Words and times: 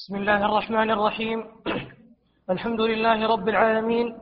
بسم 0.00 0.16
الله 0.16 0.44
الرحمن 0.44 0.90
الرحيم. 0.90 1.44
الحمد 2.54 2.80
لله 2.80 3.26
رب 3.26 3.48
العالمين 3.48 4.18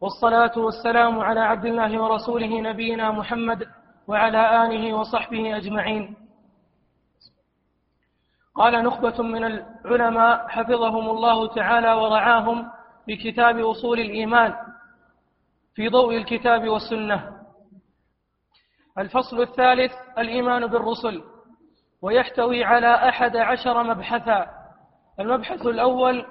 والصلاة 0.00 0.58
والسلام 0.58 1.20
على 1.20 1.40
عبد 1.40 1.64
الله 1.64 2.02
ورسوله 2.02 2.60
نبينا 2.60 3.10
محمد 3.10 3.66
وعلى 4.08 4.64
آله 4.64 4.94
وصحبه 4.94 5.56
أجمعين. 5.56 6.16
قال 8.54 8.84
نخبة 8.84 9.22
من 9.22 9.44
العلماء 9.44 10.48
حفظهم 10.48 11.08
الله 11.10 11.54
تعالى 11.54 11.92
ورعاهم 11.92 12.70
بكتاب 13.08 13.58
أصول 13.58 14.00
الإيمان 14.00 14.54
في 15.74 15.88
ضوء 15.88 16.16
الكتاب 16.16 16.68
والسنة. 16.68 17.42
الفصل 18.98 19.40
الثالث 19.40 19.92
الإيمان 20.18 20.66
بالرسل 20.66 21.22
ويحتوي 22.02 22.64
على 22.64 23.08
أحد 23.08 23.36
عشر 23.36 23.82
مبحثا. 23.82 24.65
المبحث 25.20 25.66
الأول 25.66 26.26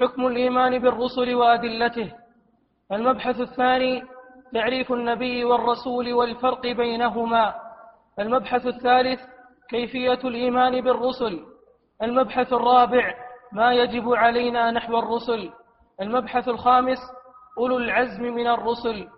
حكم 0.00 0.26
الإيمان 0.26 0.78
بالرسل 0.78 1.34
وأدلته. 1.34 2.12
المبحث 2.92 3.40
الثاني 3.40 4.02
تعريف 4.54 4.92
النبي 4.92 5.44
والرسول 5.44 6.12
والفرق 6.12 6.62
بينهما. 6.62 7.54
المبحث 8.18 8.66
الثالث 8.66 9.20
كيفية 9.68 10.20
الإيمان 10.24 10.80
بالرسل. 10.80 11.40
المبحث 12.02 12.52
الرابع 12.52 13.14
ما 13.52 13.72
يجب 13.72 14.14
علينا 14.14 14.70
نحو 14.70 14.98
الرسل. 14.98 15.50
المبحث 16.00 16.48
الخامس 16.48 16.98
أولو 17.58 17.76
العزم 17.76 18.22
من 18.22 18.46
الرسل. 18.46 19.08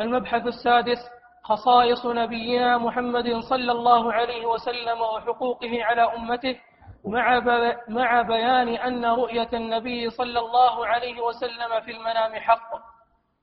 المبحث 0.00 0.46
السادس 0.46 0.98
خصائص 1.44 2.06
نبينا 2.06 2.78
محمد 2.78 3.40
صلى 3.50 3.72
الله 3.72 4.12
عليه 4.12 4.46
وسلم 4.46 5.00
وحقوقه 5.00 5.84
على 5.84 6.02
أمته. 6.02 6.56
مع 7.04 7.40
مع 7.88 8.22
بيان 8.22 8.68
أن 8.68 9.04
رؤية 9.04 9.48
النبي 9.52 10.10
صلى 10.10 10.38
الله 10.38 10.86
عليه 10.86 11.20
وسلم 11.20 11.80
في 11.84 11.90
المنام 11.90 12.34
حق. 12.34 12.70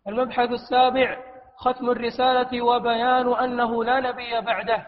المبحث 0.08 0.50
السابع 0.52 1.18
ختم 1.58 1.90
الرسالة 1.90 2.62
وبيان 2.62 3.34
أنه 3.34 3.84
لا 3.84 4.00
نبي 4.00 4.42
بعده. 4.42 4.88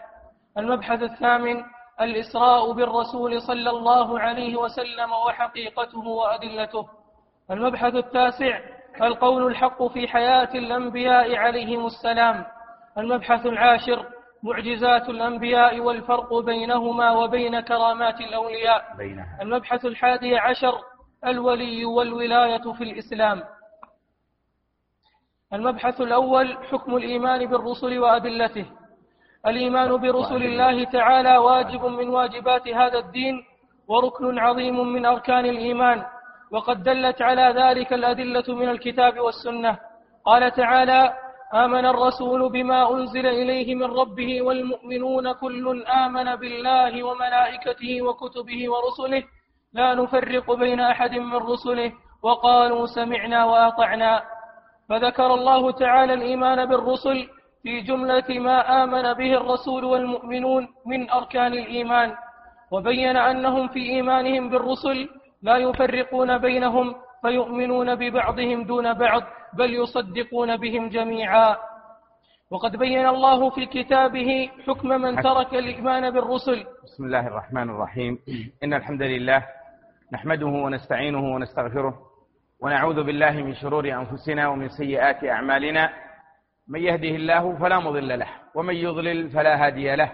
المبحث 0.58 1.02
الثامن 1.02 1.64
الإسراء 2.00 2.72
بالرسول 2.72 3.42
صلى 3.42 3.70
الله 3.70 4.20
عليه 4.20 4.56
وسلم 4.56 5.12
وحقيقته 5.12 6.08
وأدلته. 6.08 6.88
المبحث 7.50 7.94
التاسع 7.94 8.60
القول 9.02 9.46
الحق 9.46 9.82
في 9.86 10.08
حياة 10.08 10.54
الأنبياء 10.54 11.36
عليهم 11.36 11.86
السلام. 11.86 12.44
المبحث 12.98 13.46
العاشر 13.46 14.06
معجزات 14.42 15.08
الأنبياء 15.08 15.80
والفرق 15.80 16.38
بينهما 16.38 17.10
وبين 17.12 17.60
كرامات 17.60 18.20
الأولياء. 18.20 18.94
بينها. 18.98 19.38
المبحث 19.42 19.84
الحادي 19.84 20.36
عشر 20.36 20.74
الولي 21.26 21.84
والولاية 21.84 22.72
في 22.72 22.84
الإسلام. 22.84 23.42
المبحث 25.52 26.00
الأول 26.00 26.58
حكم 26.70 26.96
الإيمان 26.96 27.46
بالرسل 27.46 27.98
وأدلته. 27.98 28.66
الإيمان 29.46 29.96
برسل 29.96 30.42
الله 30.42 30.84
تعالى 30.84 31.36
واجب 31.38 31.84
من 31.84 32.08
واجبات 32.08 32.68
هذا 32.68 32.98
الدين 32.98 33.44
وركن 33.88 34.38
عظيم 34.38 34.92
من 34.92 35.06
أركان 35.06 35.44
الإيمان. 35.44 36.04
وقد 36.50 36.82
دلت 36.82 37.22
على 37.22 37.54
ذلك 37.62 37.92
الأدلة 37.92 38.54
من 38.54 38.68
الكتاب 38.68 39.20
والسنة. 39.20 39.78
قال 40.24 40.52
تعالى 40.52 41.14
آمن 41.54 41.86
الرسول 41.86 42.52
بما 42.52 42.94
أنزل 42.94 43.26
إليه 43.26 43.74
من 43.74 43.90
ربه 43.90 44.42
والمؤمنون 44.42 45.32
كل 45.32 45.82
آمن 45.82 46.36
بالله 46.36 47.02
وملائكته 47.02 48.02
وكتبه 48.02 48.60
ورسله. 48.72 49.22
لا 49.72 49.94
نفرق 49.94 50.52
بين 50.52 50.80
أحد 50.80 51.14
من 51.14 51.36
رسله. 51.36 51.92
وقالوا 52.22 52.86
سمعنا 52.86 53.44
وأطعنا. 53.44 54.22
فذكر 54.88 55.34
الله 55.34 55.70
تعالى 55.70 56.14
الإيمان 56.14 56.66
بالرسل 56.66 57.28
في 57.62 57.80
جملة 57.80 58.28
ما 58.38 58.84
آمن 58.84 59.12
به 59.12 59.34
الرسول 59.34 59.84
والمؤمنون 59.84 60.68
من 60.86 61.10
أركان 61.10 61.52
الإيمان. 61.52 62.14
وبين 62.70 63.16
أنهم 63.16 63.68
في 63.68 63.82
إيمانهم 63.90 64.50
بالرسل 64.50 65.08
لا 65.42 65.56
يفرقون 65.56 66.38
بينهم. 66.38 66.94
فيؤمنون 67.22 67.94
ببعضهم 67.94 68.64
دون 68.64 68.94
بعض 68.94 69.22
بل 69.52 69.74
يصدقون 69.74 70.56
بهم 70.56 70.88
جميعا. 70.88 71.56
وقد 72.50 72.76
بين 72.76 73.06
الله 73.06 73.50
في 73.50 73.66
كتابه 73.66 74.50
حكم 74.66 74.88
من 74.88 75.22
ترك 75.22 75.54
الإيمان 75.54 76.10
بالرسل. 76.10 76.66
بسم 76.84 77.04
الله 77.04 77.26
الرحمن 77.26 77.70
الرحيم. 77.70 78.18
إن 78.64 78.74
الحمد 78.74 79.02
لله 79.02 79.46
نحمده 80.12 80.46
ونستعينه 80.46 81.34
ونستغفره 81.34 81.94
ونعوذ 82.60 83.02
بالله 83.02 83.30
من 83.30 83.54
شرور 83.54 83.88
أنفسنا 83.88 84.48
ومن 84.48 84.68
سيئات 84.68 85.24
أعمالنا. 85.24 85.92
من 86.68 86.80
يهده 86.80 87.08
الله 87.08 87.58
فلا 87.58 87.78
مضل 87.78 88.18
له 88.18 88.28
ومن 88.54 88.74
يضلل 88.74 89.30
فلا 89.30 89.66
هادي 89.66 89.96
له. 89.96 90.12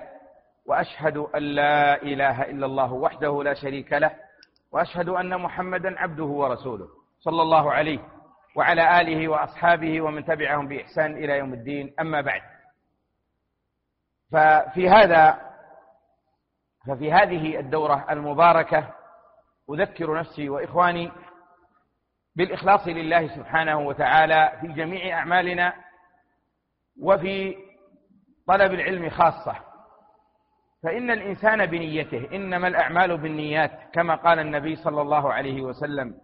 وأشهد 0.66 1.16
أن 1.16 1.42
لا 1.42 2.02
إله 2.02 2.42
إلا 2.42 2.66
الله 2.66 2.92
وحده 2.92 3.42
لا 3.42 3.54
شريك 3.54 3.92
له 3.92 4.10
وأشهد 4.72 5.08
أن 5.08 5.40
محمدا 5.40 5.98
عبده 5.98 6.24
ورسوله. 6.24 6.88
صلى 7.18 7.42
الله 7.42 7.72
عليه 7.72 7.98
وعلى 8.56 9.00
آله 9.00 9.28
وأصحابه 9.28 10.00
ومن 10.00 10.24
تبعهم 10.24 10.68
بإحسان 10.68 11.12
إلى 11.16 11.38
يوم 11.38 11.52
الدين. 11.54 11.94
أما 12.00 12.20
بعد 12.20 12.42
ففي 14.32 14.88
هذا 14.88 15.40
ففي 16.88 17.12
هذه 17.12 17.58
الدورة 17.60 18.06
المباركة 18.10 18.94
أذكر 19.70 20.18
نفسي 20.18 20.48
وإخواني 20.48 21.12
بالإخلاص 22.36 22.86
لله 22.88 23.28
سبحانه 23.36 23.78
وتعالى 23.78 24.52
في 24.60 24.66
جميع 24.66 25.18
أعمالنا 25.18 25.72
وفي 27.02 27.56
طلب 28.46 28.72
العلم 28.74 29.10
خاصة. 29.10 29.56
فإن 30.82 31.10
الإنسان 31.10 31.66
بنيته 31.66 32.28
إنما 32.36 32.68
الأعمال 32.68 33.18
بالنيات 33.18 33.70
كما 33.92 34.14
قال 34.14 34.38
النبي 34.38 34.76
صلى 34.76 35.02
الله 35.02 35.32
عليه 35.32 35.62
وسلم 35.62 36.14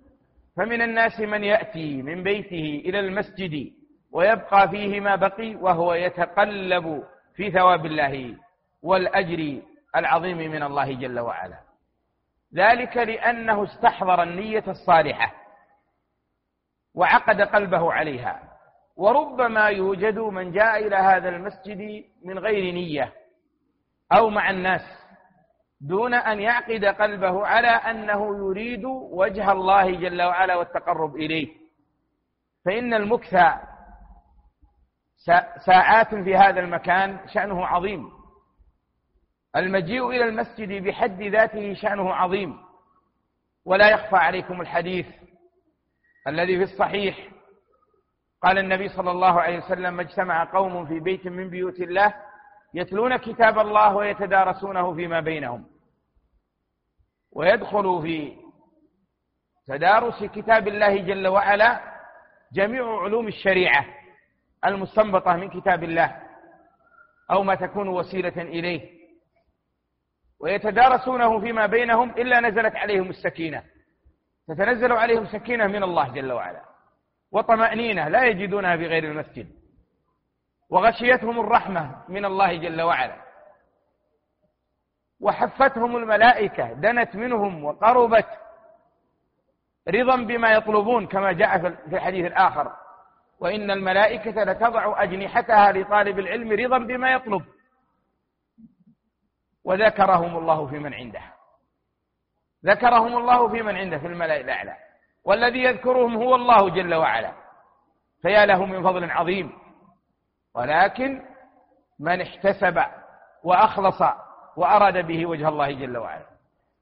فمن 0.56 0.82
الناس 0.82 1.20
من 1.20 1.44
يأتي 1.44 2.02
من 2.02 2.22
بيته 2.22 2.82
إلى 2.84 3.00
المسجد 3.00 3.72
ويبقى 4.12 4.68
فيه 4.68 5.00
ما 5.00 5.16
بقي 5.16 5.54
وهو 5.54 5.94
يتقلب 5.94 7.04
في 7.34 7.50
ثواب 7.50 7.86
الله 7.86 8.36
والأجر 8.82 9.62
العظيم 9.96 10.38
من 10.38 10.62
الله 10.62 10.92
جل 10.92 11.20
وعلا. 11.20 11.58
ذلك 12.54 12.96
لأنه 12.96 13.64
استحضر 13.64 14.22
النية 14.22 14.64
الصالحة 14.68 15.34
وعقد 16.94 17.41
قلبه 17.41 17.92
عليها. 17.92 18.42
وربما 18.96 19.66
يوجد 19.66 20.18
من 20.18 20.52
جاء 20.52 20.86
إلى 20.86 20.96
هذا 20.96 21.28
المسجد 21.28 22.04
من 22.24 22.38
غير 22.38 22.74
نية 22.74 23.12
أو 24.12 24.30
مع 24.30 24.50
الناس 24.50 25.01
دون 25.82 26.15
أن 26.15 26.41
يعقد 26.41 26.84
قلبه 26.84 27.47
على 27.47 27.69
أنه 27.69 28.37
يريد 28.37 28.84
وجه 29.10 29.53
الله 29.53 29.91
جل 29.91 30.22
وعلا 30.22 30.56
والتقرب 30.56 31.16
إليه. 31.16 31.48
فإن 32.65 32.94
المكث 32.94 33.37
ساعات 35.66 36.15
في 36.15 36.37
هذا 36.37 36.60
المكان 36.60 37.19
شأنه 37.28 37.66
عظيم. 37.66 38.10
المجيء 39.56 40.09
إلى 40.10 40.25
المسجد 40.25 40.84
بحد 40.84 41.22
ذاته 41.22 41.75
شأنه 41.75 42.15
عظيم. 42.15 42.59
ولا 43.65 43.91
يخفى 43.91 44.16
عليكم 44.16 44.60
الحديث 44.60 45.06
الذي 46.28 46.56
في 46.56 46.72
الصحيح. 46.72 47.28
قال 48.42 48.59
النبي 48.59 48.88
صلى 48.88 49.10
الله 49.10 49.41
عليه 49.41 49.59
وسلم 49.59 50.00
اجتمع 50.00 50.44
قوم 50.44 50.87
في 50.87 51.00
بيت 51.00 51.26
من 51.26 51.50
بيوت 51.50 51.81
الله 51.81 52.15
يتلون 52.75 53.16
كتاب 53.16 53.59
الله 53.59 53.97
ويتدارسونه 53.97 54.94
فيما 54.94 55.21
بينهم. 55.21 55.72
ويدخل 57.32 58.03
في 58.03 58.37
تدارس 59.66 60.24
كتاب 60.24 60.68
الله 60.68 60.97
جل 60.97 61.27
وعلا 61.27 61.80
جميع 62.53 63.01
علوم 63.01 63.28
الشريعة 63.28 63.84
المستنبطة 64.66 65.36
من 65.36 65.60
كتاب 65.60 65.84
الله 65.84 66.22
أو 67.30 67.42
ما 67.42 67.54
تكون 67.54 67.89
وسيلة 67.89 68.42
إليه. 68.42 69.03
ويتدارسونه 70.41 71.41
فيما 71.41 71.66
بينهم 71.66 72.10
إلا 72.10 72.41
نزلت 72.41 72.77
عليهم 72.77 73.10
السكينة. 73.10 73.62
تتنزل 74.48 74.92
عليهم 74.92 75.27
سكينة 75.27 75.66
من 75.66 75.83
الله 75.83 76.09
جل 76.09 76.33
وعلا. 76.33 76.62
وطمأنينة 77.33 78.09
لا 78.09 78.24
يجدونها 78.24 78.77
في 78.77 78.86
غير 78.86 79.04
المسجد. 79.04 79.53
وغشيتهم 80.71 81.41
الرحمة 81.41 82.04
من 82.09 82.24
الله 82.24 82.56
جل 82.56 82.83
وعلا. 82.83 83.31
وحفتهم 85.22 85.97
الملائكة 85.97 86.72
دنت 86.72 87.16
منهم 87.16 87.65
وقربت 87.65 88.27
رضا 89.89 90.16
بما 90.16 90.51
يطلبون 90.51 91.07
كما 91.07 91.33
جاء 91.33 91.59
في 91.59 91.97
الحديث 91.97 92.27
الآخر. 92.27 92.72
وإن 93.41 93.71
الملائكة 93.71 94.45
لتضع 94.45 95.03
أجنحتها 95.03 95.72
لطالب 95.72 96.19
العلم 96.19 96.53
رضا 96.53 96.78
بما 96.78 97.13
يطلب. 97.13 97.42
وذكرهم 99.65 100.39
الله 100.39 100.66
في 100.66 100.78
من 100.78 100.95
عنده 100.95 101.22
ذكرهم 102.66 103.16
الله 103.16 103.48
في 103.48 103.63
من 103.63 103.77
عنده 103.77 103.98
في 103.98 104.07
الملأ 104.07 104.41
الأعلى. 104.41 104.77
والذي 105.25 105.63
يذكرهم 105.63 106.16
هو 106.16 106.34
الله 106.34 106.71
جل 106.71 106.95
وعلا. 106.95 107.33
فيا 108.22 108.47
له 108.47 108.65
من 108.65 108.83
فضل 108.83 109.10
عظيم. 109.10 109.53
ولكن 110.54 111.22
من 111.98 112.21
احتسب 112.21 112.83
وأخلص 113.45 114.03
وأراد 114.57 115.07
به 115.07 115.27
وجه 115.27 115.49
الله 115.49 115.72
جل 115.72 115.97
وعلا. 115.97 116.27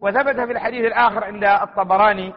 وثبت 0.01 0.41
في 0.41 0.53
الحديث 0.53 0.85
الآخر 0.85 1.25
عند 1.25 1.45
الطبراني 1.45 2.33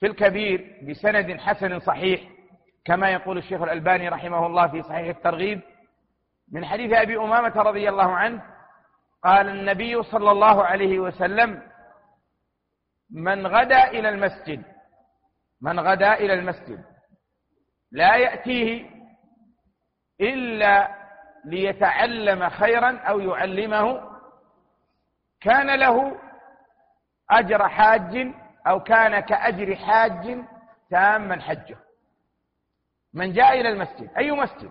في 0.00 0.06
الكبير 0.06 0.80
بسند 0.88 1.40
حسن 1.40 1.78
صحيح 1.78 2.20
كما 2.84 3.10
يقول 3.10 3.38
الشيخ 3.38 3.62
الألباني 3.62 4.08
رحمه 4.08 4.46
الله 4.46 4.68
في 4.68 4.82
صحيح 4.82 5.16
الترغيب 5.16 5.60
من 6.52 6.64
حديث 6.64 6.92
أبي 6.92 7.16
أمامة 7.16 7.62
رضي 7.62 7.88
الله 7.88 8.12
عنه 8.12 8.42
قال 9.24 9.48
النبي 9.48 10.02
صلى 10.02 10.30
الله 10.30 10.64
عليه 10.64 10.98
وسلم 10.98 11.62
من 13.10 13.46
غدا 13.46 13.88
إلى 13.88 14.08
المسجد 14.08 14.62
من 15.60 15.80
غدا 15.80 16.14
إلى 16.14 16.34
المسجد 16.34 16.84
لا 17.92 18.16
يأتيه 18.16 18.90
إلا 20.20 20.99
ليتعلم 21.44 22.48
خيرا 22.48 22.98
أو 22.98 23.20
يعلمه. 23.20 24.10
كان 25.40 25.74
له 25.74 26.20
أجر 27.30 27.68
حاج 27.68 28.32
أو 28.66 28.82
كان 28.82 29.20
كأجر 29.20 29.76
حاج 29.76 30.44
تاما 30.90 31.40
حجه. 31.40 31.76
من 33.14 33.32
جاء 33.32 33.60
إلى 33.60 33.68
المسجد 33.68 34.10
أي 34.18 34.30
مسجد؟ 34.30 34.70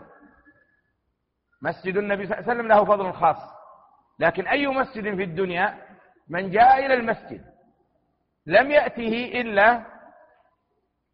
مسجد 1.61 1.97
النبي 1.97 2.25
صلى 2.27 2.37
الله 2.37 2.49
عليه 2.49 2.59
وسلم 2.59 2.67
له 2.67 2.85
فضل 2.85 3.13
خاص. 3.13 3.59
لكن 4.19 4.47
أي 4.47 4.67
مسجد 4.67 5.15
في 5.15 5.23
الدنيا؟ 5.23 5.77
من 6.29 6.49
جاء 6.49 6.85
إلى 6.85 6.93
المسجد. 6.93 7.45
لم 8.45 8.71
يأته 8.71 9.31
إلا 9.41 9.83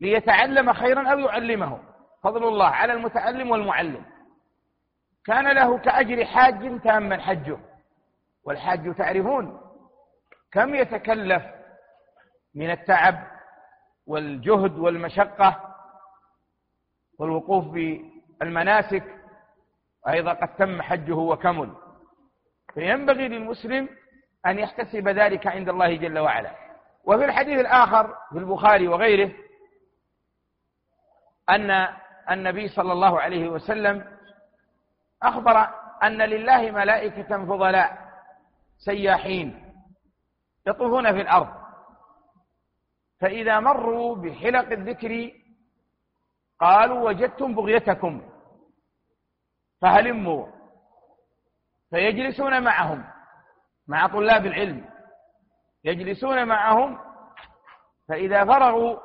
ليتعلم 0.01 0.73
خيرا 0.73 1.11
أو 1.11 1.19
يعلمه. 1.19 1.79
فضل 2.23 2.47
الله 2.47 2.67
على 2.67 2.93
المتعلم 2.93 3.51
والمعلم. 3.51 4.05
كان 5.25 5.47
له 5.55 5.77
كأجر 5.77 6.25
حاج 6.25 6.81
تاما 6.81 7.21
حجه 7.21 7.57
والحاج 8.43 8.95
تعرفون 8.95 9.61
كم 10.51 10.75
يتكلف 10.75 11.43
من 12.55 12.71
التعب 12.71 13.27
والجهد 14.07 14.77
والمشقة 14.77 15.75
والوقوف 17.19 17.65
بالمناسك 17.65 19.03
أيضا 20.07 20.33
قد 20.33 20.55
تم 20.55 20.81
حجه 20.81 21.15
وكمل. 21.15 21.73
فينبغي 22.73 23.27
للمسلم 23.27 23.89
أن 24.45 24.59
يحتسب 24.59 25.07
ذلك 25.07 25.47
عند 25.47 25.69
الله 25.69 25.95
جل 25.95 26.19
وعلا. 26.19 26.51
وفي 27.03 27.25
الحديث 27.25 27.59
الآخر 27.59 28.15
في 28.31 28.37
البخاري 28.37 28.87
وغيره 28.87 29.31
أن 31.49 31.87
النبي 32.31 32.67
صلى 32.67 32.93
الله 32.93 33.21
عليه 33.21 33.49
وسلم 33.49 34.14
أخبر 35.29 35.69
أن 36.03 36.21
لله 36.21 36.71
ملائكة 36.71 37.45
فضلاء 37.45 37.97
سياحين 38.77 39.73
يطوفون 40.67 41.13
في 41.13 41.21
الأرض. 41.21 41.65
فإذا 43.21 43.59
مروا 43.59 44.15
بحلق 44.15 44.71
الذكر 44.71 45.31
قالوا 46.59 47.09
وجدتم 47.09 47.55
بغيتكم 47.55 48.21
فهلموا 49.81 50.47
فيجلسون 51.89 52.63
معهم 52.63 53.03
مع 53.87 54.07
طلاب 54.07 54.45
العلم 54.45 54.89
يجلسون 55.83 56.47
معهم 56.47 56.99
فإذا 58.07 58.45
فرغوا 58.45 58.99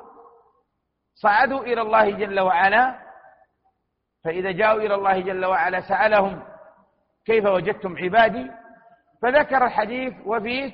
صعدوا 1.15 1.59
إلى 1.63 1.81
الله 1.81 2.11
جل 2.11 2.39
وعلا 2.39 3.10
فإذا 4.23 4.51
جاءوا 4.51 4.81
إلى 4.81 4.95
الله 4.95 5.19
جل 5.19 5.45
وعلا 5.45 5.81
سألهم 5.81 6.43
كيف 7.25 7.45
وجدتم 7.45 7.97
عبادي 7.97 8.51
فذكر 9.21 9.65
الحديث 9.65 10.13
وفيه 10.25 10.73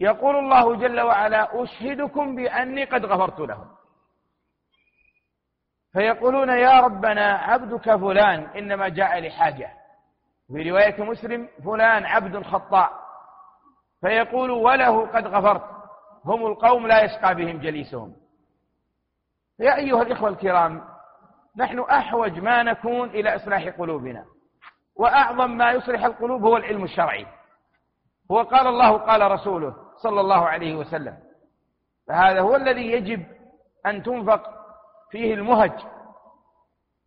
يقول 0.00 0.36
الله 0.36 0.76
جل 0.76 1.00
وعلا 1.00 1.62
أشهدكم 1.62 2.36
بأني 2.36 2.84
قد 2.84 3.04
غفرت 3.04 3.40
لهم. 3.40 3.68
فيقولون 5.92 6.48
يا 6.48 6.80
ربنا 6.80 7.32
عبدك 7.32 7.96
فلان 7.96 8.40
إنما 8.42 8.88
جاء 8.88 9.20
لحاجة. 9.20 9.70
في 10.48 10.70
رواية 10.70 11.02
مسلم 11.02 11.48
فلان 11.64 12.06
عبد 12.06 12.42
خطاء. 12.42 12.92
فيقول 14.00 14.50
وله 14.50 15.06
قد 15.06 15.26
غفرت. 15.26 15.64
هم 16.24 16.46
القوم 16.46 16.86
لا 16.86 17.04
يشقى 17.04 17.34
بهم 17.34 17.58
جليسهم. 17.58 18.16
يا 19.58 19.76
أيها 19.76 20.02
الإخوة 20.02 20.28
الكرام 20.28 20.91
نحن 21.56 21.80
أحوج 21.80 22.38
ما 22.38 22.62
نكون 22.62 23.08
إلى 23.08 23.36
إصلاح 23.36 23.68
قلوبنا. 23.68 24.24
وأعظم 24.96 25.50
ما 25.50 25.72
يصلح 25.72 26.04
القلوب 26.04 26.44
هو 26.44 26.56
العلم 26.56 26.84
الشرعي. 26.84 27.26
هو 28.30 28.42
قال 28.42 28.66
الله 28.66 28.96
قال 28.98 29.30
رسوله 29.30 29.74
صلى 29.96 30.20
الله 30.20 30.48
عليه 30.48 30.74
وسلم. 30.76 31.18
فهذا 32.08 32.40
هو 32.40 32.56
الذي 32.56 32.92
يجب 32.92 33.26
أن 33.86 34.02
تنفق 34.02 34.42
فيه 35.10 35.34
المهج 35.34 35.72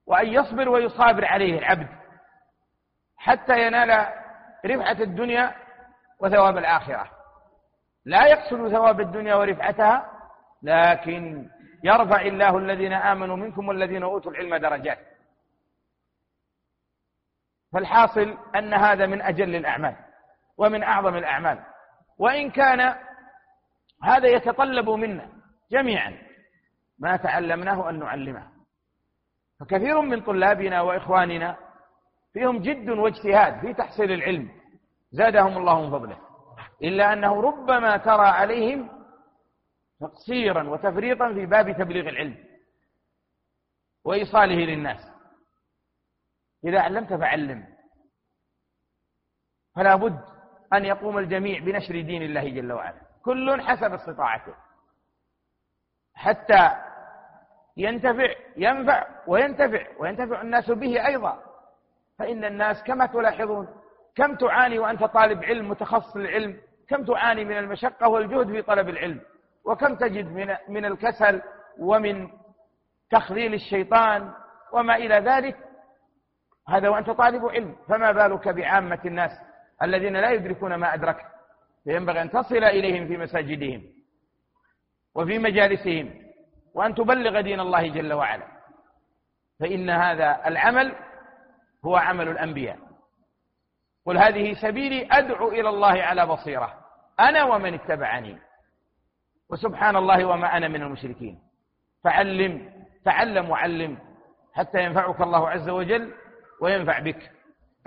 وأن 0.08 0.28
يصبر 0.28 0.70
ويصابر 0.70 1.26
عليه 1.26 1.60
العبد 1.60 1.88
حتى 3.18 3.68
ينال 3.68 4.08
رفعة 4.66 5.02
الدنيا 5.02 5.56
وثواب 6.20 6.58
الآخرة. 6.58 7.12
لا 8.06 8.28
يقصد 8.28 8.70
ثواب 8.70 9.02
الدنيا 9.02 9.36
ورفعتها 9.36 10.12
لكن 10.64 11.50
يرفع 11.86 12.22
الله 12.22 12.58
الذين 12.58 12.94
آمنوا 12.94 13.36
منكم 13.36 13.68
والذين 13.68 14.04
أوتوا 14.04 14.32
العلم 14.32 14.56
درجات. 14.56 15.00
فالحاصل 17.74 18.38
أن 18.56 18.74
هذا 18.74 19.06
من 19.06 19.22
أجل 19.22 19.56
الأعمال 19.56 19.96
ومن 20.58 20.84
أعظم 20.84 21.16
الأعمال. 21.16 21.60
وإن 22.18 22.50
كان 22.50 22.96
هذا 24.04 24.28
يتطلب 24.28 24.90
منا 24.90 25.30
جميعا 25.72 26.18
ما 27.00 27.18
تعلمناه 27.18 27.90
أن 27.90 28.00
نعلمه. 28.00 28.48
فكثير 29.60 30.02
من 30.02 30.22
طلابنا 30.22 30.82
وإخواننا 30.82 31.58
فيهم 32.34 32.60
جد 32.60 32.90
واجتهاد 32.90 33.60
في 33.62 33.74
تحصيل 33.74 34.12
العلم. 34.12 34.52
زادهم 35.12 35.58
الله 35.58 35.82
من 35.82 35.92
فضله. 35.92 36.18
إلا 36.84 37.14
أنه 37.14 37.42
ربما 37.42 37.98
ترى 37.98 38.28
عليهم 38.28 38.95
تقصيرا 40.00 40.64
وتفريطا 40.64 41.34
في 41.34 41.46
باب 41.46 41.78
تبليغ 41.78 42.10
العلم 42.10 42.38
وإيصاله 44.04 44.56
للناس. 44.56 45.12
إذا 46.64 46.80
علمت 46.82 47.14
فعلم. 47.14 47.76
فلا 49.76 49.96
بد 49.96 50.20
أن 50.74 50.86
يقوم 50.86 51.18
الجميع 51.18 51.60
بنشر 51.60 52.02
دين 52.02 52.22
الله 52.22 52.50
جل 52.50 52.72
وعلا. 52.72 53.02
كل 53.24 53.62
حسب 53.62 53.94
استطاعته. 53.94 54.56
حتى 56.14 56.70
ينتفع 57.78 58.36
ينفع 58.58 59.08
وينتفع 59.28 59.88
وينتفع 60.00 60.42
الناس 60.42 60.72
به 60.72 61.08
أيضا. 61.08 61.44
فإن 62.20 62.46
الناس 62.46 62.84
كما 62.84 63.06
تلاحظون 63.06 63.68
كم 64.16 64.36
تعاني 64.36 64.80
وأنت 64.80 65.04
طالب 65.04 65.44
علم 65.44 65.70
متخصص 65.70 66.16
العلم 66.16 66.62
كم 66.88 67.06
تعاني 67.06 67.46
من 67.46 67.58
المشقة 67.58 68.10
والجهد 68.10 68.48
في 68.52 68.62
طلب 68.62 68.90
العلم. 68.90 69.22
وكم 69.66 69.96
تجد 69.96 70.26
من 70.26 70.56
من 70.68 70.86
الكسل 70.86 71.42
ومن 71.80 72.30
تخذيل 73.10 73.54
الشيطان 73.54 74.34
وما 74.74 74.96
إلى 74.96 75.16
ذلك؟ 75.16 75.58
هذا 76.68 76.90
وأنت 76.90 77.10
طالب 77.10 77.46
علم 77.46 77.76
فما 77.88 78.12
بالك 78.12 78.48
بعامة 78.48 79.00
الناس 79.06 79.32
الذين 79.84 80.18
لا 80.18 80.32
يدركون 80.32 80.76
ما 80.76 80.94
أدركت 80.94 81.26
فينبغي 81.84 82.22
أن 82.22 82.32
تصل 82.32 82.64
إليهم 82.64 83.08
في 83.08 83.18
مساجدهم 83.18 83.84
وفي 85.16 85.40
مجالسهم 85.40 86.14
وأن 86.74 86.96
تبلغ 86.96 87.42
دين 87.42 87.60
الله 87.60 87.88
جل 87.88 88.14
وعلا. 88.14 88.48
فإن 89.60 89.90
هذا 89.90 90.48
العمل 90.48 90.96
هو 91.86 91.96
عمل 91.96 92.28
الأنبياء. 92.28 92.78
قل 94.06 94.18
هذه 94.18 94.54
سبيلي 94.54 95.08
أدعو 95.12 95.48
إلى 95.50 95.70
الله 95.70 96.04
على 96.04 96.26
بصيرة 96.26 96.74
أنا 97.20 97.44
ومن 97.44 97.74
اتبعني. 97.74 98.40
وسبحان 99.50 99.96
الله 99.96 100.26
وما 100.26 100.58
أنا 100.58 100.68
من 100.68 100.82
المشركين. 100.82 101.40
فعلم 102.04 102.84
تعلم 103.06 103.50
وعلم 103.50 103.98
حتى 104.54 104.84
ينفعك 104.84 105.22
الله 105.22 105.50
عز 105.50 105.70
وجل 105.70 106.14
وينفع 106.62 107.00
بك. 107.00 107.32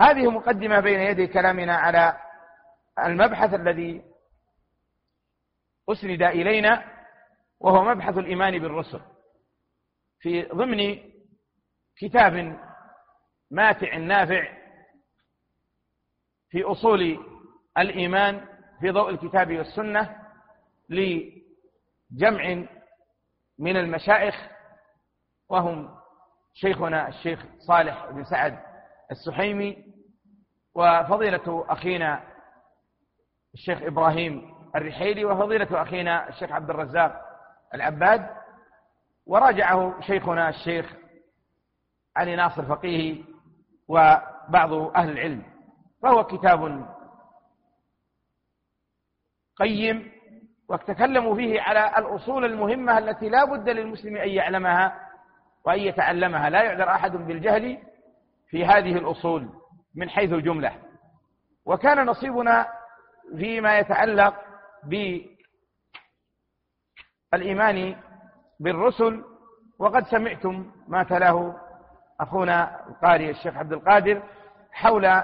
هذه 0.01 0.31
مقدمة 0.31 0.79
بين 0.79 0.99
يدي 0.99 1.27
كلامنا 1.27 1.75
على 1.75 2.17
المبحث 3.05 3.53
الذي 3.53 4.03
أسند 5.89 6.21
إلينا 6.21 6.83
وهو 7.59 7.83
مبحث 7.83 8.17
الإيمان 8.17 8.59
بالرسل. 8.59 9.01
في 10.19 10.41
ضمن 10.41 10.99
كتاب 11.97 12.59
ماتع 13.51 13.97
نافع 13.97 14.47
في 16.49 16.63
أصول 16.63 17.19
الإيمان 17.77 18.45
في 18.81 18.89
ضوء 18.91 19.09
الكتاب 19.09 19.57
والسنة 19.57 20.15
لجمع 22.11 22.65
من 23.59 23.77
المشايخ 23.77 24.35
وهم 25.49 25.95
شيخنا 26.53 27.07
الشيخ 27.07 27.45
صالح 27.57 28.05
بن 28.05 28.23
سعد 28.23 28.59
السحيمي 29.11 29.85
وفضيلة 30.75 31.65
أخينا 31.69 32.23
الشيخ 33.53 33.81
إبراهيم 33.81 34.55
الرحيلي 34.75 35.25
وفضيلة 35.25 35.81
أخينا 35.81 36.29
الشيخ 36.29 36.51
عبد 36.51 36.69
الرزاق 36.69 37.21
العباد. 37.73 38.29
وراجعه 39.25 40.01
شيخنا 40.01 40.49
الشيخ 40.49 40.93
علي 42.15 42.35
ناصر 42.35 42.65
فقيه 42.65 43.23
وبعض 43.87 44.73
أهل 44.73 45.09
العلم 45.09 45.43
فهو 46.01 46.23
كتاب 46.23 46.89
قيم 49.57 50.11
وتكلموا 50.69 51.35
فيه 51.35 51.61
على 51.61 51.97
الأصول 51.97 52.45
المهمة 52.45 52.97
التي 52.97 53.29
لا 53.29 53.45
بد 53.45 53.69
للمسلم 53.69 54.17
أن 54.17 54.29
يعلمها 54.29 55.09
وأن 55.65 55.79
يتعلمها. 55.79 56.49
لا 56.49 56.63
يعذر 56.63 56.89
أحد 56.89 57.11
بالجهل 57.11 57.77
في 58.49 58.65
هذه 58.65 58.97
الأصول 58.97 59.49
من 59.95 60.09
حيث 60.09 60.33
الجملة. 60.33 60.75
وكان 61.65 62.05
نصيبنا 62.05 62.67
فيما 63.37 63.79
يتعلق 63.79 64.35
بالإيمان 67.33 67.95
بالرسل. 68.59 69.23
وقد 69.79 70.05
سمعتم 70.05 70.71
ما 70.87 71.03
تلاه 71.03 71.55
أخونا 72.19 72.87
القارئ 72.87 73.29
الشيخ 73.29 73.57
عبد 73.57 73.73
القادر 73.73 74.23
حول 74.71 75.23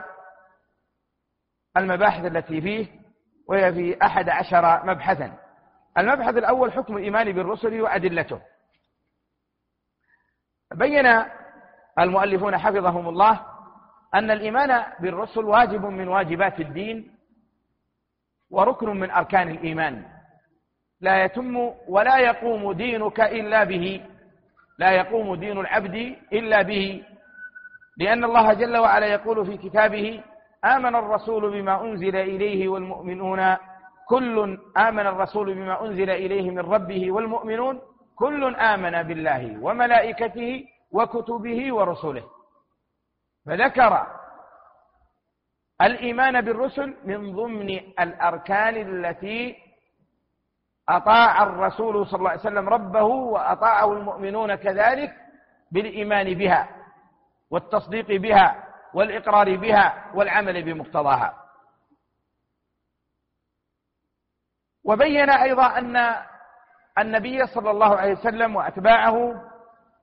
المباحث 1.77 2.25
التي 2.25 2.61
فيه. 2.61 3.04
وهي 3.47 3.73
في 3.73 4.05
أحد 4.05 4.29
عشر 4.29 4.85
مبحثا. 4.85 5.33
المبحث 5.97 6.37
الأول 6.37 6.71
حكم 6.71 6.97
الإيمان 6.97 7.31
بالرسل 7.31 7.81
وأدلته. 7.81 8.41
بين 10.73 11.23
المؤلفون 11.99 12.57
حفظهم 12.57 13.09
الله 13.09 13.45
أن 14.15 14.31
الإيمان 14.31 14.83
بالرسل 14.99 15.45
واجب 15.45 15.85
من 15.85 16.07
واجبات 16.07 16.59
الدين 16.59 17.15
وركن 18.51 18.89
من 18.89 19.11
أركان 19.11 19.49
الإيمان. 19.49 20.05
لا 21.01 21.23
يتم 21.23 21.71
ولا 21.87 22.17
يقوم 22.17 22.71
دينك 22.73 23.21
إلا 23.21 23.63
به. 23.63 24.05
لا 24.77 24.91
يقوم 24.91 25.35
دين 25.35 25.57
العبد 25.59 26.15
إلا 26.33 26.61
به. 26.61 27.03
لأن 27.97 28.23
الله 28.23 28.53
جل 28.53 28.77
وعلا 28.77 29.05
يقول 29.05 29.45
في 29.45 29.57
كتابه 29.57 30.23
آمن 30.65 30.95
الرسول 30.95 31.51
بما 31.51 31.81
أنزل 31.81 32.15
إليه 32.15 32.67
والمؤمنون 32.69 33.57
كل 34.07 34.59
آمن 34.77 35.07
الرسول 35.07 35.53
بما 35.53 35.81
أنزل 35.85 36.09
إليه 36.09 36.51
من 36.51 36.59
ربه 36.59 37.11
والمؤمنون 37.11 37.81
كل 38.15 38.55
آمن 38.55 39.03
بالله 39.03 39.57
وملائكته 39.61 40.65
وكتبه 40.91 41.73
ورسله. 41.73 42.23
فذكر 43.45 44.07
الإيمان 45.81 46.41
بالرسل 46.41 46.97
من 47.05 47.35
ضمن 47.35 47.69
الأركان 47.99 48.75
التي 48.77 49.55
أطاع 50.89 51.43
الرسول 51.43 52.07
صلى 52.07 52.17
الله 52.17 52.29
عليه 52.29 52.39
وسلم 52.39 52.69
ربه 52.69 53.03
وأطاعه 53.03 53.93
المؤمنون 53.93 54.55
كذلك 54.55 55.13
بالإيمان 55.71 56.33
بها 56.33 56.69
والتصديق 57.51 58.07
بها. 58.11 58.64
والإقرار 58.95 59.55
بها 59.55 60.11
والعمل 60.13 60.63
بمقتضاها. 60.63 61.41
وبين 64.83 65.29
أيضا 65.29 65.77
أن 65.77 66.15
النبي 66.99 67.47
صلى 67.47 67.71
الله 67.71 67.95
عليه 67.95 68.13
وسلم 68.13 68.55
وأتباعه 68.55 69.41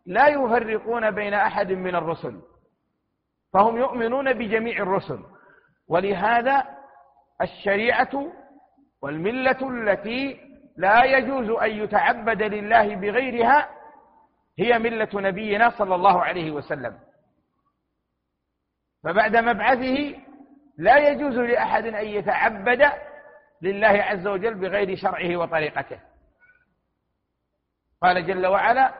لا 0.07 0.29
يفرقون 0.29 1.11
بين 1.11 1.35
أحد 1.35 1.73
من 1.73 1.97
الرسل 1.97 2.41
فهم 3.53 3.77
يؤمنون 3.77 4.33
بجميع 4.33 4.83
الرسل. 4.83 5.25
ولهذا 5.89 6.67
الشريعة 7.43 8.33
والملة 9.03 9.69
التي 9.69 10.41
لا 10.77 11.05
يجوز 11.05 11.51
أن 11.51 11.71
يتعبد 11.71 12.43
لله 12.43 12.97
بغيرها 12.97 13.69
هي 14.59 14.79
ملة 14.79 15.09
نبينا 15.15 15.71
صلى 15.71 15.95
الله 15.95 16.23
عليه 16.23 16.51
وسلم. 16.51 16.99
فبعد 19.05 19.37
مبعثه 19.37 20.15
لا 20.79 21.09
يجوز 21.09 21.39
لأحد 21.39 21.87
أن 21.87 22.07
يتعبد 22.07 22.93
لله 23.63 23.89
عز 23.89 24.27
وجل 24.27 24.55
بغير 24.55 24.97
شرعه 24.97 25.37
وطريقته. 25.37 26.01
قال 28.03 28.27
جل 28.27 28.47
وعلا 28.47 28.95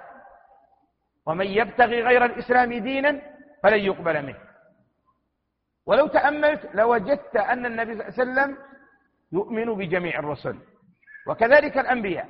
ومن 1.27 1.47
يبتغي 1.47 2.03
غير 2.03 2.25
الإسلام 2.25 2.73
دينا 2.73 3.21
فلن 3.63 3.79
يقبل 3.79 4.23
منه. 4.23 4.39
ولو 5.87 6.07
تأملت 6.07 6.75
لوجدت 6.75 7.37
أن 7.37 7.67
النبي 7.67 7.95
صلى 7.95 8.03
الله 8.03 8.41
عليه 8.41 8.53
وسلم 8.53 8.57
يؤمن 9.33 9.75
بجميع 9.75 10.19
الرسل 10.19 10.59
وكذلك 11.27 11.79
الأنبياء 11.79 12.29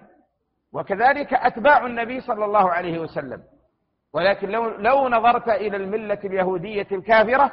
وكذلك 0.72 1.34
أتباع 1.34 1.86
النبي 1.86 2.20
صلى 2.20 2.44
الله 2.44 2.70
عليه 2.70 2.98
وسلم. 2.98 3.42
ولكن 4.12 4.48
لو, 4.48 4.68
لو 4.68 5.08
نظرت 5.08 5.48
إلى 5.48 5.76
الملة 5.76 6.18
اليهودية 6.24 6.86
الكافرة 6.92 7.52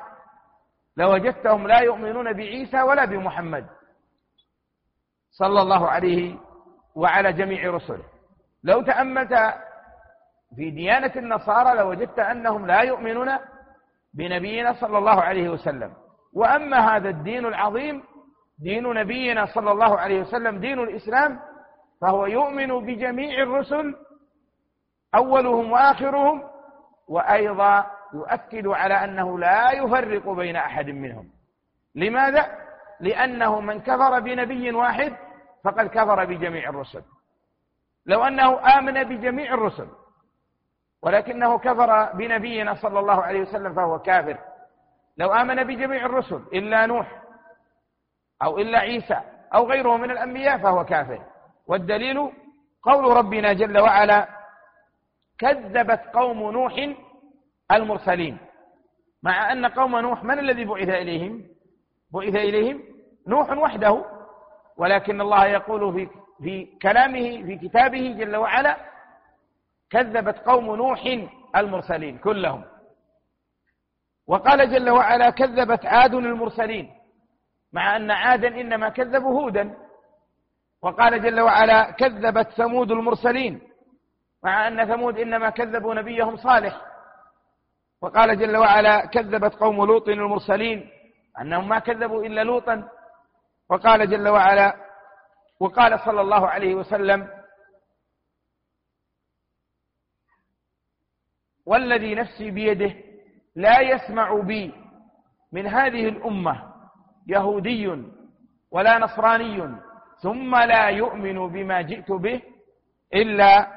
لوجدتهم 0.97 1.67
لا 1.67 1.79
يؤمنون 1.79 2.33
بعيسى 2.33 2.81
ولا 2.81 3.05
بمحمد 3.05 3.65
صلى 5.31 5.61
الله 5.61 5.87
عليه 5.87 6.35
وعلى 6.95 7.33
جميع 7.33 7.71
رسله. 7.71 8.03
لو 8.63 8.81
تأملت 8.81 9.33
في 10.55 10.69
ديانة 10.71 11.11
النصارى 11.15 11.77
لوجدت 11.77 12.19
أنهم 12.19 12.67
لا 12.67 12.81
يؤمنون 12.81 13.29
بنبينا 14.13 14.73
صلى 14.73 14.97
الله 14.97 15.21
عليه 15.21 15.49
وسلم. 15.49 15.93
وأما 16.33 16.95
هذا 16.95 17.09
الدين 17.09 17.45
العظيم 17.45 18.03
دين 18.59 18.83
نبينا 18.83 19.45
صلى 19.45 19.71
الله 19.71 19.99
عليه 19.99 20.21
وسلم 20.21 20.59
دين 20.59 20.79
الإسلام 20.79 21.39
فهو 22.01 22.25
يؤمن 22.25 22.85
بجميع 22.85 23.43
الرسل 23.43 23.95
أولهم 25.15 25.71
وآخرهم 25.71 26.43
وأيضا 27.07 27.85
يؤكد 28.13 28.67
على 28.67 28.93
أنه 28.93 29.39
لا 29.39 29.71
يفرق 29.71 30.29
بين 30.29 30.55
أحد 30.55 30.89
منهم. 30.89 31.29
لماذا؟ 31.95 32.57
لأنه 32.99 33.59
من 33.59 33.81
كفر 33.81 34.19
بنبي 34.19 34.71
واحد 34.71 35.13
فقد 35.63 35.87
كفر 35.87 36.25
بجميع 36.25 36.69
الرسل. 36.69 37.03
لو 38.05 38.23
أنه 38.23 38.77
آمن 38.77 39.03
بجميع 39.03 39.53
الرسل 39.53 39.87
ولكنه 41.01 41.57
كفر 41.59 42.13
بنبينا 42.13 42.73
صلى 42.73 42.99
الله 42.99 43.21
عليه 43.23 43.41
وسلم 43.41 43.73
فهو 43.73 43.99
كافر. 43.99 44.37
لو 45.17 45.33
آمن 45.33 45.63
بجميع 45.63 46.05
الرسل 46.05 46.43
إلا 46.53 46.85
نوح 46.85 47.21
أو 48.43 48.57
إلا 48.57 48.79
عيسى 48.79 49.21
أو 49.53 49.69
غيره 49.69 49.97
من 49.97 50.11
الأنبياء 50.11 50.57
فهو 50.57 50.85
كافر. 50.85 51.21
والدليل 51.67 52.31
قول 52.83 53.17
ربنا 53.17 53.53
جل 53.53 53.77
وعلا 53.77 54.27
كذبت 55.37 56.01
قوم 56.13 56.51
نوح 56.51 56.93
المرسلين. 57.71 58.37
مع 59.23 59.51
أن 59.51 59.65
قوم 59.65 59.99
نوح 59.99 60.23
من 60.23 60.39
الذي 60.39 60.65
بعث 60.65 60.89
إليهم؟ 60.89 61.43
بعث 62.13 62.35
إليهم 62.35 62.83
نوح 63.27 63.49
وحده. 63.49 64.05
ولكن 64.77 65.21
الله 65.21 65.45
يقول 65.45 65.93
في 65.93 66.09
في 66.43 66.65
كلامه 66.81 67.43
في 67.43 67.57
كتابه 67.57 68.15
جل 68.17 68.35
وعلا 68.35 68.77
كذبت 69.89 70.37
قوم 70.37 70.75
نوح 70.75 71.17
المرسلين 71.55 72.17
كلهم. 72.17 72.63
وقال 74.27 74.71
جل 74.71 74.89
وعلا 74.89 75.29
كذبت 75.29 75.85
عاد 75.85 76.13
المرسلين. 76.13 76.89
مع 77.73 77.95
أن 77.95 78.11
عادا 78.11 78.47
إنما 78.47 78.89
كذبوا 78.89 79.41
هودا. 79.41 79.77
وقال 80.81 81.21
جل 81.21 81.39
وعلا 81.39 81.91
كذبت 81.91 82.49
ثمود 82.49 82.91
المرسلين. 82.91 83.61
مع 84.43 84.67
أن 84.67 84.85
ثمود 84.85 85.19
إنما 85.19 85.49
كذبوا 85.49 85.93
نبيهم 85.93 86.37
صالح. 86.37 86.88
وقال 88.01 88.39
جل 88.39 88.57
وعلا 88.57 89.05
كذبت 89.05 89.55
قوم 89.55 89.85
لوط 89.85 90.07
المرسلين 90.07 90.89
أنهم 91.41 91.69
ما 91.69 91.79
كذبوا 91.79 92.25
إلا 92.25 92.43
لوطا. 92.43 92.89
وقال 93.69 94.09
جل 94.09 94.27
وعلا 94.27 94.75
وقال 95.59 95.99
صلى 95.99 96.21
الله 96.21 96.47
عليه 96.47 96.75
وسلم 96.75 97.27
والذي 101.65 102.15
نفسي 102.15 102.51
بيده 102.51 102.95
لا 103.55 103.79
يسمع 103.79 104.39
بي 104.41 104.73
من 105.51 105.67
هذه 105.67 106.09
الأمة 106.09 106.73
يهودي 107.27 108.03
ولا 108.71 108.99
نصراني 108.99 109.75
ثم 110.21 110.55
لا 110.55 110.89
يؤمن 110.89 111.47
بما 111.47 111.81
جئت 111.81 112.11
به 112.11 112.41
إلا 113.13 113.67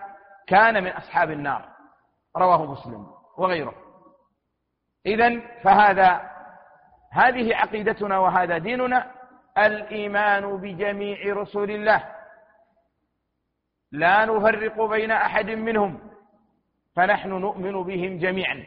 كان 0.46 0.84
من 0.84 0.90
أصحاب 0.90 1.30
النار. 1.30 1.68
رواه 2.36 2.72
مسلم 2.72 3.06
وغيره. 3.38 3.81
إذا 5.06 5.40
فهذا 5.62 6.30
هذه 7.12 7.56
عقيدتنا 7.56 8.18
وهذا 8.18 8.58
ديننا 8.58 9.10
الإيمان 9.58 10.56
بجميع 10.56 11.34
رسل 11.34 11.70
الله. 11.70 12.08
لا 13.92 14.24
نفرق 14.24 14.84
بين 14.84 15.10
أحد 15.10 15.50
منهم 15.50 16.10
فنحن 16.96 17.28
نؤمن 17.28 17.82
بهم 17.82 18.18
جميعا. 18.18 18.64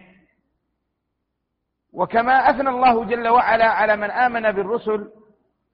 وكما 1.94 2.50
أثنى 2.50 2.70
الله 2.70 3.06
جل 3.06 3.28
وعلا 3.28 3.66
على 3.66 3.96
من 3.96 4.12
آمن 4.12 4.52
بالرسل 4.52 5.12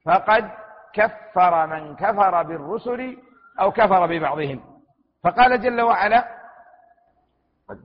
فقد 0.04 0.50
كفر 0.92 1.66
من 1.66 1.96
كفر 1.96 2.42
بالرسل 2.42 3.18
أو 3.60 3.72
كفر 3.72 4.06
ببعضهم. 4.06 4.80
فقال 5.24 5.60
جل 5.60 5.80
وعلا 5.80 6.28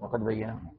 وقد 0.01 0.25
بينه 0.25 0.76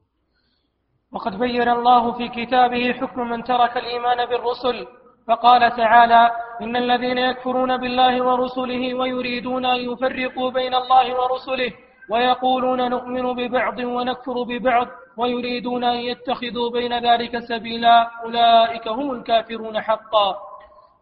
وقد 1.13 1.39
بين 1.39 1.69
الله 1.69 2.11
في 2.11 2.27
كتابه 2.29 2.93
حكم 2.93 3.29
من 3.29 3.43
ترك 3.43 3.77
الإيمان 3.77 4.25
بالرسل 4.25 4.87
فقال 5.27 5.75
تعالى 5.75 6.31
إن 6.61 6.75
الذين 6.75 7.17
يكفرون 7.17 7.77
بالله 7.77 8.21
ورسله 8.21 8.93
ويريدون 8.93 9.65
أن 9.65 9.79
يفرقوا 9.91 10.51
بين 10.51 10.73
الله 10.75 11.05
ورسله 11.19 11.71
ويقولون 12.09 12.89
نؤمن 12.89 13.33
ببعض 13.33 13.79
ونكفر 13.79 14.43
ببعض 14.43 14.87
ويريدون 15.17 15.83
أن 15.83 15.95
يتخذوا 16.09 16.69
بين 16.71 16.93
ذلك 16.99 17.39
سبيلا 17.39 18.11
أولئك 18.25 18.87
هم 18.87 19.11
الكافرون 19.11 19.81
حقا. 19.81 20.37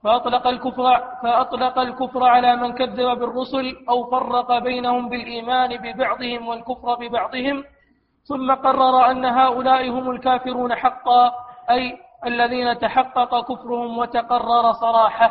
فأطلق 0.03 0.47
الكفر, 0.47 1.01
فأطلق 1.23 1.79
الكفر 1.79 2.23
على 2.23 2.55
من 2.55 2.73
كذب 2.73 3.19
بالرسل 3.19 3.75
أو 3.89 4.03
فرق 4.11 4.57
بينهم 4.57 5.09
بالإيمان 5.09 5.77
ببعضهم 5.77 6.47
والكفر 6.47 6.95
ببعضهم 6.95 7.63
ثم 8.29 8.51
قرر 8.51 9.12
أن 9.12 9.25
هؤلاء 9.25 9.89
هم 9.89 10.12
الكافرون 10.12 10.75
حقا 10.75 11.31
أي 11.72 11.98
الذين 12.25 12.79
تحقق 12.79 13.53
كفرهم 13.53 13.98
وتقرر 13.98 14.74
صراحة. 14.74 15.29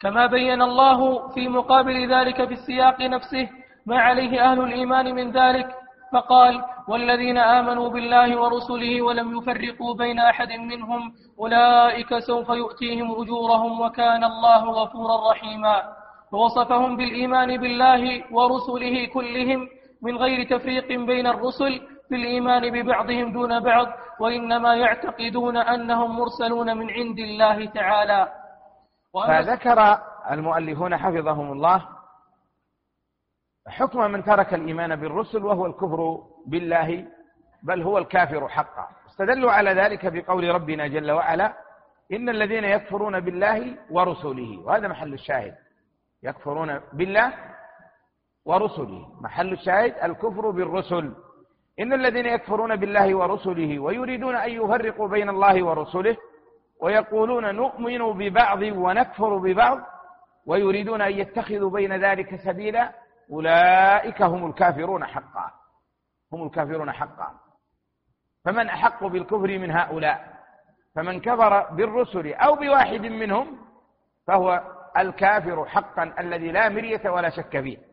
كما 0.00 0.26
بين 0.26 0.62
الله 0.62 1.28
في 1.28 1.48
مقابل 1.48 2.14
ذلك 2.14 2.44
في 2.44 2.52
السياق 2.52 3.00
نفسه 3.00 3.48
ما 3.86 4.00
عليه 4.00 4.52
أهل 4.52 4.60
الإيمان 4.60 5.14
من 5.14 5.30
ذلك 5.30 5.68
فقال 6.12 6.64
والذين 6.88 7.38
آمنوا 7.38 7.88
بالله 7.88 8.40
ورسله 8.40 9.02
ولم 9.02 9.38
يفرقوا 9.38 9.94
بين 9.94 10.18
أحد 10.18 10.52
منهم 10.52 11.12
أولئك 11.38 12.18
سوف 12.18 12.48
يؤتيهم 12.48 13.22
أجورهم 13.22 13.80
وكان 13.80 14.24
الله 14.24 14.64
غفورا 14.64 15.30
رحيما. 15.30 15.82
ووصفهم 16.32 16.96
بالإيمان 16.96 17.56
بالله 17.56 18.24
ورسله 18.32 19.06
كلهم 19.06 19.68
من 20.02 20.16
غير 20.16 20.58
تفريق 20.58 20.88
بين 20.88 21.26
الرسل 21.26 21.80
في 22.08 22.14
الإيمان 22.14 22.72
ببعضهم 22.72 23.32
دون 23.32 23.60
بعض 23.60 23.86
وإنما 24.20 24.74
يعتقدون 24.76 25.56
أنهم 25.56 26.18
مرسلون 26.18 26.76
من 26.76 26.90
عند 26.90 27.18
الله 27.18 27.66
تعالى. 27.66 28.32
فذكر 29.28 29.98
المؤلفون 30.30 30.96
حفظهم 30.96 31.52
الله 31.52 31.88
حكم 33.68 34.00
من 34.00 34.24
ترك 34.24 34.54
الإيمان 34.54 34.96
بالرسل 34.96 35.44
وهو 35.44 35.66
الكفر 35.66 36.18
بالله 36.46 37.06
بل 37.62 37.82
هو 37.82 37.98
الكافر 37.98 38.48
حقا. 38.48 38.88
استدلوا 39.08 39.52
على 39.52 39.70
ذلك 39.70 40.06
بقول 40.06 40.54
ربنا 40.54 40.86
جل 40.86 41.10
وعلا 41.10 41.52
إن 42.12 42.28
الذين 42.28 42.64
يكفرون 42.64 43.20
بالله 43.20 43.76
ورسله. 43.90 44.58
وهذا 44.58 44.88
محل 44.88 45.12
الشاهد. 45.12 45.54
يكفرون 46.22 46.80
بالله 46.92 47.32
ورسله. 48.50 49.22
محل 49.22 49.52
الشاهد 49.52 49.94
الكفر 50.02 50.50
بالرسل. 50.50 51.12
إن 51.80 51.92
الذين 51.92 52.26
يكفرون 52.26 52.76
بالله 52.76 53.14
ورسله 53.14 53.78
ويريدون 53.78 54.36
أن 54.36 54.50
يفرقوا 54.50 55.08
بين 55.08 55.28
الله 55.28 55.66
ورسله 55.66 56.16
ويقولون 56.82 57.54
نؤمن 57.54 58.12
ببعض 58.12 58.62
ونكفر 58.62 59.36
ببعض 59.36 59.78
ويريدون 60.46 61.00
أن 61.00 61.12
يتخذوا 61.12 61.70
بين 61.70 62.04
ذلك 62.04 62.36
سبيلا 62.36 62.92
أولئك 63.32 64.22
هم 64.22 64.46
الكافرون 64.46 65.06
حقا. 65.06 65.50
هم 66.32 66.46
الكافرون 66.46 66.92
حقا. 66.92 67.28
فمن 68.44 68.68
أحق 68.68 69.06
بالكفر 69.06 69.58
من 69.58 69.70
هؤلاء؟ 69.70 70.40
فمن 70.94 71.20
كفر 71.20 71.70
بالرسل 71.74 72.32
أو 72.32 72.54
بواحد 72.54 73.00
منهم 73.00 73.58
فهو 74.26 74.62
الكافر 74.98 75.64
حقا 75.64 76.14
الذي 76.18 76.52
لا 76.52 76.68
مرية 76.68 77.10
ولا 77.10 77.30
شك 77.30 77.60
فيه. 77.60 77.89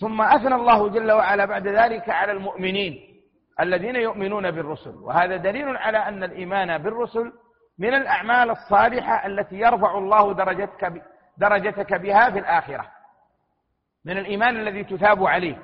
ثم 0.00 0.22
أثنى 0.22 0.54
الله 0.54 0.88
جل 0.88 1.12
وعلا 1.12 1.44
بعد 1.44 1.66
ذلك 1.68 2.08
على 2.08 2.32
المؤمنين 2.32 3.20
الذين 3.60 3.96
يؤمنون 3.96 4.50
بالرسل. 4.50 4.94
وهذا 4.96 5.36
دليل 5.36 5.76
على 5.76 5.98
أن 5.98 6.24
الإيمان 6.24 6.78
بالرسل 6.78 7.32
من 7.78 7.94
الأعمال 7.94 8.50
الصالحة 8.50 9.26
التي 9.26 9.56
يرفع 9.56 9.98
الله 9.98 10.34
درجتك 10.34 11.02
درجتك 11.38 11.94
بها 11.94 12.30
في 12.30 12.38
الآخرة. 12.38 12.86
من 14.04 14.18
الإيمان 14.18 14.56
الذي 14.56 14.84
تثاب 14.84 15.24
عليه. 15.24 15.62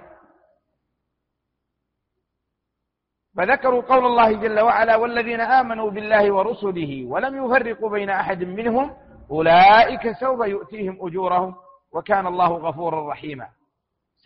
فذكروا 3.36 3.82
قول 3.82 4.06
الله 4.06 4.32
جل 4.32 4.60
وعلا 4.60 4.96
والذين 4.96 5.40
آمنوا 5.40 5.90
بالله 5.90 6.32
ورسله 6.32 7.04
ولم 7.06 7.44
يفرقوا 7.44 7.90
بين 7.90 8.10
أحد 8.10 8.44
منهم 8.44 8.96
أولئك 9.30 10.12
سوف 10.12 10.46
يؤتيهم 10.46 11.06
أجورهم 11.06 11.54
وكان 11.92 12.26
الله 12.26 12.48
غفورا 12.48 13.10
رحيما. 13.10 13.48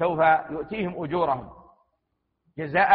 سوف 0.00 0.18
يؤتيهم 0.50 1.04
أجورهم 1.04 1.50
جزاء 2.58 2.90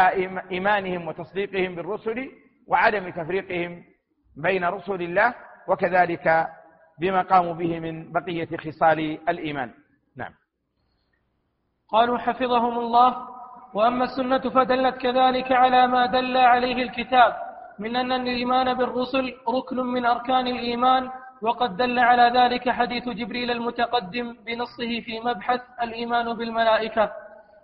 إيمانهم 0.51 1.07
وتصديقهم 1.07 1.75
بالرسل 1.75 2.31
وعدم 2.67 3.09
تفريقهم 3.09 3.83
بين 4.37 4.63
رسل 4.65 5.01
الله 5.01 5.33
وكذلك 5.69 6.47
بما 6.99 7.21
قاموا 7.21 7.53
به 7.53 7.79
من 7.79 8.11
بقية 8.11 8.57
خصال 8.57 8.99
الإيمان. 9.29 9.69
نعم. 10.17 10.33
قالوا 11.89 12.17
حفظهم 12.17 12.79
الله 12.79 13.11
وأما 13.73 14.03
السنة 14.03 14.43
فدلت 14.49 14.97
كذلك 14.97 15.51
على 15.51 15.87
ما 15.87 16.05
دل 16.05 16.37
عليه 16.37 16.83
الكتاب 16.83 17.31
من 17.79 17.95
أن 17.95 18.11
الإيمان 18.11 18.73
بالرسل 18.73 19.33
ركن 19.49 19.77
من 19.77 20.05
أركان 20.05 20.47
الإيمان 20.47 21.09
وقد 21.41 21.77
دل 21.77 21.99
على 21.99 22.39
ذلك 22.39 22.69
حديث 22.69 23.09
جبريل 23.09 23.51
المتقدم 23.51 24.35
بنصه 24.45 24.99
في 25.05 25.19
مبحث 25.19 25.61
الإيمان 25.83 26.33
بالملائكة. 26.33 27.11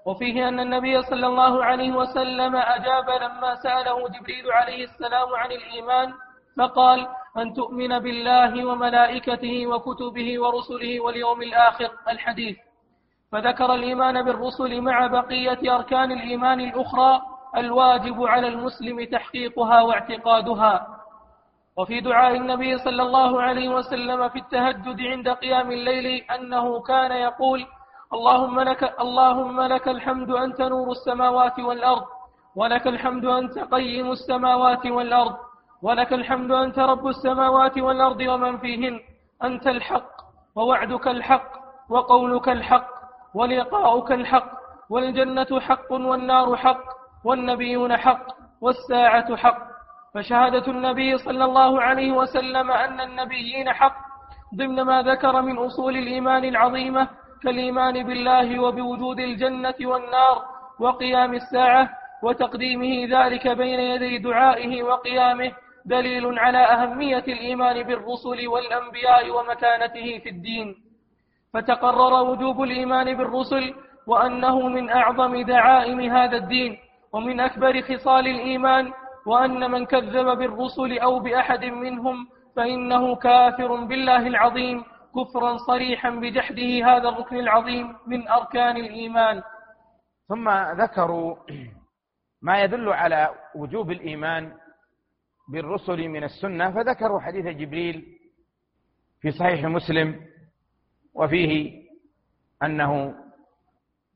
وفيه 0.05 0.47
أن 0.47 0.59
النبي 0.59 1.01
صلى 1.01 1.27
الله 1.27 1.65
عليه 1.65 1.91
وسلم 1.91 2.55
أجاب 2.55 3.09
لما 3.09 3.55
سأله 3.63 4.09
جبريل 4.09 4.51
عليه 4.51 4.85
السلام 4.85 5.35
عن 5.35 5.51
الإيمان 5.51 6.13
فقال 6.57 7.07
أن 7.37 7.53
تؤمن 7.53 7.99
بالله 7.99 8.65
وملائكته 8.65 9.67
وكتبه 9.67 10.41
ورسله 10.41 10.99
واليوم 10.99 11.41
الآخر. 11.41 11.89
الحديث. 12.09 12.57
فذكر 13.31 13.73
الإيمان 13.73 14.25
بالرسل 14.25 14.81
مع 14.81 15.07
بقية 15.07 15.75
أركان 15.75 16.11
الإيمان 16.11 16.59
الأخرى 16.59 17.21
الواجب 17.57 18.23
على 18.23 18.47
المسلم 18.47 19.03
تحقيقها 19.05 19.81
واعتقادها. 19.81 20.87
وفي 21.77 21.99
دعاء 21.99 22.35
النبي 22.35 22.77
صلى 22.77 23.01
الله 23.03 23.41
عليه 23.41 23.69
وسلم 23.69 24.29
في 24.29 24.39
التهجد 24.39 25.01
عند 25.01 25.29
قيام 25.29 25.71
الليل 25.71 26.07
أنه 26.35 26.81
كان 26.81 27.11
يقول 27.11 27.65
اللهم 28.13 28.59
لك, 28.59 28.99
اللهم 29.01 29.61
لك 29.61 29.87
الحمد 29.87 30.31
أنت 30.31 30.61
نور 30.61 30.91
السماوات 30.91 31.59
والأرض 31.59 32.03
ولك 32.55 32.87
الحمد 32.87 33.25
أنت 33.25 33.59
قيم 33.59 34.11
السماوات 34.11 34.85
والأرض 34.85 35.35
ولك 35.81 36.13
الحمد 36.13 36.51
أنت 36.51 36.79
رب 36.79 37.07
السماوات 37.07 37.77
والأرض 37.77 38.21
ومن 38.21 38.57
فيهن 38.57 38.99
أنت 39.43 39.67
الحق 39.67 40.11
ووعدك 40.55 41.07
الحق 41.07 41.51
وقولك 41.89 42.49
الحق 42.49 42.87
ولقاؤك 43.33 44.11
الحق 44.11 44.51
والجنة 44.89 45.59
حق 45.59 45.91
والنار 45.91 46.57
حق 46.57 46.83
والنبيون 47.25 47.97
حق 47.97 48.25
والساعة 48.61 49.35
حق. 49.35 49.70
فشهادة 50.13 50.71
النبي 50.71 51.17
صلى 51.17 51.45
الله 51.45 51.81
عليه 51.81 52.11
وسلم 52.11 52.71
أن 52.71 53.01
النبيين 53.01 53.73
حق 53.73 53.95
ضمن 54.55 54.81
ما 54.81 55.01
ذكر 55.01 55.41
من 55.41 55.57
أصول 55.57 55.97
الإيمان 55.97 56.45
العظيمة 56.45 57.07
كالإيمان 57.43 58.03
بالله 58.03 58.59
وبوجود 58.59 59.19
الجنة 59.19 59.75
والنار 59.81 60.45
وقيام 60.79 61.33
الساعة 61.33 61.89
وتقديمه 62.23 63.07
ذلك 63.19 63.47
بين 63.47 63.79
يدي 63.79 64.17
دعائه 64.17 64.83
وقيامه 64.83 65.51
دليل 65.85 66.39
على 66.39 66.57
أهمية 66.57 67.23
الإيمان 67.27 67.83
بالرسل 67.83 68.47
والأنبياء 68.47 69.29
ومكانته 69.31 70.19
في 70.23 70.29
الدين. 70.29 70.75
فتقرر 71.53 72.29
وجوب 72.29 72.63
الإيمان 72.63 73.17
بالرسل 73.17 73.73
وأنه 74.07 74.67
من 74.67 74.89
أعظم 74.89 75.41
دعائم 75.41 76.01
هذا 76.01 76.37
الدين 76.37 76.77
ومن 77.13 77.39
أكبر 77.39 77.81
خصال 77.81 78.27
الإيمان 78.27 78.93
وأن 79.25 79.71
من 79.71 79.85
كذب 79.85 80.37
بالرسل 80.37 80.99
أو 80.99 81.19
بأحد 81.19 81.65
منهم 81.65 82.27
فإنه 82.55 83.15
كافر 83.15 83.75
بالله 83.85 84.27
العظيم 84.27 84.83
كفرا 85.15 85.57
صريحا 85.57 86.09
بجحده 86.09 86.85
هذا 86.85 87.09
الركن 87.09 87.35
العظيم 87.39 87.95
من 88.07 88.27
أركان 88.27 88.77
الإيمان. 88.77 89.43
ثم 90.27 90.49
ذكروا 90.81 91.35
ما 92.41 92.63
يدل 92.63 92.89
على 92.89 93.29
وجوب 93.55 93.91
الإيمان 93.91 94.53
بالرسل 95.51 96.07
من 96.07 96.23
السنة 96.23 96.71
فذكروا 96.71 97.19
حديث 97.19 97.45
جبريل 97.45 98.05
في 99.21 99.31
صحيح 99.31 99.65
مسلم 99.65 100.19
وفيه 101.13 101.81
أنه 102.63 103.15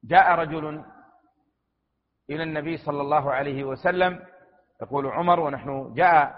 جاء 0.04 0.32
رجل 0.40 0.84
إلى 2.30 2.44
النبي 2.44 2.78
صلى 2.78 3.02
الله 3.02 3.32
عليه 3.34 3.64
وسلم 3.64 4.20
يقول 4.82 5.08
عمر 5.08 5.40
ونحن 5.40 5.94
جاء 5.94 6.36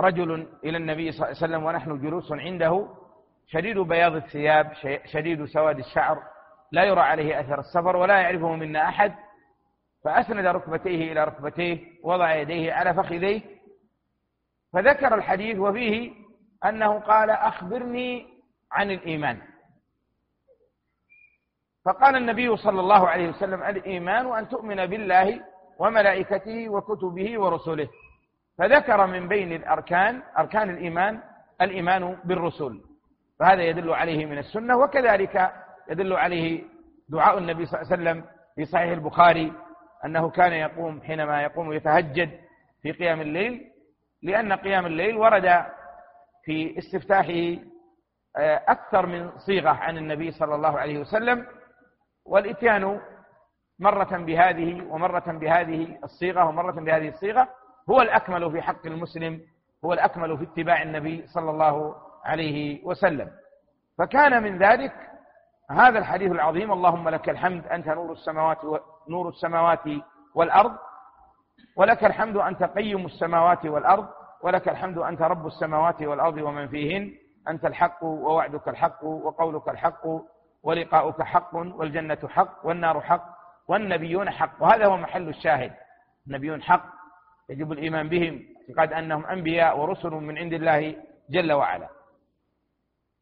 رجل 0.00 0.46
إلى 0.64 0.76
النبي 0.76 1.12
صلى 1.12 1.18
الله 1.26 1.26
عليه 1.26 1.46
وسلم 1.46 1.64
ونحن 1.64 2.00
جلوس 2.00 2.32
عنده 2.32 2.88
شديد 3.46 3.78
بياض 3.78 4.14
الثياب 4.14 4.72
شديد 5.04 5.44
سواد 5.44 5.78
الشعر 5.78 6.22
لا 6.72 6.84
يرى 6.84 7.00
عليه 7.00 7.40
أثر 7.40 7.60
السفر 7.60 7.96
ولا 7.96 8.20
يعرفه 8.20 8.56
منا 8.56 8.88
أحد. 8.88 9.14
فأسند 10.04 10.46
ركبتيه 10.46 11.12
إلى 11.12 11.24
ركبتيه 11.24 11.84
وضع 12.04 12.34
يديه 12.34 12.72
على 12.72 12.94
فخذيه 12.94 13.42
فذكر 14.72 15.14
الحديث 15.14 15.58
وفيه 15.58 16.12
أنه 16.64 16.98
قال 16.98 17.30
أخبرني 17.30 18.26
عن 18.72 18.90
الإيمان. 18.90 19.42
فقال 21.84 22.16
النبي 22.16 22.56
صلى 22.56 22.80
الله 22.80 23.08
عليه 23.08 23.28
وسلم 23.28 23.62
الإيمان 23.62 24.26
أن 24.38 24.48
تؤمن 24.48 24.86
بالله 24.86 25.40
وملائكته 25.78 26.68
وكتبه 26.68 27.40
ورسله. 27.40 27.88
فذكر 28.58 29.06
من 29.06 29.28
بين 29.28 29.52
الأركان 29.52 30.22
أركان 30.38 30.70
الإيمان 30.70 31.20
الإيمان 31.62 32.16
بالرسل. 32.24 32.80
فهذا 33.38 33.62
يدل 33.62 33.90
عليه 33.90 34.26
من 34.26 34.38
السنة 34.38 34.76
وكذلك 34.76 35.52
يدل 35.90 36.12
عليه 36.12 36.62
دعاء 37.08 37.38
النبي 37.38 37.66
صلى 37.66 37.80
الله 37.80 37.92
عليه 37.92 38.02
وسلم 38.02 38.24
في 38.56 38.64
صحيح 38.64 38.90
البخاري 38.92 39.52
أنه 40.04 40.30
كان 40.30 40.52
يقوم 40.52 41.00
حينما 41.00 41.42
يقوم 41.42 41.72
يتهجد 41.72 42.30
في 42.82 42.92
قيام 42.92 43.20
الليل 43.20 43.64
لأن 44.22 44.52
قيام 44.52 44.86
الليل 44.86 45.16
ورد 45.16 45.64
في 46.44 46.78
استفتاحه 46.78 47.62
آه، 48.36 48.62
أكثر 48.68 49.06
من 49.06 49.30
صيغة 49.38 49.68
عن 49.70 49.98
النبي 49.98 50.30
صلى 50.30 50.54
الله 50.54 50.78
عليه 50.78 50.98
وسلم 50.98 51.46
والإتيان 52.24 53.00
مرة 53.80 54.16
بهذه 54.18 54.82
ومرة 54.90 55.24
بهذه 55.26 55.98
الصيغة 56.04 56.44
ومرة 56.44 56.72
بهذه 56.72 57.08
الصيغة 57.08 57.48
هو 57.90 58.02
الأكمل 58.02 58.52
في 58.52 58.62
حق 58.62 58.86
المسلم 58.86 59.40
هو 59.84 59.92
الأكمل 59.92 60.38
في 60.38 60.44
اتباع 60.44 60.82
النبي 60.82 61.26
صلى 61.26 61.50
الله 61.50 61.94
عليه 62.24 62.84
وسلم. 62.86 63.30
فكان 63.98 64.42
من 64.42 64.58
ذلك 64.58 64.92
هذا 65.70 65.98
الحديث 65.98 66.32
العظيم 66.32 66.72
اللهم 66.72 67.08
لك 67.08 67.28
الحمد 67.28 67.66
أنت 67.66 67.88
نور 67.88 68.12
السماوات 68.12 68.58
نور 69.08 69.28
السماوات 69.28 69.84
والأرض 70.34 70.72
ولك 71.76 72.04
الحمد 72.04 72.36
أنت 72.36 72.62
قيم 72.62 73.06
السماوات 73.06 73.66
والأرض 73.66 74.08
ولك 74.42 74.68
الحمد 74.68 74.98
أنت 74.98 75.22
رب 75.22 75.46
السماوات 75.46 76.02
والأرض 76.02 76.36
ومن 76.36 76.68
فيهن. 76.68 77.12
أنت 77.48 77.64
الحق 77.64 78.04
ووعدك 78.04 78.68
الحق 78.68 79.04
وقولك 79.04 79.68
الحق 79.68 80.02
ولقاؤك 80.62 81.22
حق 81.22 81.54
والجنة 81.54 82.18
حق 82.28 82.66
والنار 82.66 83.00
حق 83.00 83.37
والنبيون 83.68 84.30
حق. 84.30 84.62
وهذا 84.62 84.86
هو 84.86 84.96
محل 84.96 85.28
الشاهد. 85.28 85.72
النبيون 86.26 86.62
حق. 86.62 86.84
يجب 87.50 87.72
الإيمان 87.72 88.08
بهم 88.08 88.44
اعتقاد 88.60 88.92
أنهم 88.92 89.26
أنبياء 89.26 89.80
ورسل 89.80 90.10
من 90.10 90.38
عند 90.38 90.52
الله 90.52 90.96
جل 91.30 91.52
وعلا. 91.52 91.88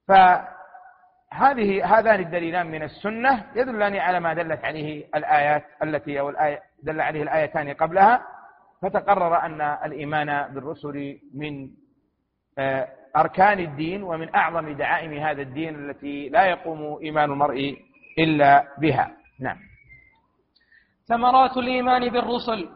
فهذه 0.09 1.99
هذان 1.99 2.21
الدليلان 2.21 2.67
من 2.67 2.83
السنة 2.83 3.45
يدلان 3.57 3.97
على 3.97 4.21
ما 4.21 4.35
دلت 4.35 4.65
عليه 4.65 5.05
الآيات 5.15 5.65
التي 5.83 6.21
أو 6.21 6.31
الآية 6.31 6.63
دل 6.83 7.01
عليه 7.01 7.23
الآيتان 7.23 7.75
قبلها. 7.75 8.23
فتقرر 8.83 9.37
أن 9.37 9.61
الإيمان 9.61 10.55
بالرسل 10.55 11.19
من 11.35 11.71
آه، 12.59 12.89
أركان 13.17 13.59
الدين 13.59 14.03
ومن 14.03 14.35
أعظم 14.35 14.73
دعائم 14.73 15.13
هذا 15.13 15.43
الدين 15.43 15.75
التي 15.75 16.29
لا 16.29 16.45
يقوم 16.45 16.99
إيمان 17.03 17.33
المرء 17.33 17.77
إلا 18.19 18.69
بها. 18.79 19.11
نعم. 19.41 19.59
ثمرات 21.09 21.57
الإيمان 21.57 22.09
بالرسل. 22.09 22.69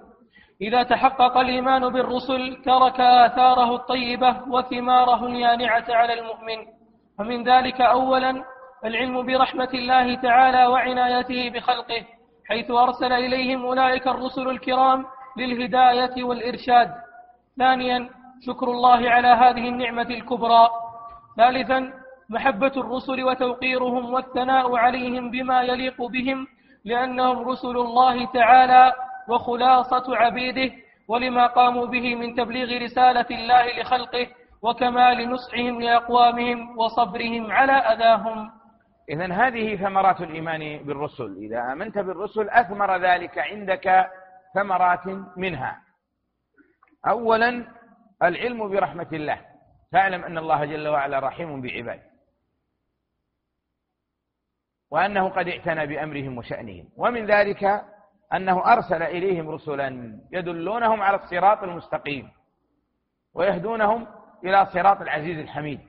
إذا 0.61 0.83
تحقق 0.83 1.37
الإيمان 1.39 1.89
بالرسل 1.89 2.63
ترك 2.65 3.01
آثاره 3.01 3.75
الطيبة 3.75 4.37
وثماره 4.49 5.27
اليانعة 5.27 5.85
على 5.89 6.21
المؤمن. 6.21 6.67
فمن 7.19 7.45
ذلك 7.45 7.81
أولا 7.81 8.45
العلم 8.85 9.27
برحمة 9.27 9.69
الله 9.75 10.15
تعالى 10.15 10.67
وعنايته 10.67 11.51
بخلقه 11.51 12.03
حيث 12.49 12.71
أرسل 12.71 13.13
إليهم 13.13 13.65
أولئك 13.65 14.07
الرسل 14.07 14.49
الكرام 14.49 15.07
للهداية 15.37 16.25
والإرشاد. 16.25 16.91
ثانيا 17.59 18.09
شكر 18.47 18.71
الله 18.71 19.11
على 19.11 19.29
هذه 19.29 19.69
النعمة 19.69 20.11
الكبرى. 20.11 20.69
ثالثا 21.37 21.93
محبة 22.31 22.73
الرسل 22.77 23.25
وتوقيرهم 23.25 24.15
والثناء 24.15 24.77
عليهم 24.77 25.31
بما 25.31 25.63
يليق 25.63 26.03
بهم 26.03 26.47
لأنهم 26.85 27.49
رسل 27.49 27.77
الله 27.77 28.27
تعالى 28.27 28.93
وخلاصة 29.29 30.17
عبيده 30.17 30.75
ولما 31.09 31.47
قاموا 31.47 31.87
به 31.87 32.15
من 32.15 32.35
تبليغ 32.35 32.85
رسالة 32.85 33.27
الله 33.31 33.81
لخلقه 33.81 34.27
وكمال 34.63 35.31
نصحهم 35.31 35.81
لأقوامهم 35.81 36.79
وصبرهم 36.79 37.53
على 37.53 37.73
أذاهم. 37.73 38.51
إذا 39.09 39.33
هذه 39.33 39.77
ثمرات 39.77 40.21
الإيمان 40.21 40.79
بالرسل. 40.79 41.37
إذا 41.37 41.73
آمنت 41.73 41.99
بالرسل 41.99 42.49
أثمر 42.51 42.97
ذلك 42.97 43.39
عندك 43.39 44.07
ثمرات 44.55 45.07
منها. 45.37 45.79
أولا 47.09 47.67
العلم 48.23 48.69
برحمة 48.69 49.09
الله. 49.13 49.41
فاعلم 49.93 50.25
أن 50.25 50.39
الله 50.39 50.65
جل 50.65 50.89
وعلا 50.89 51.19
رحيم 51.19 51.61
بعباده. 51.61 52.10
وأنه 54.91 55.29
قد 55.29 55.49
اعتنى 55.49 55.87
بأمرهم 55.87 56.39
وشأنهم. 56.39 56.89
ومن 56.97 57.27
ذلك 57.27 57.85
أنه 58.35 58.73
أرسل 58.73 59.03
إليهم 59.03 59.49
رسلا 59.49 60.21
يدلونهم 60.33 61.01
على 61.03 61.17
الصراط 61.17 61.63
المستقيم 61.63 62.31
ويهدونهم 63.35 64.07
إلى 64.45 64.67
صراط 64.67 65.01
العزيز 65.01 65.39
الحميد. 65.39 65.81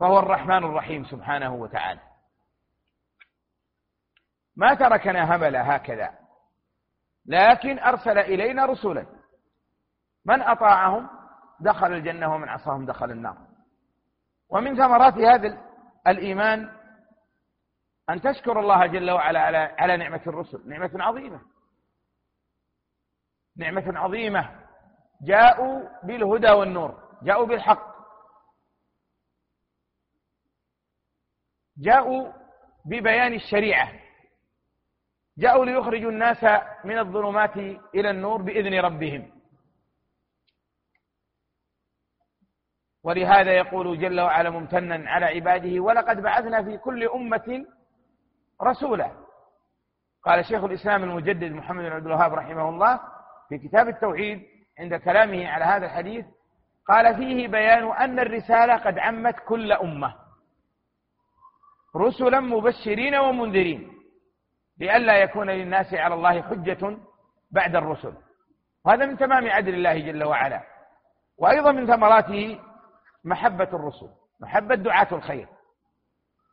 فهو 0.00 0.18
الرحمن 0.18 0.64
الرحيم 0.64 1.04
سبحانه 1.04 1.54
وتعالى. 1.54 2.00
ما 4.56 4.74
تركنا 4.74 5.36
هملا 5.36 5.76
هكذا 5.76 6.10
لكن 7.26 7.78
أرسل 7.78 8.18
إلينا 8.18 8.66
رسلا. 8.66 9.06
من 10.24 10.42
أطاعهم 10.42 11.08
دخل 11.60 11.92
الجنة 11.92 12.34
ومن 12.34 12.48
عصاهم 12.48 12.86
دخل 12.86 13.10
النار. 13.10 13.36
ومن 14.50 14.76
ثمرات 14.76 15.14
هذا 15.14 15.69
الإيمان 16.06 16.80
أن 18.10 18.20
تشكر 18.20 18.60
الله 18.60 18.86
جل 18.86 19.10
وعلا 19.10 19.40
على 19.40 19.58
على 19.58 19.96
نعمة 19.96 20.22
الرسل. 20.26 20.68
نعمة 20.68 20.90
عظيمة. 20.94 21.40
نعمة 23.56 23.98
عظيمة. 23.98 24.66
جاءوا 25.22 26.06
بالهدى 26.06 26.50
والنور. 26.50 27.18
جاءوا 27.22 27.46
بالحق. 27.46 27.90
جاءوا 31.78 32.32
ببيان 32.86 33.34
الشريعة. 33.34 33.92
جاءوا 35.38 35.64
ليخرجوا 35.64 36.10
الناس 36.10 36.44
من 36.84 36.98
الظلمات 36.98 37.56
إلى 37.94 38.10
النور 38.10 38.42
بإذن 38.42 38.74
ربهم. 38.74 39.39
ولهذا 43.04 43.52
يقول 43.52 44.00
جل 44.00 44.20
وعلا 44.20 44.50
ممتنا 44.50 45.10
على 45.10 45.26
عباده 45.26 45.80
ولقد 45.80 46.22
بعثنا 46.22 46.62
في 46.62 46.78
كل 46.78 47.08
أمة 47.08 47.66
رسولا. 48.62 49.10
قال 50.24 50.44
شيخ 50.44 50.64
الإسلام 50.64 51.04
المجدد 51.04 51.52
محمد 51.52 51.84
بن 51.84 51.92
عبد 51.92 52.06
الوهاب 52.06 52.34
رحمه 52.34 52.68
الله 52.68 53.00
في 53.48 53.58
كتاب 53.58 53.88
التوحيد 53.88 54.42
عند 54.78 54.94
كلامه 54.94 55.48
على 55.48 55.64
هذا 55.64 55.86
الحديث 55.86 56.26
قال 56.88 57.16
فيه 57.16 57.48
بيان 57.48 57.92
أن 57.92 58.18
الرسالة 58.18 58.76
قد 58.76 58.98
عمت 58.98 59.36
كل 59.48 59.72
أمة. 59.72 60.14
رسلا 61.96 62.40
مبشرين 62.40 63.14
ومنذرين 63.14 63.92
لئلا 64.78 65.16
يكون 65.16 65.50
للناس 65.50 65.94
على 65.94 66.14
الله 66.14 66.42
حجة 66.42 66.98
بعد 67.50 67.76
الرسل. 67.76 68.14
وهذا 68.84 69.06
من 69.06 69.16
تمام 69.18 69.50
عدل 69.50 69.74
الله 69.74 69.98
جل 69.98 70.24
وعلا. 70.24 70.62
وأيضا 71.38 71.72
من 71.72 71.86
ثمراته 71.86 72.60
محبة 73.24 73.68
الرسل 73.72 74.08
محبة 74.40 74.74
دعاة 74.74 75.08
الخير. 75.12 75.48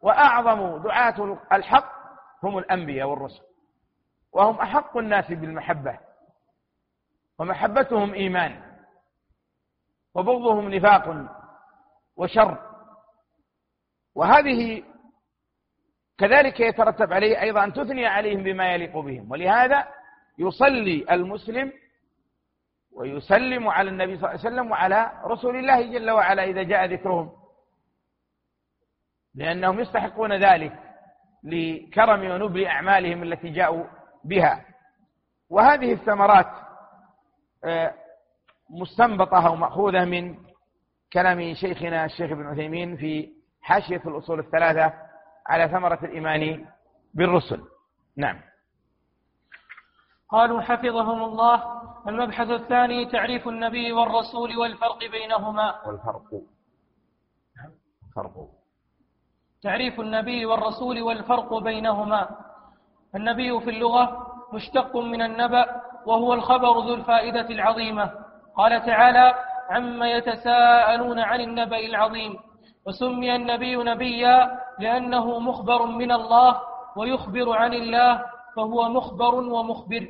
وأعظم 0.01 0.77
دعاة 0.77 1.38
الحق 1.51 1.93
هم 2.43 2.58
الأنبياء 2.58 3.08
والرسل. 3.08 3.43
وهم 4.32 4.60
أحق 4.60 4.97
الناس 4.97 5.32
بالمحبة. 5.32 5.99
ومحبتهم 7.39 8.13
إيمان. 8.13 8.77
وبغضهم 10.15 10.73
نفاق 10.73 11.27
وشر. 12.15 12.58
وهذه 14.15 14.84
كذلك 16.17 16.60
يترتب 16.60 17.13
عليه 17.13 17.41
أيضا 17.41 17.63
أن 17.63 17.73
تثني 17.73 18.06
عليهم 18.06 18.43
بما 18.43 18.73
يليق 18.73 18.97
بهم. 18.97 19.32
ولهذا 19.32 19.88
يصلي 20.38 21.06
المسلم 21.12 21.73
ويسلم 22.98 23.68
على 23.68 23.90
النبي 23.90 24.18
صلى 24.18 24.30
الله 24.30 24.40
عليه 24.40 24.50
وسلم 24.50 24.72
وعلى 24.72 25.12
رسول 25.26 25.56
الله 25.56 25.82
جل 25.82 26.12
وعلا 26.12 26.44
إذا 26.44 26.64
جاء 26.64 26.86
ذكرهم. 26.86 27.32
لأنهم 29.36 29.80
يستحقون 29.80 30.34
ذلك 30.34 30.74
لكرم 31.44 32.32
ونبل 32.32 32.66
أعمالهم 32.66 33.24
التي 33.24 33.50
جاءوا 33.50 33.84
بها. 34.24 34.66
وهذه 35.50 35.94
الثمرات 35.94 36.48
آه، 37.64 37.94
مستنبطة 38.70 39.48
أو 39.48 39.56
مأخوذة 39.56 40.06
من 40.06 40.36
كلام 41.14 41.54
شيخنا 41.54 42.06
الشيخ 42.06 42.32
ابن 42.32 42.48
عثيمين 42.48 42.98
في 42.98 43.30
حاشية 43.62 44.02
الأصول 44.06 44.40
الثلاثة 44.40 44.94
على 45.48 45.68
ثمرة 45.68 46.00
الإيمان 46.04 46.66
بالرسل. 47.14 47.62
نعم. 48.18 48.42
قالوا 50.30 50.62
حفظهم 50.62 51.24
الله. 51.24 51.87
المبحث 52.08 52.50
الثاني 52.50 53.06
تعريف 53.06 53.48
النبي 53.48 53.91
والرسول 53.91 54.58
والفرق 54.58 55.00
بينهما. 55.12 55.88
والفرق. 55.88 56.30
فرق. 58.15 58.36
تعريف 59.63 60.00
النبي 60.00 60.46
والرسول 60.46 61.02
والفرق 61.02 61.58
بينهما. 61.58 62.30
النبي 63.15 63.60
في 63.60 63.70
اللغة 63.70 64.28
مشتق 64.54 64.98
من 64.98 65.22
النبأ 65.22 65.65
وهو 66.06 66.34
الخبر 66.34 66.80
ذو 66.80 66.93
الفائدة 66.93 67.50
العظيمة. 67.50 68.12
قال 68.58 68.86
تعالى 68.86 69.34
عما 69.70 70.12
يتساءلون 70.12 71.20
عن 71.20 71.41
النبأ 71.41 71.80
العظيم. 71.80 72.39
وسمي 72.88 73.36
النبي 73.36 73.76
نبيا 73.76 74.60
لأنه 74.80 75.39
مخبر 75.39 75.86
من 75.86 76.12
الله 76.12 76.62
ويخبر 76.96 77.58
عن 77.58 77.74
الله 77.74 78.26
فهو 78.56 78.89
مخبر 78.89 79.36
ومخبر. 79.36 80.08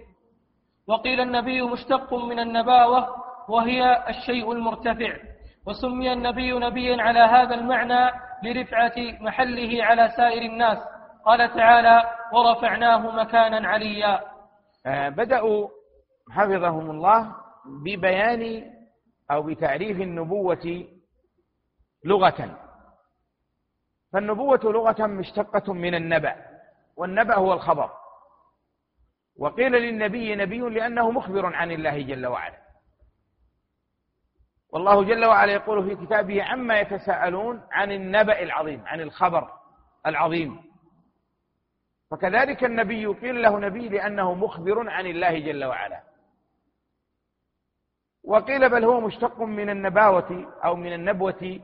وقيل 0.87 1.21
النبي 1.21 1.61
مشتق 1.61 2.13
من 2.13 2.39
النباوة 2.39 3.07
وهي 3.49 4.09
الشيء 4.09 4.51
المرتفع. 4.51 5.17
وسمي 5.65 6.13
النبي 6.13 6.59
نبيا 6.59 7.01
على 7.01 7.19
هذا 7.19 7.55
المعنى 7.55 8.11
لرفعة 8.43 8.93
محله 9.21 9.83
على 9.83 10.09
سائر 10.17 10.41
الناس. 10.41 10.77
قال 11.25 11.53
تعالى 11.53 12.03
ورفعناه 12.33 13.23
مكانا 13.23 13.67
عليا. 13.67 14.21
آه، 14.85 15.09
بدأوا 15.09 15.67
حفظهم 16.31 16.91
الله 16.91 17.35
ببيان 17.85 18.63
أو 19.31 19.43
بتعريف 19.43 20.01
النبوة 20.01 20.85
لغة. 22.05 22.57
فالنبوة 24.13 24.59
لغة 24.63 25.07
مشتقة 25.07 25.73
من 25.73 25.95
النبأ 25.95 26.35
والنبأ 26.97 27.35
هو 27.35 27.53
الخبر. 27.53 27.89
وقيل 29.37 29.71
للنبي 29.71 30.35
نبي 30.35 30.59
لأنه 30.59 31.11
مخبر 31.11 31.55
عن 31.55 31.71
الله 31.71 32.01
جل 32.01 32.27
وعلا. 32.27 32.57
والله 34.69 35.03
جل 35.03 35.25
وعلا 35.25 35.53
يقول 35.53 35.89
في 35.89 36.05
كتابه 36.05 36.43
عما 36.43 36.79
يتساءلون 36.79 37.61
عن 37.71 37.91
النبأ 37.91 38.41
العظيم 38.41 38.83
عن 38.85 39.01
الخبر 39.01 39.51
العظيم. 40.05 40.63
فكذلك 42.11 42.63
النبي 42.63 43.05
قيل 43.05 43.41
له 43.41 43.59
نبي 43.59 43.89
لأنه 43.89 44.33
مخبر 44.33 44.89
عن 44.89 45.05
الله 45.05 45.39
جل 45.39 45.65
وعلا. 45.65 46.03
وقيل 48.23 48.69
بل 48.69 48.83
هو 48.83 49.01
مشتق 49.01 49.41
من 49.41 49.69
النباوة 49.69 50.53
أو 50.65 50.75
من 50.75 50.93
النبوة 50.93 51.59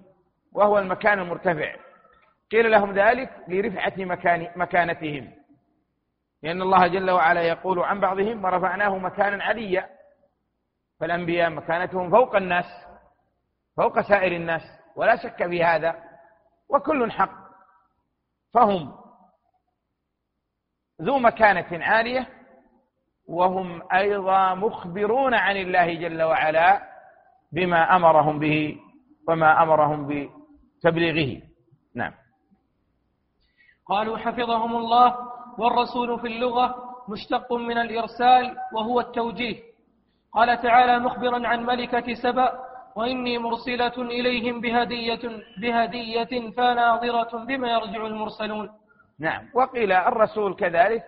وهو 0.52 0.80
المكان 0.80 1.20
المرتفع. 1.20 1.76
قيل 2.52 2.72
لهم 2.72 2.94
ذلك 2.94 3.30
لرفعة 3.48 3.94
مكان 3.98 4.52
مكانتهم. 4.56 5.43
لأن 6.44 6.62
الله 6.62 6.88
جل 6.88 7.12
وعلا 7.12 7.42
يقول 7.42 7.80
عن 7.80 8.00
بعضهم 8.00 8.46
ورفعناه 8.46 8.98
مكانا 8.98 9.44
عليا 9.44 9.90
فالأنبياء 11.00 11.50
مكانتهم 11.50 12.10
فوق 12.12 12.36
الناس 12.36 12.66
فوق 13.78 14.02
سائر 14.02 14.36
الناس 14.36 14.62
ولا 14.96 15.16
شك 15.16 15.48
في 15.48 15.64
هذا 15.64 15.96
وكل 16.70 17.12
حق. 17.12 17.44
فهم 18.54 18.96
ذو 21.02 21.18
مكانة 21.20 21.86
عالية 21.86 22.28
وهم 23.28 23.82
أيضا 23.94 24.54
مخبرون 24.54 25.34
عن 25.34 25.58
الله 25.58 25.94
جل 25.94 26.24
وعلا 26.24 26.82
بما 27.52 27.96
أمرهم 27.96 28.40
به 28.40 28.80
وما 29.28 29.64
أمرهم 29.64 30.08
بتبليغه. 30.08 31.42
نعم. 31.96 32.14
قالوا 33.86 34.18
حفظهم 34.18 34.76
الله 34.76 35.33
والرسول 35.58 36.20
في 36.20 36.28
اللغة 36.28 36.76
مشتق 37.10 37.54
من 37.54 37.78
الإرسال 37.78 38.56
وهو 38.74 39.00
التوجيه. 39.00 39.62
قال 40.34 40.62
تعالى 40.62 41.00
مخبرا 41.00 41.48
عن 41.48 41.66
ملكة 41.66 42.14
سبأ 42.14 42.52
وإني 42.96 43.38
مرسلة 43.38 43.98
إليهم 43.98 44.62
بهدية 44.62 45.22
بهدية 45.62 46.52
فناظرة 46.52 47.46
بما 47.46 47.72
يرجع 47.72 48.06
المرسلون. 48.06 48.70
نعم. 49.20 49.50
وقيل 49.54 49.92
الرسول 49.92 50.56
كذلك. 50.56 51.04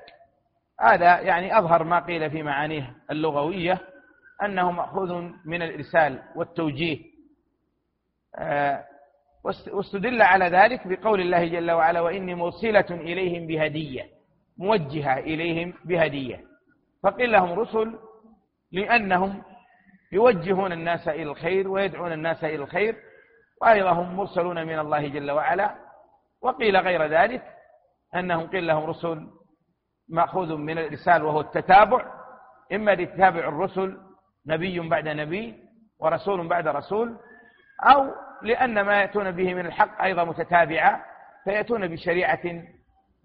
هذا 0.82 1.20
يعني 1.20 1.58
أظهر 1.58 1.84
ما 1.84 2.00
قيل 2.00 2.32
في 2.32 2.44
معانيه 2.44 2.96
اللغوية 3.12 3.80
أنه 4.44 4.72
مأخوذ 4.72 5.14
من 5.46 5.62
الإرسال 5.62 6.20
والتوجيه. 6.36 7.00
آه، 8.36 8.84
واستدل 9.74 10.22
على 10.22 10.46
ذلك 10.46 10.88
بقول 10.88 11.22
الله 11.22 11.46
جل 11.46 11.72
وعلا 11.72 12.02
وإني 12.02 12.36
مرسلة 12.36 12.86
إليهم 12.92 13.48
بهدية. 13.48 14.15
موجهة 14.58 15.20
إليهم 15.20 15.74
بهدية. 15.86 16.44
فقيل 17.04 17.32
لهم 17.32 17.60
رسل 17.60 18.00
لأنهم 18.72 19.44
يوجهون 20.12 20.72
الناس 20.72 21.08
إلى 21.08 21.24
الخير 21.24 21.68
ويدعون 21.68 22.12
الناس 22.12 22.44
إلى 22.44 22.56
الخير 22.56 22.96
وأيضا 23.62 23.92
هم 23.92 24.16
مرسلون 24.16 24.68
من 24.68 24.80
الله 24.80 25.08
جل 25.08 25.32
وعلا. 25.32 25.76
وقيل 26.42 26.78
غير 26.78 27.06
ذلك 27.06 27.44
أنهم 28.16 28.48
قيل 28.48 28.68
لهم 28.68 28.84
رسل 28.84 29.28
مأخوذ 30.10 30.56
من 30.56 30.78
الإرسال 30.78 31.24
وهو 31.24 31.40
التتابع. 31.40 32.06
إما 32.74 32.92
لتتابع 32.92 33.40
الرسل 33.40 33.98
نبي 34.48 34.80
بعد 34.80 35.08
نبي 35.08 35.56
ورسول 36.00 36.48
بعد 36.48 36.68
رسول 36.68 37.18
أو 37.84 38.12
لأن 38.42 38.82
ما 38.82 39.02
يأتون 39.02 39.32
به 39.32 39.54
من 39.54 39.66
الحق 39.66 40.02
أيضا 40.02 40.24
متتابعة 40.24 41.06
فيأتون 41.44 41.88
بشريعة 41.88 42.64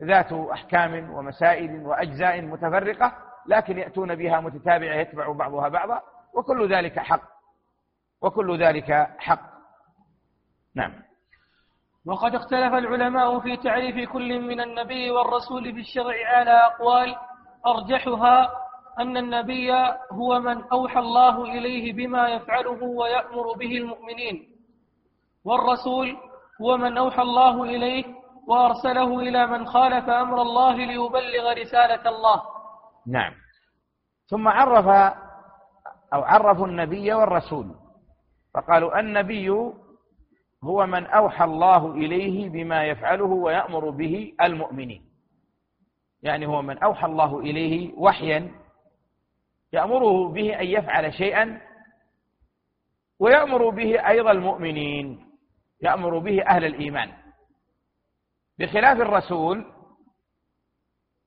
ذات 0.03 0.33
أحكام 0.33 1.11
ومسائل 1.11 1.87
وأجزاء 1.87 2.43
متفرقة 2.43 3.13
لكن 3.47 3.79
يأتون 3.79 4.15
بها 4.15 4.41
متتابعة 4.41 4.95
يتبع 4.95 5.33
بعضها 5.33 5.69
بعضا 5.69 6.01
وكل 6.35 6.75
ذلك 6.75 6.99
حق. 6.99 7.23
وكل 8.23 8.63
ذلك 8.63 9.09
حق. 9.19 9.41
نعم. 10.75 10.93
وقد 12.07 12.35
اختلف 12.35 12.75
العلماء 12.75 13.41
في 13.41 13.57
تعريف 13.57 14.11
كل 14.11 14.41
من 14.41 14.61
النبي 14.61 15.11
والرسول 15.11 15.75
في 15.75 15.81
الشرع 15.81 16.15
على 16.27 16.51
أقوال. 16.51 17.17
أرجحها 17.67 18.51
أن 18.99 19.17
النبي 19.17 19.73
هو 20.13 20.41
من 20.41 20.63
أوحى 20.63 20.99
الله 20.99 21.45
إليه 21.45 21.93
بما 21.93 22.29
يفعله 22.29 22.83
ويأمر 22.83 23.53
به 23.53 23.77
المؤمنين 23.77 24.57
والرسول 25.45 26.17
هو 26.63 26.77
من 26.77 26.99
أوحى 26.99 27.23
الله 27.23 27.63
إليه 27.63 28.05
وأرسله 28.49 29.21
إلى 29.21 29.47
من 29.47 29.67
خالف 29.67 30.09
أمر 30.09 30.43
الله 30.43 30.77
ليبلغ 30.77 31.53
رسالة 31.53 32.09
الله. 32.09 32.43
نعم. 33.07 33.33
ثم 34.27 34.49
عرف 34.49 34.87
أو 36.15 36.23
عرفوا 36.23 36.67
النبي 36.67 37.13
والرسول. 37.13 37.75
فقالوا 38.55 39.01
النبي 39.01 39.51
هو 40.65 40.87
من 40.87 41.07
أوحى 41.07 41.45
الله 41.45 41.93
إليه 41.93 42.49
بما 42.49 42.85
يفعله 42.85 43.25
ويأمر 43.25 43.91
به 43.91 44.35
المؤمنين. 44.43 45.11
يعني 46.23 46.47
هو 46.47 46.63
من 46.63 46.79
أوحى 46.79 47.07
الله 47.07 47.39
إليه 47.39 47.93
وحيا 47.97 48.53
يأمره 49.73 50.29
به 50.29 50.61
أن 50.61 50.67
يفعل 50.67 51.15
شيئا 51.15 51.61
ويأمر 53.21 53.69
به 53.71 54.09
أيضا 54.09 54.31
المؤمنين 54.31 55.27
يأمر 55.83 56.19
به 56.19 56.43
أهل 56.43 56.65
الإيمان. 56.65 57.20
بخلاف 58.61 59.01
الرسول 59.01 59.73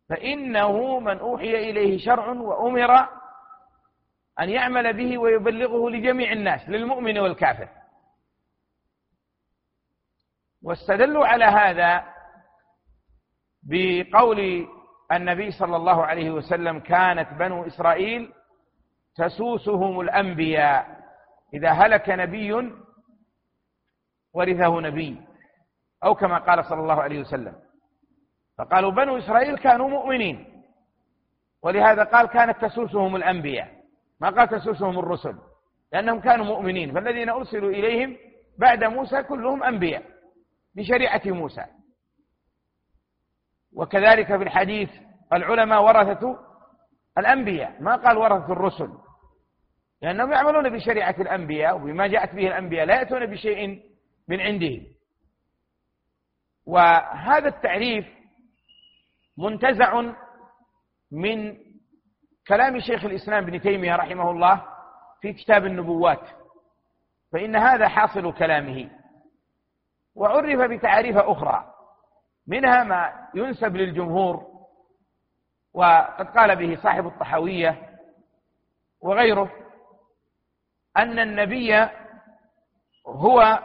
فإنه 0.09 0.99
من 0.99 1.19
أوحي 1.19 1.69
إليه 1.69 1.97
شرع 2.05 2.27
وأمر 2.27 3.07
أن 4.39 4.49
يعمل 4.49 4.93
به 4.93 5.17
ويبلغه 5.17 5.89
لجميع 5.89 6.31
الناس 6.31 6.69
للمؤمن 6.69 7.17
والكافر. 7.19 7.69
واستدلوا 10.61 11.27
على 11.27 11.45
هذا 11.45 12.13
بقول 13.63 14.67
النبي 15.11 15.51
صلى 15.51 15.75
الله 15.75 16.05
عليه 16.05 16.31
وسلم 16.31 16.79
كانت 16.79 17.33
بنو 17.33 17.67
إسرائيل 17.67 18.33
تسوسهم 19.15 19.99
الأنبياء 19.99 21.03
إذا 21.53 21.69
هلك 21.69 22.09
نبي 22.09 22.73
ورثه 24.33 24.79
نبي. 24.81 25.32
أو 26.03 26.15
كما 26.15 26.37
قال 26.37 26.65
صلى 26.65 26.81
الله 26.81 27.01
عليه 27.01 27.19
وسلم. 27.19 27.55
فقالوا 28.57 28.91
بنو 28.91 29.17
إسرائيل 29.17 29.57
كانوا 29.57 29.89
مؤمنين. 29.89 30.63
ولهذا 31.63 32.03
قال 32.03 32.27
كانت 32.27 32.65
تسوسهم 32.65 33.15
الأنبياء. 33.15 33.83
ما 34.21 34.29
قال 34.29 34.49
تسوسهم 34.49 34.99
الرسل. 34.99 35.35
لأنهم 35.93 36.19
كانوا 36.19 36.45
مؤمنين. 36.45 36.93
فالذين 36.93 37.29
أرسلوا 37.29 37.69
إليهم 37.69 38.17
بعد 38.59 38.83
موسى 38.83 39.23
كلهم 39.23 39.63
أنبياء. 39.63 40.03
بشريعة 40.75 41.21
موسى. 41.25 41.65
وكذلك 43.75 44.27
في 44.27 44.43
الحديث 44.43 44.89
العلماء 45.33 45.83
ورثة 45.83 46.39
الأنبياء. 47.17 47.81
ما 47.81 47.95
قال 47.95 48.17
ورثة 48.17 48.53
الرسل. 48.53 48.89
لأنهم 50.01 50.31
يعملون 50.31 50.69
بشريعة 50.69 51.15
الأنبياء 51.19 51.75
وبما 51.75 52.07
جاءت 52.07 52.35
به 52.35 52.47
الأنبياء 52.47 52.85
لا 52.85 52.95
يأتون 52.95 53.25
بشيء 53.25 53.81
من 54.27 54.41
عنده. 54.41 54.92
وهذا 56.65 57.47
التعريف 57.47 58.05
منتزع 59.37 60.01
من 61.11 61.57
كلام 62.47 62.79
شيخ 62.79 63.05
الإسلام 63.05 63.43
ابن 63.43 63.61
تيمية 63.61 63.95
رحمه 63.95 64.31
الله 64.31 64.63
في 65.21 65.33
كتاب 65.33 65.65
النبوات 65.65 66.27
فإن 67.31 67.55
هذا 67.55 67.87
حاصل 67.87 68.33
كلامه. 68.33 68.89
وعرف 70.15 70.59
بتعاريف 70.71 71.17
أخرى 71.17 71.73
منها 72.47 72.83
ما 72.83 73.29
ينسب 73.35 73.75
للجمهور 73.75 74.53
وقد 75.73 76.27
قال 76.27 76.55
به 76.55 76.81
صاحب 76.83 77.07
الطحاوية 77.07 77.89
وغيره 79.01 79.51
أن 80.97 81.19
النبي 81.19 81.89
هو 83.07 83.59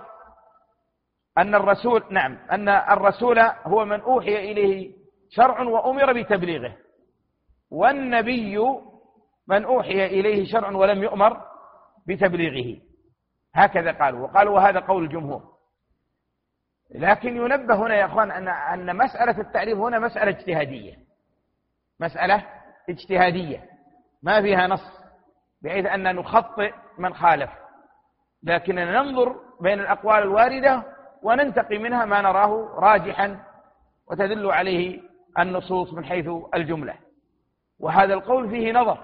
أن 1.39 1.55
الرسول 1.55 2.05
نعم 2.11 2.39
أن 2.51 2.69
الرسول 2.69 3.39
هو 3.41 3.85
من 3.85 4.01
أوحي 4.01 4.37
إليه 4.53 4.93
شرع 5.31 5.61
وأمر 5.63 6.13
بتبليغه. 6.13 6.77
والنبي 7.71 8.59
من 9.49 9.65
أوحي 9.65 10.07
إليه 10.07 10.53
شرع 10.53 10.71
ولم 10.71 11.03
يؤمر 11.03 11.41
بتبليغه. 12.07 12.81
هكذا 13.55 13.93
قالوا 13.93 14.21
وقالوا 14.21 14.55
وهذا 14.55 14.81
قول 14.81 15.05
الجمهور. 15.05 15.43
لكن 16.95 17.37
ينبه 17.37 17.75
هنا 17.75 17.95
يا 17.95 18.05
أخوان 18.07 18.31
أن 18.31 18.49
أن 18.49 18.97
مسألة 18.97 19.41
التعريف 19.41 19.79
هنا 19.79 19.99
مسألة 19.99 20.31
اجتهادية. 20.31 20.95
مسألة 22.01 22.45
اجتهادية. 22.89 23.65
ما 24.23 24.43
فيها 24.43 24.67
نص 24.67 24.99
بحيث 25.63 25.87
أن 25.87 26.17
نخطئ 26.17 26.73
من 26.99 27.15
خالف. 27.15 27.51
لكننا 28.43 29.03
ننظر 29.03 29.37
بين 29.61 29.81
الأقوال 29.81 30.23
الواردة 30.23 30.98
وننتقي 31.23 31.79
منها 31.79 32.05
ما 32.05 32.21
نراه 32.21 32.75
راجحا 32.75 33.45
وتدل 34.07 34.51
عليه 34.51 35.01
النصوص 35.39 35.93
من 35.95 36.05
حيث 36.05 36.29
الجملة. 36.55 36.95
وهذا 37.79 38.15
القول 38.15 38.51
فيه 38.51 38.73
نظر. 38.73 38.99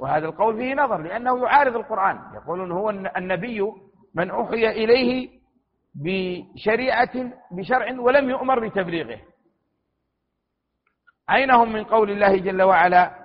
وهذا 0.00 0.26
القول 0.26 0.56
فيه 0.56 0.74
نظر 0.74 0.96
لأنه 0.96 1.44
يعارض 1.44 1.76
القرآن. 1.76 2.18
يقولون 2.34 2.72
هو 2.72 2.90
النبي 2.90 3.72
من 4.14 4.30
أوحي 4.30 4.68
إليه 4.70 5.40
بشريعة 5.94 7.30
بشرع 7.50 8.00
ولم 8.00 8.30
يؤمر 8.30 8.68
بتبليغه. 8.68 9.20
أين 11.30 11.50
هم 11.50 11.72
من 11.72 11.84
قول 11.84 12.10
الله 12.10 12.36
جل 12.36 12.62
وعلا؟ 12.62 13.24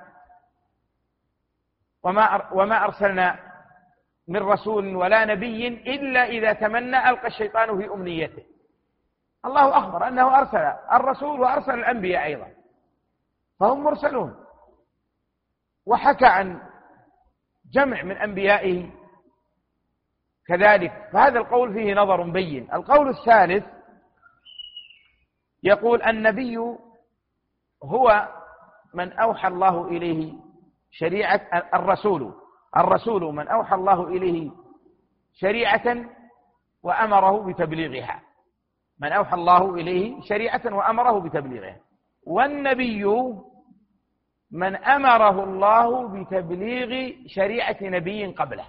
وما 2.03 2.53
وما 2.53 2.83
أرسلنا 2.83 3.48
من 4.29 4.43
رسول 4.43 4.95
ولا 4.95 5.25
نبي 5.25 5.67
إلا 5.67 6.25
إذا 6.25 6.53
تمنى 6.53 7.09
ألقى 7.09 7.27
الشيطان 7.27 7.77
في 7.77 7.93
أمنيته. 7.93 8.43
الله 9.45 9.77
أخبر 9.77 10.07
أنه 10.07 10.39
أرسل 10.39 10.73
الرسول 10.93 11.39
وأرسل 11.39 11.73
الأنبياء 11.73 12.23
أيضا. 12.23 12.47
فهم 13.59 13.83
مرسلون. 13.83 14.35
وحكى 15.85 16.25
عن 16.25 16.61
جمع 17.71 18.03
من 18.03 18.17
أنبيائه. 18.17 18.91
كذلك 20.47 21.09
فهذا 21.13 21.39
القول 21.39 21.73
فيه 21.73 21.93
نظر 21.93 22.21
بين. 22.21 22.73
القول 22.73 23.09
الثالث 23.09 23.65
يقول 25.63 26.01
النبي 26.01 26.57
هو 27.83 28.27
من 28.93 29.13
أوحى 29.13 29.47
الله 29.47 29.87
إليه 29.87 30.33
شريعة 30.91 31.41
الرسول. 31.73 32.33
الرسول 32.77 33.35
من 33.35 33.47
أوحى 33.47 33.75
الله 33.75 34.07
إليه 34.07 34.51
شريعة 35.33 36.05
وأمره 36.83 37.43
بتبليغها. 37.47 38.21
من 38.99 39.11
أوحى 39.11 39.35
الله 39.35 39.75
إليه 39.75 40.21
شريعة 40.21 40.61
وأمره 40.65 41.19
بتبليغها. 41.19 41.77
والنبي 42.27 43.05
من 44.51 44.75
أمره 44.75 45.43
الله 45.43 46.07
بتبليغ 46.07 47.13
شريعة 47.27 47.77
نبي 47.81 48.25
قبله. 48.25 48.65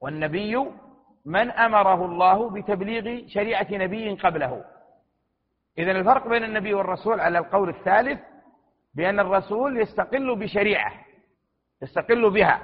والنبي 0.00 0.56
من 1.24 1.50
أمره 1.50 2.04
الله 2.04 2.50
بتبليغ 2.50 3.26
شريعة 3.28 3.66
نبي 3.70 4.14
قبله. 4.14 4.64
إذا 5.78 5.90
الفرق 5.90 6.28
بين 6.28 6.44
النبي 6.44 6.74
والرسول 6.74 7.20
على 7.20 7.38
القول 7.38 7.68
الثالث 7.68 8.20
بأن 8.94 9.20
الرسول 9.20 9.80
يستقل 9.80 10.36
بشريعة. 10.36 10.92
يستقل 11.82 12.30
بها. 12.30 12.62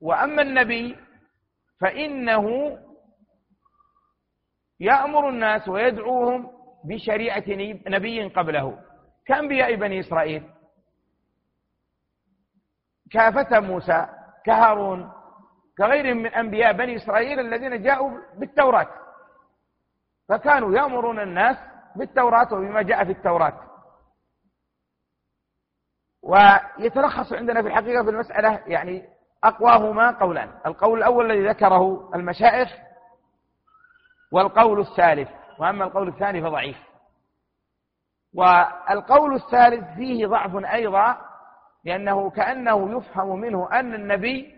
وأما 0.00 0.42
النبي 0.42 0.96
فإنه 1.80 2.78
يأمر 4.80 5.28
الناس 5.28 5.68
ويدعوهم 5.68 6.50
بشريعة 6.84 7.44
نبي 7.86 8.28
قبله. 8.28 8.78
كأنبياء 9.26 9.74
بني 9.74 10.00
إسرائيل. 10.00 10.50
كافة 13.10 13.60
موسى 13.60 14.06
كهارون 14.44 15.12
كغيرهم 15.78 16.16
من 16.16 16.34
أنبياء 16.34 16.72
بني 16.72 16.96
إسرائيل 16.96 17.40
الذين 17.40 17.82
جاءوا 17.82 18.20
بالتوراة. 18.34 18.88
فكانوا 20.28 20.74
يأمرون 20.74 21.20
الناس 21.20 21.56
بالتوراة 21.96 22.54
وبما 22.54 22.82
جاء 22.82 23.04
في 23.04 23.12
التوراة. 23.12 23.73
ويتلخص 26.24 27.32
عندنا 27.32 27.62
في 27.62 27.68
الحقيقة 27.68 28.04
في 28.04 28.10
المسألة 28.10 28.60
يعني 28.66 29.08
أقواهما 29.44 30.10
قولان. 30.10 30.50
القول 30.66 30.98
الأول 30.98 31.30
الذي 31.30 31.48
ذكره 31.48 32.10
المشائخ 32.14 32.68
والقول 34.32 34.80
الثالث 34.80 35.28
وأما 35.58 35.84
القول 35.84 36.08
الثاني 36.08 36.42
فضعيف. 36.42 36.76
والقول 38.34 39.34
الثالث 39.34 39.94
فيه 39.96 40.26
ضعف 40.26 40.56
أيضا 40.56 41.16
لأنه 41.84 42.30
كأنه 42.30 42.98
يفهم 42.98 43.40
منه 43.40 43.68
أن 43.72 43.94
النبي 43.94 44.54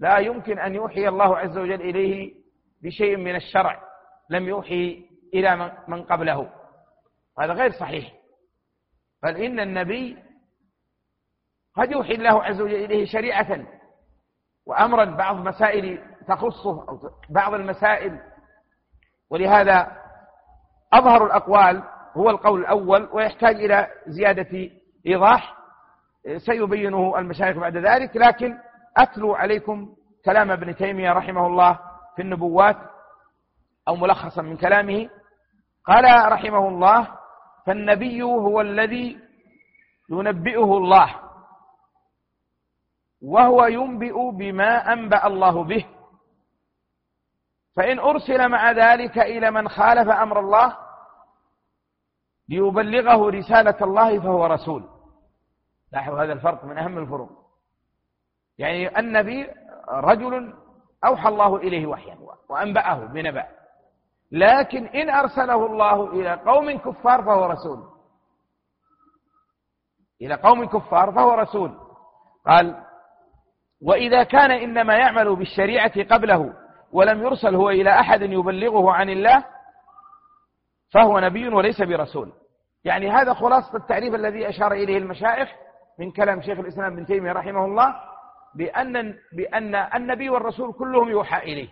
لا 0.00 0.18
يمكن 0.18 0.58
أن 0.58 0.74
يوحي 0.74 1.08
الله 1.08 1.38
عز 1.38 1.58
وجل 1.58 1.80
إليه 1.80 2.34
بشيء 2.82 3.16
من 3.16 3.36
الشرع 3.36 3.82
لم 4.30 4.48
يوحي 4.48 5.06
إلى 5.34 5.72
من 5.88 6.02
قبله. 6.02 6.50
هذا 7.40 7.52
غير 7.52 7.72
صحيح. 7.72 8.12
بل 9.22 9.36
إن 9.36 9.60
النبي 9.60 10.29
قد 11.76 11.92
يوحي 11.92 12.14
الله 12.14 12.42
عز 12.44 12.60
وجل 12.60 12.84
إليه 12.84 13.06
شريعة 13.06 13.66
وأمرا 14.66 15.04
بعض 15.04 15.36
مسائل 15.36 15.98
تخصه 16.28 16.88
أو 16.88 17.00
بعض 17.30 17.54
المسائل 17.54 18.18
ولهذا 19.30 19.92
أظهر 20.92 21.26
الأقوال 21.26 21.82
هو 22.16 22.30
القول 22.30 22.60
الأول 22.60 23.08
ويحتاج 23.12 23.54
إلى 23.54 23.86
زيادة 24.06 24.70
إيضاح 25.06 25.56
سيبينه 26.36 27.18
المشايخ 27.18 27.56
بعد 27.56 27.76
ذلك 27.76 28.16
لكن 28.16 28.58
أتلو 28.96 29.34
عليكم 29.34 29.94
كلام 30.24 30.50
ابن 30.50 30.76
تيمية 30.76 31.12
رحمه 31.12 31.46
الله 31.46 31.78
في 32.16 32.22
النبوات 32.22 32.76
أو 33.88 33.96
ملخصا 33.96 34.42
من 34.42 34.56
كلامه. 34.56 35.08
قال 35.84 36.32
رحمه 36.32 36.68
الله 36.68 37.08
فالنبي 37.66 38.22
هو 38.22 38.60
الذي 38.60 39.18
ينبئه 40.10 40.76
الله 40.76 41.29
وهو 43.22 43.64
ينبئ 43.64 44.30
بما 44.30 44.92
أنبأ 44.92 45.26
الله 45.26 45.64
به. 45.64 45.86
فإن 47.76 47.98
أرسل 47.98 48.48
مع 48.48 48.70
ذلك 48.72 49.18
إلى 49.18 49.50
من 49.50 49.68
خالف 49.68 50.08
أمر 50.08 50.40
الله 50.40 50.76
ليبلغه 52.48 53.30
رسالة 53.30 53.76
الله 53.82 54.20
فهو 54.20 54.46
رسول. 54.46 54.88
لاحظوا 55.92 56.22
هذا 56.22 56.32
الفرق 56.32 56.64
من 56.64 56.78
أهم 56.78 56.98
الفروق. 56.98 57.30
يعني 58.58 58.98
النبي 58.98 59.50
رجل 59.88 60.54
أوحى 61.04 61.28
الله 61.28 61.56
إليه 61.56 61.86
وحيا 61.86 62.18
وأنبأه 62.48 62.94
بنبأ. 62.94 63.46
لكن 64.32 64.86
إن 64.86 65.10
أرسله 65.10 65.66
الله 65.66 66.12
إلى 66.12 66.34
قوم 66.34 66.78
كفار 66.78 67.22
فهو 67.22 67.46
رسول. 67.46 67.88
إلى 70.22 70.34
قوم 70.34 70.64
كفار 70.64 71.12
فهو 71.12 71.34
رسول. 71.34 71.78
قال 72.46 72.89
وإذا 73.82 74.22
كان 74.22 74.50
إنما 74.50 74.94
يعمل 74.94 75.36
بالشريعة 75.36 76.02
قبله 76.02 76.54
ولم 76.92 77.22
يرسل 77.22 77.54
هو 77.54 77.70
إلى 77.70 77.90
أحد 77.90 78.22
يبلغه 78.22 78.92
عن 78.92 79.10
الله 79.10 79.44
فهو 80.92 81.18
نبي 81.18 81.48
وليس 81.48 81.82
برسول. 81.82 82.32
يعني 82.84 83.10
هذا 83.10 83.34
خلاصة 83.34 83.76
التعريف 83.76 84.14
الذي 84.14 84.48
أشار 84.48 84.72
إليه 84.72 84.98
المشايخ 84.98 85.48
من 85.98 86.10
كلام 86.10 86.42
شيخ 86.42 86.58
الإسلام 86.58 86.92
ابن 86.92 87.06
تيمية 87.06 87.32
رحمه 87.32 87.64
الله 87.64 87.94
بأن, 88.54 89.14
بأن 89.32 89.74
النبي 89.74 90.30
والرسول 90.30 90.72
كلهم 90.72 91.08
يوحى 91.08 91.38
إليه. 91.38 91.68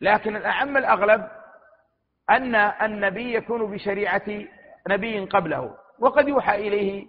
لكن 0.00 0.36
الأعم 0.36 0.76
الأغلب 0.76 1.28
أن 2.30 2.54
النبي 2.54 3.34
يكون 3.34 3.70
بشريعة 3.70 4.22
نبي 4.88 5.20
قبله 5.20 5.74
وقد 5.98 6.28
يوحى 6.28 6.68
إليه 6.68 7.06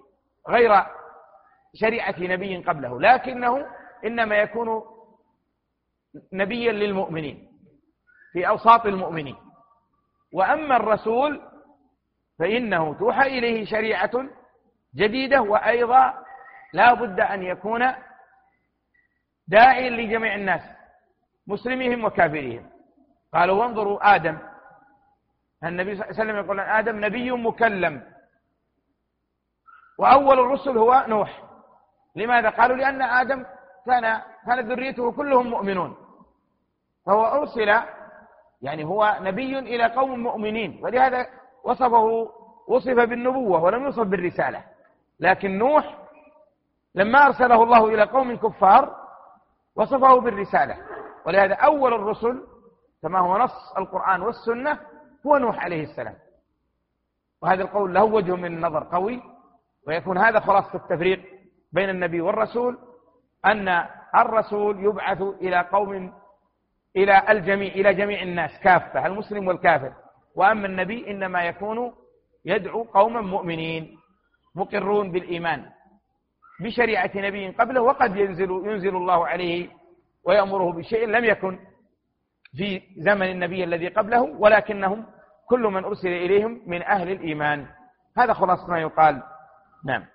غير 0.50 0.72
شريعة 1.74 2.16
نبي 2.20 2.58
قبله 2.58 3.02
لكنه 3.02 3.66
إنما 4.06 4.36
يكون 4.36 4.82
نبيا 6.34 6.72
للمؤمنين 6.72 7.52
في 8.34 8.48
أوساط 8.48 8.86
المؤمنين. 8.86 9.36
وأما 10.34 10.76
الرسول 10.76 11.42
فإنه 12.40 12.94
توحى 12.94 13.28
إليه 13.40 13.66
شريعة 13.66 14.12
جديدة 14.96 15.42
وأيضا 15.42 16.24
لا 16.74 16.94
بد 16.94 17.20
أن 17.20 17.44
يكون 17.44 17.92
داعيا 19.48 19.90
لجميع 19.90 20.36
الناس 20.36 20.62
مسلمهم 21.48 22.06
وكافرهم 22.06 22.70
قالوا 23.34 23.64
وانظروا 23.64 24.16
آدم 24.16 24.38
النبي 25.64 25.96
صلى 25.96 26.06
الله 26.06 26.20
عليه 26.20 26.24
وسلم 26.24 26.46
يقول 26.46 26.60
آدم 26.60 27.06
نبي 27.06 27.32
مكلم 27.32 28.14
وأول 29.98 30.40
الرسل 30.40 30.78
هو 30.78 31.06
نوح. 31.08 31.49
لماذا؟ 32.16 32.50
قالوا 32.50 32.78
لأن 32.78 33.02
آدم 33.02 33.46
كان 33.86 34.22
كانت 34.46 34.72
ذريته 34.72 35.12
كلهم 35.12 35.48
مؤمنون. 35.48 35.96
فهو 37.06 37.26
أرسل 37.26 37.82
يعني 38.62 38.84
هو 38.84 39.18
نبي 39.22 39.60
إلى 39.60 39.86
قوم 39.86 40.20
مؤمنين 40.20 40.80
ولهذا 40.84 41.28
وصفه 41.64 42.30
وصف 42.68 42.96
بالنبوة 42.96 43.64
ولم 43.64 43.84
يوصف 43.84 44.04
بالرسالة. 44.04 44.64
لكن 45.20 45.58
نوح 45.58 45.98
لما 46.96 47.26
أرسله 47.26 47.64
الله 47.64 47.86
إلى 47.86 48.04
قوم 48.04 48.36
كفار 48.36 48.96
وصفه 49.76 50.20
بالرسالة. 50.20 50.78
ولهذا 51.26 51.54
أول 51.54 51.94
الرسل 51.94 52.44
كما 53.02 53.20
هو 53.20 53.38
نص 53.38 53.78
القرآن 53.78 54.22
والسنة 54.22 54.80
هو 55.28 55.38
نوح 55.38 55.64
عليه 55.64 55.84
السلام. 55.84 56.16
وهذا 57.42 57.64
القول 57.64 57.94
له 57.94 58.04
وجه 58.04 58.36
من 58.36 58.46
النظر 58.46 58.84
قوي 58.84 59.22
ويكون 59.88 60.18
هذا 60.18 60.40
خلاصة 60.40 60.76
التفريق. 60.76 61.39
بين 61.72 61.90
النبي 61.90 62.22
والرسول 62.22 62.78
أن 63.46 63.86
الرسول 64.16 64.84
يبعث 64.86 65.22
إلى 65.22 65.60
قوم 65.72 66.14
إلى 66.96 67.24
الجميع 67.30 67.74
إلى 67.74 67.94
جميع 67.94 68.22
الناس 68.22 68.60
كافة 68.60 69.06
المسلم 69.06 69.48
والكافر. 69.48 69.94
وأما 70.36 70.68
النبي 70.68 71.12
إنما 71.12 71.44
يكون 71.44 71.94
يدعو 72.46 72.84
قوما 72.84 73.22
مؤمنين 73.22 73.98
مقرون 74.56 75.12
بالإيمان 75.12 75.66
بشريعة 76.60 77.12
نبي 77.16 77.50
قبله 77.50 77.82
وقد 77.82 78.16
ينزل 78.16 78.52
ينزل 78.52 78.96
الله 78.96 79.28
عليه 79.28 79.70
ويأمره 80.24 80.72
بشيء 80.74 81.08
لم 81.08 81.26
يكن 81.26 81.60
في 82.58 82.82
زمن 82.98 83.32
النبي 83.32 83.64
الذي 83.64 83.88
قبله 83.88 84.22
ولكنهم 84.22 85.06
كل 85.50 85.60
من 85.60 85.84
أرسل 85.86 86.08
إليهم 86.08 86.62
من 86.66 86.82
أهل 86.82 87.12
الإيمان. 87.12 87.68
هذا 88.18 88.34
خلاص 88.34 88.70
ما 88.70 88.80
يقال. 88.80 89.24
نعم. 89.86 90.06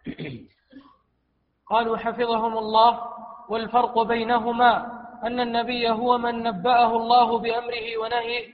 قالوا 1.70 1.96
حفظهم 1.96 2.58
الله 2.58 3.00
والفرق 3.48 4.02
بينهما 4.02 4.86
أن 5.24 5.40
النبي 5.40 5.90
هو 5.90 6.18
من 6.18 6.42
نبأه 6.42 6.96
الله 6.96 7.38
بأمره 7.38 7.98
ونهيه 8.02 8.52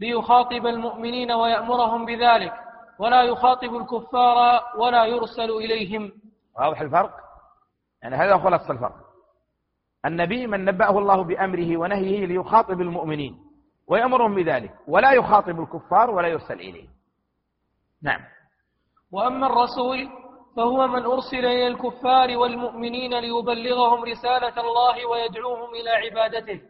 ليخاطب 0.00 0.66
المؤمنين 0.66 1.32
ويأمرهم 1.32 2.06
بذلك 2.06 2.52
ولا 2.98 3.22
يخاطب 3.22 3.76
الكفار 3.76 4.62
ولا 4.78 5.04
يرسل 5.04 5.50
إليهم. 5.50 6.12
واضح 6.58 6.80
الفرق؟ 6.80 7.10
يعني 8.02 8.16
هذا 8.16 8.38
خلاص 8.38 8.70
الفرق. 8.70 8.94
النبي 10.06 10.46
من 10.46 10.64
نبأه 10.64 10.98
الله 10.98 11.22
بأمره 11.24 11.76
ونهيه 11.76 12.26
ليخاطب 12.26 12.80
المؤمنين 12.80 13.38
ويأمرهم 13.88 14.34
بذلك 14.34 14.74
ولا 14.88 15.12
يخاطب 15.12 15.60
الكفار 15.60 16.10
ولا 16.10 16.28
يرسل 16.28 16.54
إليهم. 16.54 16.88
نعم. 18.02 18.20
وأما 19.12 19.46
الرسول 19.46 20.08
فهو 20.58 20.86
من 20.86 21.04
أرسل 21.06 21.44
إلى 21.46 21.66
الكفار 21.66 22.36
والمؤمنين 22.36 23.18
ليبلغهم 23.18 24.04
رسالة 24.04 24.60
الله 24.60 25.06
ويدعوهم 25.06 25.70
إلى 25.74 25.90
عبادته. 25.90 26.60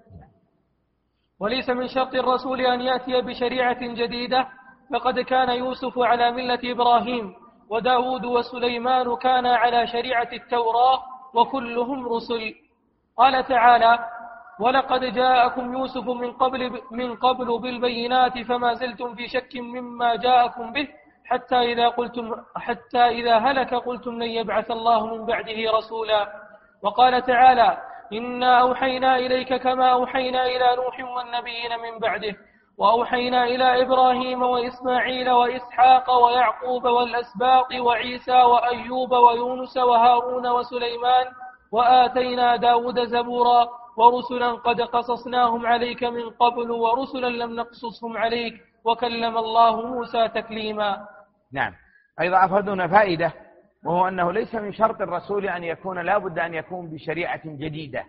وليس 1.41 1.68
من 1.68 1.89
شرط 1.89 2.14
الرسول 2.14 2.61
أن 2.61 2.80
يأتي 2.80 3.20
بشريعة 3.20 3.80
جديدة. 3.80 4.49
فقد 4.93 5.20
كان 5.20 5.51
يوسف 5.51 5.99
على 5.99 6.30
ملة 6.32 6.61
إبراهيم 6.64 7.34
وداود 7.70 8.24
وسليمان 8.24 9.16
كانا 9.16 9.57
على 9.57 9.86
شريعة 9.86 10.28
التوراة 10.32 11.03
وكلهم 11.34 12.09
رسل. 12.09 12.55
قال 13.16 13.45
تعالى 13.47 13.99
ولقد 14.61 15.05
جاءكم 15.05 15.72
يوسف 15.72 16.09
من 16.09 16.32
قبل, 16.32 16.80
من 16.91 17.16
قبل 17.16 17.59
بالبينات 17.59 18.39
فما 18.39 18.74
زلتم 18.74 19.14
في 19.14 19.28
شك 19.28 19.57
مما 19.57 20.16
جاءكم 20.16 20.72
به 20.72 20.89
حتى 21.28 21.56
إذا 21.56 21.88
قلتم 21.88 22.34
حتى 22.56 23.04
إذا 23.18 23.36
هلك 23.38 23.74
قلتم 23.74 24.10
لن 24.10 24.30
يبعث 24.30 24.70
الله 24.70 25.06
من 25.06 25.26
بعده 25.26 25.58
رسولا. 25.78 26.32
وقال 26.82 27.22
تعالى 27.22 27.78
إنا 28.12 28.60
أوحينا 28.60 29.16
إليك 29.16 29.54
كما 29.54 29.92
أوحينا 29.92 30.46
إلى 30.46 30.76
نوح 30.76 31.16
والنبيين 31.16 31.72
من 31.84 31.98
بعده. 31.98 32.34
وأوحينا 32.78 33.44
إلى 33.44 33.82
إبراهيم 33.82 34.42
وإسماعيل 34.42 35.30
وإسحاق 35.30 36.06
ويعقوب 36.24 36.84
والأسباط 36.84 37.74
وعيسى 37.74 38.42
وأيوب 38.42 39.12
ويونس 39.12 39.76
وهارون 39.76 40.46
وسليمان. 40.46 41.26
وآتينا 41.72 42.56
داود 42.56 43.04
زبورا. 43.04 43.68
ورسلا 43.98 44.50
قد 44.52 44.80
قصصناهم 44.80 45.66
عليك 45.66 46.04
من 46.04 46.30
قبل 46.30 46.70
ورسلا 46.70 47.26
لم 47.26 47.50
نقصصهم 47.60 48.16
عليك. 48.16 48.54
وكلم 48.84 49.38
الله 49.38 49.80
موسى 49.80 50.28
تكليما. 50.28 51.17
نعم. 51.53 51.74
أيضا 52.20 52.44
أفردنا 52.44 52.88
فائدة 52.88 53.32
وهو 53.84 54.09
أنه 54.09 54.32
ليس 54.32 54.55
من 54.55 54.72
شرط 54.72 55.01
الرسول 55.01 55.49
أن 55.49 55.64
يكون 55.64 55.99
لا 55.99 56.18
بد 56.18 56.38
أن 56.38 56.55
يكون 56.55 56.90
بشريعة 56.90 57.40
جديدة. 57.44 58.05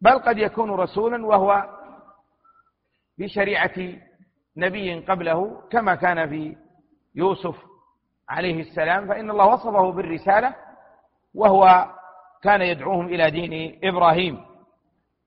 بل 0.00 0.18
قد 0.18 0.38
يكون 0.38 0.70
رسولا 0.70 1.26
وهو 1.26 1.64
بشريعة 3.18 3.92
نبي 4.56 5.00
قبله 5.00 5.62
كما 5.70 5.94
كان 5.94 6.28
في 6.28 6.56
يوسف 7.14 7.56
عليه 8.28 8.60
السلام. 8.60 9.08
فإن 9.08 9.30
الله 9.30 9.46
وصفه 9.46 9.92
بالرسالة 9.92 10.54
وهو 11.34 11.94
كان 12.42 12.62
يدعوهم 12.62 13.06
إلى 13.06 13.30
دين 13.30 13.80
إبراهيم. 13.84 14.44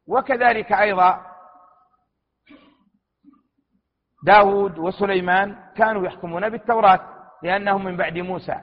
وكذلك 0.07 0.71
أيضا 0.71 1.32
داود 4.25 4.77
وسليمان 4.79 5.55
كانوا 5.75 6.05
يحكمون 6.05 6.49
بالتوراة 6.49 6.99
لأنهم 7.43 7.83
من 7.83 7.97
بعد 7.97 8.17
موسى. 8.17 8.55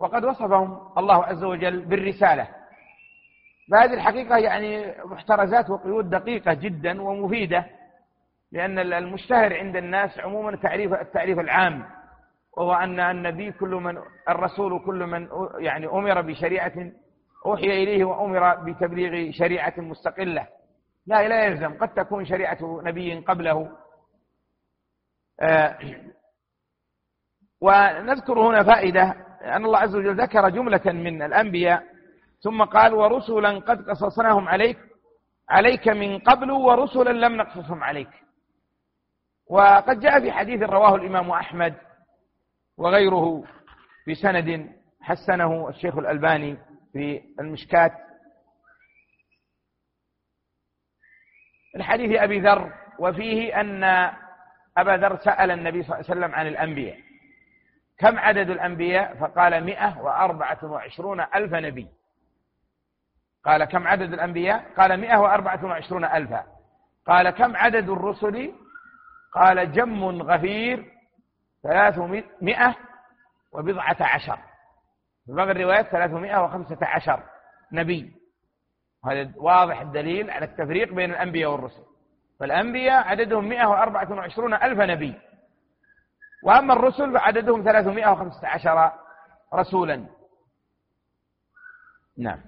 وقد 0.00 0.24
وصفهم 0.24 0.78
الله 0.98 1.24
عز 1.24 1.44
وجل 1.44 1.80
بالرسالة. 1.80 2.48
فهذه 3.72 3.94
الحقيقة 3.94 4.36
يعني 4.36 4.94
محترزات 5.04 5.70
وقيود 5.70 6.10
دقيقة 6.10 6.54
جدا 6.54 7.02
ومفيدة 7.02 7.64
لأن 8.52 8.78
المشتهر 8.78 9.58
عند 9.58 9.76
الناس 9.76 10.18
عموما 10.18 10.56
تعريف 10.56 10.92
التعريف 10.92 11.38
العام 11.38 11.84
وهو 12.56 12.74
أن 12.74 13.00
النبي 13.00 13.52
كل 13.52 13.68
من 13.68 13.98
الرسول 14.28 14.84
كل 14.86 15.06
من 15.06 15.28
يعني 15.58 15.86
أمر 15.86 16.20
بشريعة 16.20 16.72
أوحي 17.46 17.82
إليه 17.82 18.04
وأمر 18.04 18.54
بتبليغ 18.54 19.30
شريعة 19.32 19.74
مستقلة. 19.76 20.46
لا 21.06 21.28
لا 21.28 21.44
يلزم. 21.44 21.74
قد 21.78 21.88
تكون 21.88 22.24
شريعة 22.24 22.58
نبي 22.84 23.18
قبله 23.18 23.68
ونذكر 27.60 28.40
هنا 28.40 28.64
فائدة 28.64 29.02
أن 29.42 29.64
الله 29.64 29.78
عز 29.78 29.94
وجل 29.96 30.20
ذكر 30.20 30.48
جملة 30.48 30.92
من 30.92 31.22
الأنبياء 31.22 31.82
ثم 32.40 32.64
قال 32.64 32.94
ورسلا 32.94 33.58
قد 33.58 33.90
قصصناهم 33.90 34.48
عليك 34.48 34.78
عليك 35.48 35.88
من 35.88 36.18
قبل 36.18 36.50
ورسلا 36.50 37.10
لم 37.10 37.36
نقصصهم 37.36 37.84
عليك. 37.84 38.10
وقد 39.50 40.00
جاء 40.00 40.20
في 40.20 40.32
حديث 40.32 40.62
رواه 40.62 40.94
الإمام 40.94 41.30
أحمد 41.30 41.74
وغيره 42.78 43.44
بسند 44.08 44.70
حسنه 45.00 45.68
الشيخ 45.68 45.96
الألباني 45.96 46.56
في 46.92 47.22
المشكات. 47.40 47.92
الحديث 51.76 52.20
أبي 52.20 52.40
ذر 52.40 52.72
وفيه 52.98 53.60
أن 53.60 53.84
أبا 54.76 54.96
ذر 54.96 55.16
سأل 55.16 55.50
النبي 55.50 55.82
صلى 55.82 55.94
الله 55.94 56.10
عليه 56.10 56.20
وسلم 56.20 56.34
عن 56.34 56.46
الأنبياء. 56.46 56.98
كم 57.98 58.18
عدد 58.18 58.50
الأنبياء؟ 58.50 59.14
فقال 59.14 59.64
مئة 59.64 59.98
وأربعة 60.00 60.58
وعشرون 60.64 61.20
ألف 61.20 61.54
نبي. 61.54 61.88
قال 63.44 63.64
كم 63.64 63.86
عدد 63.86 64.12
الأنبياء؟ 64.12 64.72
قال 64.76 65.00
مئة 65.00 65.16
وأربعة 65.16 65.64
وعشرون 65.64 66.04
ألفا 66.04 66.44
قال 67.06 67.30
كم 67.30 67.56
عدد 67.56 67.88
الرسل؟ 67.88 68.52
قال 69.32 69.72
جم 69.72 70.22
غفير 70.22 70.92
ثلاثمائة 71.62 72.76
وبضعة 73.52 73.96
عشر. 74.00 74.38
في 75.26 75.32
بعض 75.32 75.48
الروايات 75.48 75.86
315 75.90 77.22
نبي. 77.72 78.12
هذا 79.06 79.32
واضح 79.36 79.80
الدليل 79.80 80.30
على 80.30 80.44
التفريق 80.44 80.92
بين 80.92 81.10
الأنبياء 81.10 81.50
والرسل. 81.50 81.84
فالأنبياء 82.40 83.08
عددهم 83.08 83.48
124 83.48 84.54
ألف 84.54 84.78
نبي. 84.80 85.14
وأما 86.44 86.72
الرسل 86.72 87.12
فعددهم 87.12 87.62
315 87.62 88.92
رسولا. 89.54 90.06
نعم. 92.18 92.40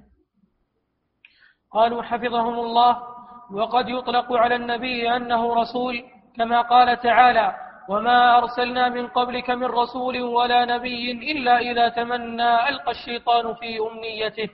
قالوا 1.70 2.02
حفظهم 2.02 2.58
الله 2.58 3.02
وقد 3.50 3.88
يطلق 3.88 4.32
على 4.32 4.56
النبي 4.56 5.16
أنه 5.16 5.54
رسول 5.54 6.04
كما 6.36 6.60
قال 6.60 7.00
تعالى 7.00 7.54
وما 7.88 8.38
أرسلنا 8.38 8.88
من 8.88 9.06
قبلك 9.06 9.50
من 9.50 9.64
رسول 9.64 10.22
ولا 10.22 10.64
نبي 10.64 11.32
إلا 11.32 11.58
إذا 11.58 11.88
تمنى 11.88 12.68
ألقى 12.68 12.90
الشيطان 12.90 13.54
في 13.54 13.78
أمنيته 13.78 14.48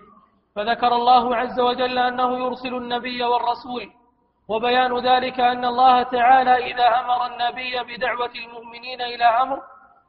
فذكر 0.55 0.95
الله 0.95 1.37
عز 1.37 1.61
وجل 1.61 1.99
أنه 1.99 2.39
يرسل 2.39 2.74
النبي 2.74 3.22
والرسول 3.22 3.91
وبيان 4.49 4.99
ذلك 4.99 5.40
أن 5.40 5.64
الله 5.64 6.03
تعالى 6.03 6.72
إذا 6.72 6.88
أمر 7.01 7.26
النبي 7.26 7.97
بدعوة 7.97 8.30
المؤمنين 8.47 9.01
إلى 9.01 9.24
أمر 9.24 9.61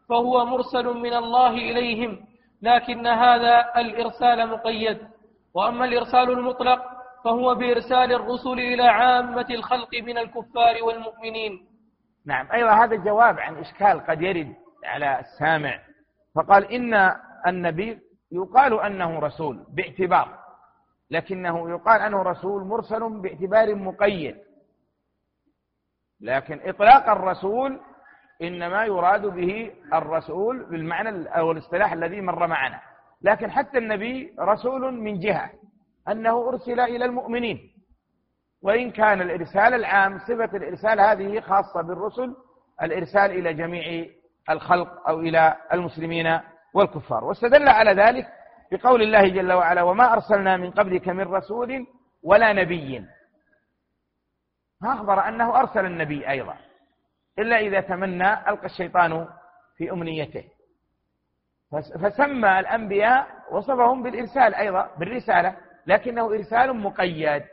فهو 0.10 0.46
مرسل 0.46 0.86
من 0.86 1.14
الله 1.14 1.50
إليهم 1.50 2.26
لكن 2.62 3.08
هذا 3.08 3.66
الإرسال 3.78 4.50
مقيد. 4.50 4.98
وأما 5.56 5.86
الإرسال 5.86 6.32
المطلق 6.32 6.82
فهو 7.24 7.56
بإرسال 7.56 8.14
الرسل 8.14 8.60
إلى 8.60 8.84
عامة 8.84 9.46
الخلق 9.50 9.90
من 10.04 10.18
الكفار 10.18 10.84
والمؤمنين. 10.84 11.66
نعم 12.26 12.52
أيضا 12.54 12.72
هذا 12.72 12.96
جواب 12.96 13.40
عن 13.40 13.58
إشكال 13.58 14.06
قد 14.06 14.22
يرد 14.22 14.56
على 14.86 15.20
السامع. 15.20 15.80
فقال 16.36 16.72
إن 16.72 17.16
النبي 17.48 18.00
يقال 18.32 18.82
أنه 18.82 19.20
رسول 19.20 19.66
باعتبار. 19.74 20.43
لكنه 21.14 21.70
يقال 21.70 22.02
أنه 22.02 22.22
رسول 22.22 22.64
مرسل 22.64 23.22
باعتبار 23.22 23.76
مقيد. 23.76 24.36
لكن 26.22 26.60
إطلاق 26.64 27.10
الرسول 27.10 27.80
إنما 28.42 28.86
يراد 28.86 29.26
به 29.26 29.72
الرسول 29.94 30.64
بالمعنى 30.64 31.30
أو 31.30 31.52
الاصطلاح 31.52 31.94
الذي 31.94 32.22
مر 32.22 32.48
معنا. 32.48 32.80
لكن 33.22 33.52
حتى 33.52 33.78
النبي 33.78 34.36
رسول 34.40 34.94
من 34.94 35.20
جهة 35.20 35.50
أنه 36.08 36.50
أرسل 36.50 36.80
إلى 36.80 37.06
المؤمنين. 37.06 37.74
وإن 38.62 38.92
كان 38.92 39.22
الإرسال 39.22 39.74
العام 39.74 40.20
صفة 40.20 40.58
الإرسال 40.58 41.00
هذه 41.00 41.40
خاصة 41.40 41.82
بالرسل 41.82 42.36
الإرسال 42.82 43.32
إلى 43.32 43.54
جميع 43.54 44.06
الخلق 44.50 45.10
أو 45.10 45.20
إلى 45.20 45.58
المسلمين 45.74 46.40
والكفار. 46.74 47.24
واستدل 47.24 47.68
على 47.68 47.92
ذلك 47.94 48.28
بقول 48.72 49.02
الله 49.02 49.28
جل 49.28 49.52
وعلا 49.54 49.82
وما 49.82 50.14
أرسلنا 50.14 50.58
من 50.58 50.72
قبلك 50.72 51.10
من 51.10 51.24
رسول 51.24 51.88
ولا 52.24 52.54
نبي. 52.54 53.06
فأخبر 54.82 55.28
أنه 55.28 55.60
أرسل 55.60 55.86
النبي 55.86 56.30
أيضا 56.30 56.56
إلا 57.40 57.60
إذا 57.60 57.82
تمنى 57.82 58.50
ألقى 58.50 58.66
الشيطان 58.66 59.28
في 59.78 59.92
أمنيته. 59.92 60.44
فسمى 62.02 62.60
الأنبياء 62.60 63.28
وصفهم 63.52 64.04
بالإرسال 64.04 64.56
أيضا 64.56 64.90
بالرسالة 65.00 65.58
لكنه 65.88 66.26
إرسال 66.26 66.74
مقيد. 66.74 67.44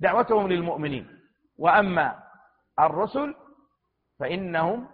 دعوتهم 0.00 0.48
للمؤمنين. 0.48 1.20
وأما 1.58 2.22
الرسل 2.80 3.34
فإنهم 4.18 4.88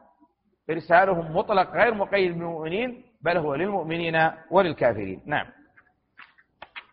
إرسالهم 0.70 1.36
مطلق 1.36 1.70
غير 1.70 1.94
مقيد 1.94 2.32
بالمؤمنين. 2.32 3.11
بل 3.22 3.36
هو 3.36 3.54
للمؤمنين 3.54 4.30
وللكافرين. 4.50 5.22
نعم. 5.26 5.46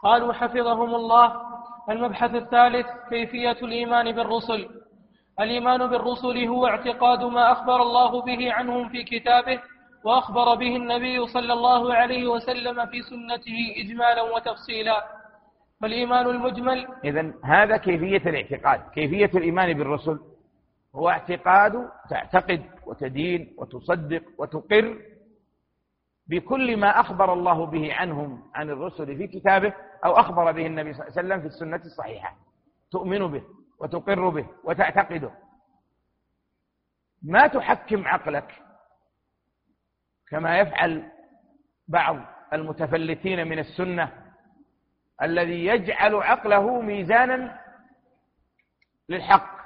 قالوا 0.04 0.34
حفظهم 0.34 0.96
الله 0.96 1.42
المبحث 1.90 2.36
الثالث 2.36 2.88
كيفية 3.10 3.52
الإيمان 3.52 4.12
بالرسل. 4.12 4.70
الإيمان 5.40 5.88
بالرسل 5.88 6.48
هو 6.48 6.68
اعتقاد 6.68 7.24
ما 7.24 7.52
أخبر 7.52 7.82
الله 7.82 8.22
به 8.22 8.54
عنهم 8.54 8.90
في 8.90 9.04
كتابه 9.04 9.60
وأخبر 10.04 10.56
به 10.56 10.76
النبي 10.76 11.28
صلى 11.28 11.54
الله 11.54 11.94
عليه 11.94 12.28
وسلم 12.28 12.86
في 12.86 13.02
سنته 13.02 13.58
إجمالا 13.78 14.22
وتفصيلا. 14.22 15.06
فالإيمان 15.82 16.28
المجمل 16.28 16.88
إذا 17.04 17.34
هذا 17.44 17.78
كيفية 17.78 18.30
الاعتقاد. 18.30 18.82
كيفية 18.94 19.32
الإيمان 19.36 19.74
بالرسل؟ 19.74 20.20
هو 20.96 21.10
اعتقاد 21.10 21.90
تعتقد 22.10 22.64
وتدين 22.86 23.56
وتصدق 23.58 24.24
وتقر 24.38 24.98
بكل 26.30 26.78
ما 26.78 27.00
أخبر 27.00 27.34
الله 27.34 27.66
به 27.66 27.94
عنهم 27.94 28.52
عن 28.56 28.70
الرسل 28.70 29.18
في 29.18 29.28
كتابه 29.28 29.74
أو 30.06 30.12
أخبر 30.12 30.52
به 30.52 30.66
النبي 30.66 30.94
صلى 30.94 31.08
الله 31.08 31.18
عليه 31.18 31.28
وسلم 31.28 31.42
في 31.42 31.48
السنة 31.48 31.82
الصحيحة. 31.86 32.36
تؤمن 32.92 33.28
به 33.28 33.44
وتقر 33.80 34.30
به 34.30 34.48
وتعتقده 34.64 35.32
ما 37.24 37.48
تحكم 37.48 38.08
عقلك 38.08 38.62
كما 40.30 40.60
يفعل 40.60 41.12
بعض 41.88 42.18
المتفلتين 42.54 43.48
من 43.48 43.60
السنة 43.60 44.12
الذي 45.22 45.66
يجعل 45.66 46.16
عقله 46.16 46.82
ميزانا 46.82 47.60
للحق. 49.10 49.60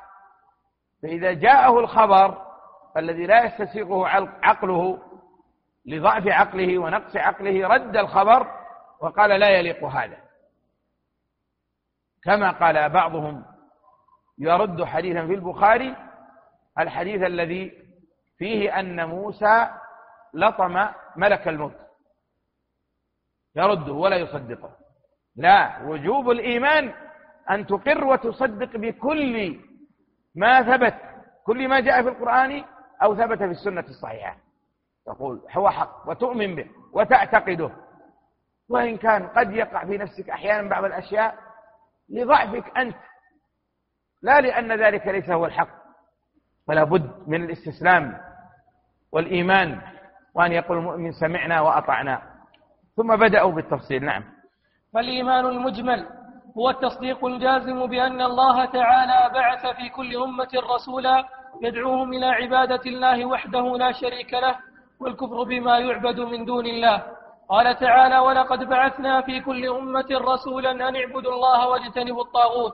فإذا 1.04 1.34
جاءه 1.34 1.80
الخبر 1.80 2.46
الذي 2.98 3.26
لا 3.26 3.46
يستسيغه 3.46 4.08
عقله 4.44 5.02
لضعف 5.86 6.28
عقله 6.28 6.78
ونقص 6.78 7.16
عقله 7.16 7.68
رد 7.68 7.98
الخبر 7.98 8.48
وقال 9.00 9.40
لا 9.40 9.50
يليق 9.50 9.84
هذا. 9.84 10.18
كما 12.24 12.52
قال 12.52 12.90
بعضهم 12.90 13.46
يرد 14.38 14.84
حديثا 14.84 15.28
في 15.28 15.34
البخاري 15.34 15.96
الحديث 16.80 17.22
الذي 17.22 17.72
فيه 18.38 18.80
أن 18.80 19.08
موسى 19.08 19.70
لطم 20.34 20.88
ملك 21.16 21.48
الموت. 21.48 21.76
يرده 23.56 23.94
ولا 23.94 24.16
يصدقه. 24.16 24.78
لا 25.36 25.82
وجوب 25.84 26.30
الإيمان 26.32 26.94
أن 27.50 27.68
تقر 27.68 28.04
وتصدق 28.04 28.78
بكل 28.78 29.60
ما 30.36 30.62
ثبت 30.62 30.96
كل 31.44 31.68
ما 31.68 31.80
جاء 31.80 32.04
في 32.04 32.10
القرآن 32.10 32.64
أو 33.04 33.16
ثبت 33.16 33.38
في 33.38 33.52
السنة 33.52 33.86
الصحيحة. 33.90 34.38
تقول 35.06 35.42
هو 35.52 35.70
حق 35.70 36.10
وتؤمن 36.10 36.56
به 36.56 36.66
وتعتقده. 36.94 37.72
وإن 38.70 38.98
كان 38.98 39.28
قد 39.28 39.54
يقع 39.54 39.86
في 39.86 39.98
نفسك 39.98 40.30
أحيانا 40.30 40.70
بعض 40.70 40.84
الأشياء 40.86 41.36
لضعفك 42.10 42.78
أنت 42.78 42.96
لا 44.22 44.42
لأن 44.42 44.72
ذلك 44.72 45.08
ليس 45.08 45.30
هو 45.30 45.46
الحق. 45.46 45.84
فلا 46.68 46.84
بد 46.84 47.28
من 47.28 47.44
الاستسلام 47.44 48.18
والإيمان 49.12 49.82
وأن 50.36 50.52
يقول 50.52 50.78
المؤمن 50.78 51.12
سمعنا 51.12 51.62
وأطعنا. 51.62 52.22
ثم 52.98 53.16
بدأوا 53.16 53.52
بالتفصيل 53.52 54.06
نعم. 54.06 54.24
فالإيمان 54.94 55.46
المجمل 55.46 56.08
هو 56.58 56.70
التصديق 56.70 57.26
الجازم 57.26 57.86
بأن 57.86 58.22
الله 58.22 58.66
تعالى 58.66 59.34
بعث 59.34 59.76
في 59.76 59.90
كل 59.90 60.18
أمة 60.18 60.50
رسولا 60.76 61.24
يدعوهم 61.62 62.14
إلى 62.14 62.26
عبادة 62.26 62.82
الله 62.86 63.26
وحده 63.26 63.78
لا 63.78 63.92
شريك 63.92 64.34
له 64.34 64.56
والكفر 65.02 65.44
بما 65.44 65.78
يعبد 65.78 66.20
من 66.20 66.46
دون 66.46 66.66
الله. 66.66 67.04
قال 67.50 67.76
تعالى 67.80 68.18
ولقد 68.20 68.64
بعثنا 68.64 69.22
في 69.22 69.40
كل 69.40 69.70
أمة 69.70 70.10
رسولا 70.12 70.72
أن 70.72 70.96
اعبدوا 70.96 71.34
الله 71.34 71.68
واجتنبوا 71.68 72.24
الطاغوت 72.24 72.74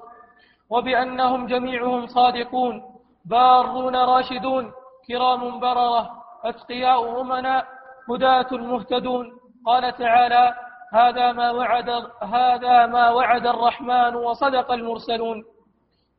وبأنهم 0.70 1.48
جميعهم 1.48 2.08
صادقون 2.08 2.82
بارون 3.26 3.96
راشدون 3.96 4.72
كرام 5.08 5.60
بررة 5.60 6.10
أتقياء 6.46 7.22
أمنا 7.22 7.66
هداة 8.10 8.52
مهتدون. 8.52 9.26
قال 9.66 9.96
تعالى 9.98 10.54
هذا 10.94 11.32
ما 11.32 11.52
وعد 11.52 11.90
هذا 12.24 12.86
ما 12.86 13.10
وعد 13.10 13.48
الرحمن 13.48 14.16
وصدق 14.16 14.72
المرسلون. 14.72 15.44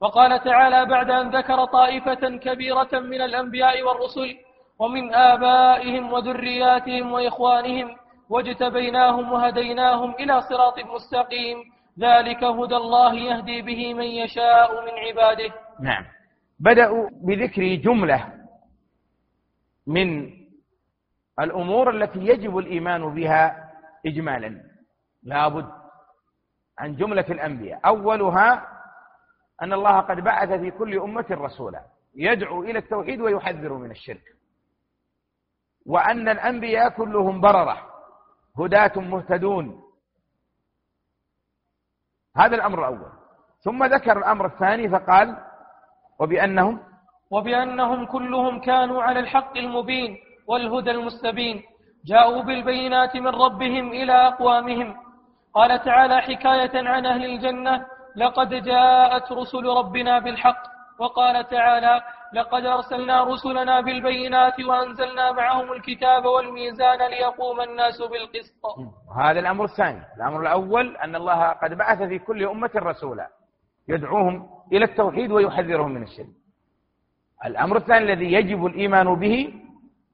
وقال 0.03 0.41
تعالى 0.41 0.87
بعد 0.87 1.11
أن 1.11 1.31
ذكر 1.31 1.65
طائفة 1.65 2.23
كبيرة 2.45 2.93
من 2.93 3.21
الأنبياء 3.21 3.83
والرسل 3.83 4.37
ومن 4.81 5.14
آبائهم 5.14 6.12
وذرياتهم 6.12 7.12
وإخوانهم 7.12 7.97
واجتبيناهم 8.28 9.33
وهديناهم 9.33 10.14
إلى 10.14 10.43
صراط 10.43 10.78
مستقيم. 10.78 11.59
ذلك 11.99 12.45
هدى 12.45 12.76
الله 12.76 13.14
يهدي 13.14 13.62
به 13.62 13.95
من 13.95 14.05
يشاء 14.05 14.85
من 14.85 14.93
عباده. 14.99 15.55
نعم. 15.81 16.05
بدأوا 16.61 17.11
بذكر 17.12 17.74
جملة 17.74 18.33
من 19.87 20.31
الأمور 21.41 21.91
التي 21.91 22.18
يجب 22.18 22.59
الإيمان 22.59 23.14
بها 23.14 23.70
إجمالا. 24.07 24.62
لابد 25.22 25.68
عن 26.78 26.97
جملة 26.97 27.26
الأنبياء. 27.31 27.81
أولها 27.87 28.66
أن 29.62 29.72
الله 29.72 30.01
قد 30.01 30.20
بعث 30.20 30.49
في 30.49 30.70
كل 30.70 30.99
أمة 30.99 31.26
رسولا. 31.31 31.81
يدعو 32.14 32.62
إلى 32.62 32.78
التوحيد 32.78 33.20
ويحذر 33.20 33.72
من 33.72 33.91
الشرك. 33.91 34.39
وأن 35.91 36.28
الأنبياء 36.28 36.88
كلهم 36.88 37.41
بررة 37.41 37.76
هداة 38.59 38.93
مهتدون. 38.97 39.82
هذا 42.36 42.55
الأمر 42.57 42.78
الأول. 42.78 43.12
ثم 43.61 43.84
ذكر 43.84 44.18
الأمر 44.18 44.47
الثاني 44.47 44.88
فقال 44.88 45.36
وبأنهم؟ 46.20 46.80
وبأنهم 47.30 48.07
كلهم 48.07 48.61
كانوا 48.61 49.03
على 49.03 49.18
الحق 49.20 49.57
المبين 49.57 50.18
والهدى 50.47 50.91
المستبين. 50.91 51.62
جاءوا 52.05 52.43
بالبينات 52.43 53.16
من 53.16 53.28
ربهم 53.47 53.88
إلى 53.88 54.12
أقوامهم. 54.12 54.97
قال 55.55 55.82
تعالى 55.84 56.20
حكاية 56.20 56.88
عن 56.88 57.07
أهل 57.07 57.24
الجنة 57.24 57.86
لقد 58.16 58.55
جاءت 58.55 59.32
رسل 59.32 59.64
ربنا 59.66 60.18
بالحق. 60.18 60.62
وقال 61.01 61.49
تعالى 61.49 62.03
لقد 62.33 62.65
أرسلنا 62.65 63.25
رسلنا 63.25 63.81
بالبينات 63.81 64.61
وأنزلنا 64.61 65.33
معهم 65.33 65.73
الكتاب 65.73 66.25
والميزان 66.25 67.11
ليقوم 67.11 67.61
الناس 67.61 68.03
بالقسط. 68.03 68.65
هذا 69.17 69.41
الأمر 69.41 69.65
الثاني. 69.65 70.03
الأمر 70.17 70.41
الأول 70.41 70.97
أن 70.97 71.17
الله 71.17 71.49
قد 71.49 71.75
بعث 71.75 72.03
في 72.03 72.19
كل 72.19 72.49
أمة 72.49 72.71
رسولا 72.77 73.29
يدعوهم 73.89 74.49
إلى 74.73 74.85
التوحيد 74.85 75.33
ويحذرهم 75.33 75.91
من 75.91 76.03
الشرك. 76.03 76.35
الأمر 77.45 77.77
الثاني 77.77 78.13
الذي 78.13 78.33
يجب 78.33 78.67
الإيمان 78.67 79.15
به 79.15 79.55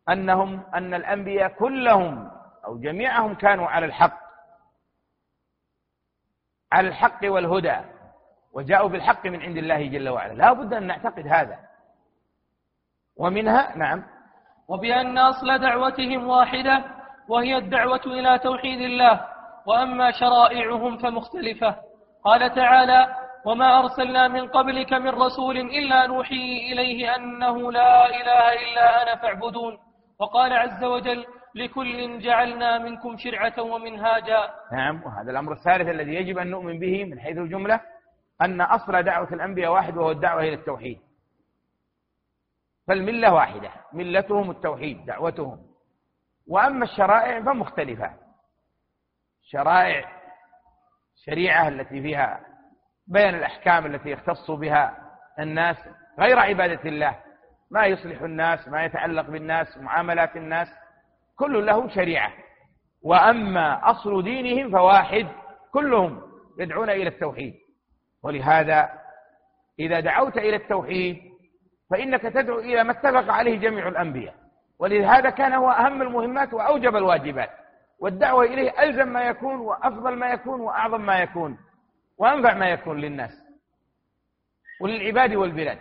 أنهم 0.09 0.62
أن 0.74 0.95
الأنبياء 0.95 1.49
كلهم 1.49 2.30
أو 2.66 2.78
جميعهم 2.78 3.34
كانوا 3.34 3.66
على 3.66 3.87
الحق. 3.87 4.18
على 6.72 6.89
الحق 6.89 7.20
والهدى. 7.24 7.95
وجاءوا 8.57 8.88
بالحق 8.88 9.26
من 9.26 9.42
عند 9.42 9.57
الله 9.57 9.86
جل 9.86 10.09
وعلا. 10.09 10.32
لا 10.32 10.52
بد 10.52 10.74
أن 10.74 10.86
نعتقد 10.86 11.26
هذا. 11.26 11.59
ومنها 13.16 13.76
نعم. 13.76 14.02
وبأن 14.68 15.18
أصل 15.18 15.59
دعوتهم 15.59 16.28
واحدة 16.28 16.84
وهي 17.28 17.57
الدعوة 17.57 18.00
إلى 18.07 18.38
توحيد 18.38 18.80
الله. 18.80 19.20
وأما 19.66 20.11
شرائعهم 20.11 20.98
فمختلفة. 20.98 21.76
قال 22.24 22.54
تعالى 22.54 23.14
وما 23.46 23.78
أرسلنا 23.78 24.28
من 24.28 24.48
قبلك 24.48 24.92
من 24.92 25.09
رسول 25.09 25.57
إلا 25.57 26.07
نوحي 26.07 26.72
إليه 26.72 27.16
أنه 27.16 27.72
لا 27.72 28.07
إله 28.07 28.52
إلا 28.64 29.02
أنا 29.02 29.16
فاعبدون. 29.16 29.78
وقال 30.20 30.52
عز 30.52 30.84
وجل 30.84 31.26
لكل 31.54 32.18
جعلنا 32.18 32.78
منكم 32.78 33.16
شرعة 33.16 33.62
ومنهاجا. 33.62 34.50
نعم 34.72 35.02
وهذا 35.04 35.30
الأمر 35.30 35.52
الثالث 35.52 35.88
الذي 35.88 36.14
يجب 36.14 36.38
أن 36.38 36.50
نؤمن 36.50 36.78
به 36.78 37.04
من 37.04 37.20
حيث 37.20 37.38
الجملة. 37.38 37.80
أن 38.43 38.61
أصل 38.61 39.03
دعوة 39.03 39.32
الأنبياء 39.32 39.72
واحد 39.72 39.97
وهو 39.97 40.11
الدعوة 40.11 40.41
إلى 40.41 40.55
التوحيد. 40.55 41.01
فالملة 42.89 43.34
واحدة 43.34 43.70
ملتهم 43.93 44.51
التوحيد 44.51 45.07
دعوتهم. 45.07 45.66
وأما 46.47 46.84
الشرائع 46.84 47.41
فمختلفة. 47.41 48.12
شرائع 49.43 50.12
شريعة 51.24 51.68
التي 51.68 52.03
فيها 52.03 52.41
بيان 53.07 53.34
الأحكام 53.34 53.87
التي 53.87 54.11
يختص 54.11 54.51
بها 54.51 54.99
الناس 55.39 55.76
غير 56.18 56.39
عبادة 56.39 56.89
الله. 56.89 57.20
ما 57.70 57.87
يصلح 57.87 58.22
الناس 58.22 58.68
ما 58.68 58.84
يتعلق 58.84 59.30
بالناس 59.30 59.78
معاملات 59.78 60.37
الناس 60.37 60.68
كل 61.37 61.66
له 61.66 61.89
شريعة. 61.89 62.32
وأما 63.03 63.91
أصل 63.91 64.22
دينهم 64.22 64.70
فواحد 64.70 65.28
كلهم 65.72 66.22
يدعون 66.59 66.91
إلى 66.91 67.09
التوحيد. 67.09 67.65
ولهذا 68.26 68.90
إذا 69.78 70.00
دعوت 70.00 70.36
إلى 70.36 70.56
التوحيد 70.56 71.22
فإنك 71.90 72.22
تدعو 72.22 72.58
إلى 72.58 72.84
ما 72.84 72.92
اتفق 72.92 73.32
عليه 73.32 73.58
جميع 73.58 73.88
الأنبياء. 73.88 74.34
ولهذا 74.78 75.30
كان 75.30 75.52
هو 75.52 75.70
أهم 75.70 76.02
المهمات 76.02 76.54
وأوجب 76.54 76.96
الواجبات. 76.96 77.50
والدعوة 78.00 78.44
إليه 78.44 78.82
ألزم 78.82 79.08
ما 79.08 79.22
يكون 79.22 79.56
وأفضل 79.56 80.16
ما 80.16 80.30
يكون 80.30 80.60
وأعظم 80.60 81.00
ما 81.00 81.18
يكون 81.18 81.58
وأنفع 82.18 82.54
ما 82.54 82.68
يكون 82.68 83.00
للناس 83.00 83.30
وللعباد 84.80 85.34
والبلاد. 85.34 85.78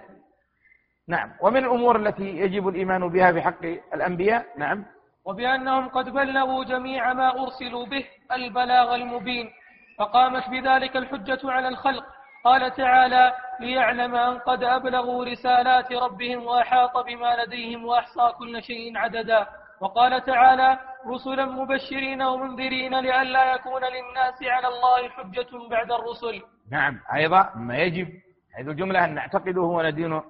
نعم. 1.07 1.31
ومن 1.41 1.57
الأمور 1.57 1.95
التي 1.95 2.23
يجب 2.23 2.67
الإيمان 2.67 3.07
بها 3.09 3.31
بحق 3.31 3.65
الأنبياء؟ 3.93 4.45
نعم. 4.57 4.85
وبأنهم 5.25 5.87
قد 5.87 6.09
بلغوا 6.09 6.63
جميع 6.63 7.13
ما 7.13 7.43
أرسلوا 7.43 7.85
به 7.85 8.05
البلاغ 8.31 8.95
المبين 8.95 9.49
فقامت 9.97 10.49
بذلك 10.49 10.97
الحجة 10.97 11.51
على 11.51 11.67
الخلق 11.67 12.14
قال 12.45 12.75
تعالى 12.75 13.33
ليعلم 13.59 14.15
أن 14.15 14.37
قد 14.39 14.63
أبلغوا 14.63 15.25
رسالات 15.25 15.91
ربهم 15.91 16.45
وأحاط 16.45 16.97
بما 16.97 17.31
لديهم 17.43 17.85
وأحصى 17.85 18.25
كل 18.39 18.63
شيء 18.63 18.97
عددا. 18.97 19.47
وقال 19.81 20.23
تعالى 20.23 20.79
رسلا 21.07 21.45
مبشرين 21.45 22.21
ومنذرين 22.21 22.93
لئلا 22.99 23.53
يكون 23.53 23.81
للناس 23.81 24.37
على 24.43 24.67
الله 24.67 25.09
حجة 25.09 25.51
بعد 25.69 25.91
الرسل. 25.91 26.41
نعم 26.71 26.99
أيضا 27.15 27.51
ما 27.55 27.77
يجب 27.77 28.07
هذه 28.55 28.69
الجملة 28.69 29.05
أن 29.05 29.13
نعتقده 29.13 29.61
وندين 29.61 30.21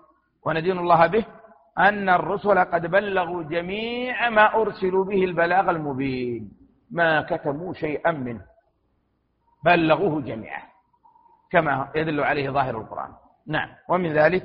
وندين 0.45 0.77
الله 0.79 1.07
به 1.07 1.25
أن 1.77 2.09
الرسل 2.09 2.57
قد 2.59 2.85
بلغوا 2.85 3.43
جميع 3.43 4.29
ما 4.29 4.55
أرسلوا 4.61 5.05
به 5.05 5.23
البلاغ 5.23 5.69
المبين. 5.69 6.51
ما 6.91 7.21
كتموا 7.21 7.73
شيئا 7.73 8.11
منه. 8.11 8.45
بلغوه 9.65 10.21
جميعا. 10.21 10.74
كما 11.55 11.87
يدل 11.95 12.19
عليه 12.23 12.49
ظاهر 12.49 12.81
القرآن. 12.81 13.09
نعم. 13.47 13.69
ومن 13.89 14.13
ذلك 14.13 14.43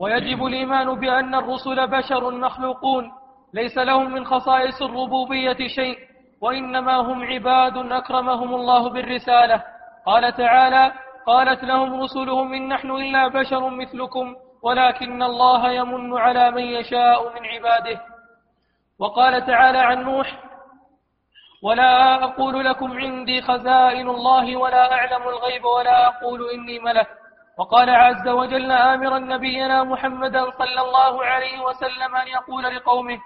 ويجب 0.00 0.46
الإيمان 0.46 1.00
بأن 1.00 1.34
الرسل 1.34 1.86
بشر 1.86 2.30
مخلوقون. 2.30 3.10
ليس 3.54 3.78
لهم 3.78 4.12
من 4.12 4.26
خصائص 4.26 4.82
الربوبية 4.82 5.68
شيء 5.76 5.98
وإنما 6.42 6.96
هم 6.96 7.24
عباد 7.24 7.76
أكرمهم 7.92 8.54
الله 8.54 8.90
بالرسالة. 8.90 9.62
قال 10.06 10.32
تعالى 10.32 10.92
قالت 11.26 11.64
لهم 11.64 12.00
رسلهم 12.00 12.54
إن 12.54 12.68
نحن 12.68 12.90
إلا 12.90 13.28
بشر 13.28 13.68
مثلكم 13.68 14.34
ولكن 14.62 15.22
الله 15.22 15.70
يمن 15.70 16.18
على 16.18 16.50
من 16.50 16.62
يشاء 16.62 17.34
من 17.34 17.46
عباده. 17.46 18.00
وقال 18.98 19.46
تعالى 19.46 19.78
عن 19.78 20.02
نوح 20.02 20.47
ولا 21.62 22.24
أقول 22.24 22.64
لكم 22.64 22.98
عندي 22.98 23.42
خزائن 23.42 24.08
الله 24.08 24.56
ولا 24.56 24.92
أعلم 24.92 25.22
الغيب 25.22 25.64
ولا 25.64 26.06
أقول 26.06 26.50
إني 26.54 26.78
ملك. 26.78 27.06
وقال 27.58 27.90
عز 27.90 28.28
وجل 28.28 28.72
آمرا 28.72 29.18
نبينا 29.18 29.84
محمدا 29.84 30.50
صلى 30.50 30.80
الله 30.80 31.24
عليه 31.24 31.60
وسلم 31.60 32.16
أن 32.16 32.26
يقول 32.28 32.62
لقومه 32.76 33.18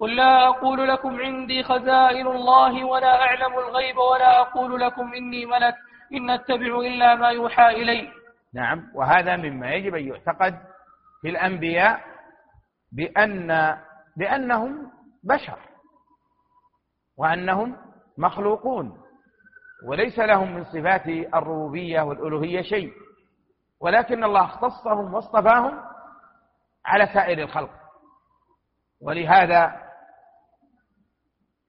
قل 0.00 0.16
لا 0.16 0.48
أقول 0.48 0.88
لكم 0.88 1.20
عندي 1.20 1.62
خزائن 1.62 2.26
الله 2.26 2.84
ولا 2.84 3.22
أعلم 3.22 3.58
الغيب 3.58 3.96
ولا 3.98 4.40
أقول 4.40 4.80
لكم 4.80 5.14
إني 5.14 5.46
ملك 5.46 5.74
إن 6.14 6.30
أتبع 6.30 6.80
إلا 6.80 7.14
ما 7.14 7.28
يوحى 7.28 7.68
إلي. 7.68 8.08
نعم 8.54 8.82
وهذا 8.94 9.36
مما 9.36 9.72
يجب 9.74 9.94
أن 9.94 10.08
يعتقد 10.08 10.54
في 11.22 11.28
الأنبياء 11.28 12.00
بأن 12.92 13.76
بأنهم 14.16 14.90
بشر. 15.24 15.58
وأنهم 17.18 17.76
مخلوقون 18.18 19.00
وليس 19.86 20.18
لهم 20.18 20.54
من 20.54 20.64
صفات 20.64 21.06
الربوبية 21.34 22.00
والألوهية 22.00 22.62
شيء 22.62 22.92
ولكن 23.80 24.24
الله 24.24 24.44
اختصهم 24.44 25.14
واصطفاهم 25.14 25.80
على 26.86 27.06
سائر 27.06 27.38
الخلق. 27.38 27.70
ولهذا 29.02 29.76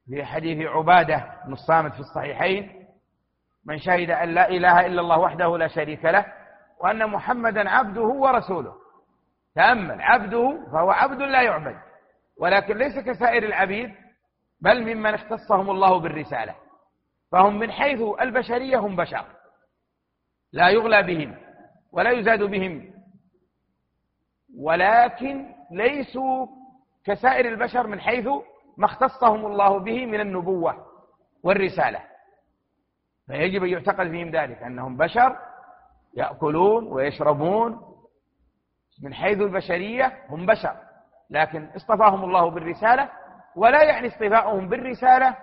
في 0.09 0.25
حديث 0.25 0.67
عبادة 0.67 1.33
بن 1.45 1.53
الصامت 1.53 1.93
في 1.93 1.99
الصحيحين 1.99 2.87
من 3.65 3.77
شهد 3.77 4.09
أن 4.09 4.29
لا 4.29 4.49
إله 4.49 4.85
إلا 4.85 5.01
الله 5.01 5.19
وحده 5.19 5.57
لا 5.57 5.67
شريك 5.67 6.05
له 6.05 6.25
وأن 6.79 7.09
محمدا 7.09 7.69
عبده 7.69 8.01
ورسوله. 8.01 8.73
تأمل 9.55 10.01
عبده 10.01 10.65
فهو 10.71 10.91
عبد 10.91 11.21
لا 11.21 11.41
يعبد 11.41 11.75
ولكن 12.39 12.77
ليس 12.77 12.99
كسائر 12.99 13.43
العبيد 13.43 13.91
بل 14.61 14.81
ممن 14.81 15.13
اختصهم 15.13 15.69
الله 15.69 15.99
بالرسالة. 15.99 16.55
فهم 17.31 17.59
من 17.59 17.71
حيث 17.71 18.01
البشرية 18.21 18.77
هم 18.77 18.95
بشر. 18.95 19.25
لا 20.53 20.69
يغلى 20.69 21.03
بهم 21.03 21.37
ولا 21.91 22.11
يزاد 22.11 22.43
بهم. 22.43 22.93
ولكن 24.57 25.55
ليسوا 25.71 26.47
كسائر 27.05 27.47
البشر 27.47 27.87
من 27.87 28.01
حيث 28.01 28.27
ما 28.77 28.85
اختصهم 28.85 29.45
الله 29.45 29.79
به 29.79 30.05
من 30.05 30.19
النبوة 30.19 30.85
والرسالة. 31.43 32.03
فيجب 33.27 33.63
أن 33.63 33.69
يعتقد 33.69 34.09
فيهم 34.09 34.29
ذلك 34.29 34.63
أنهم 34.63 34.97
بشر 34.97 35.37
يأكلون 36.13 36.87
ويشربون. 36.87 37.89
من 39.03 39.13
حيث 39.13 39.37
البشرية 39.41 40.25
هم 40.29 40.45
بشر 40.45 40.75
لكن 41.29 41.69
اصطفاهم 41.75 42.23
الله 42.23 42.49
بالرسالة 42.49 43.09
ولا 43.59 43.83
يعني 43.83 44.07
اصطفاؤهم 44.07 44.69
بالرسالة 44.69 45.35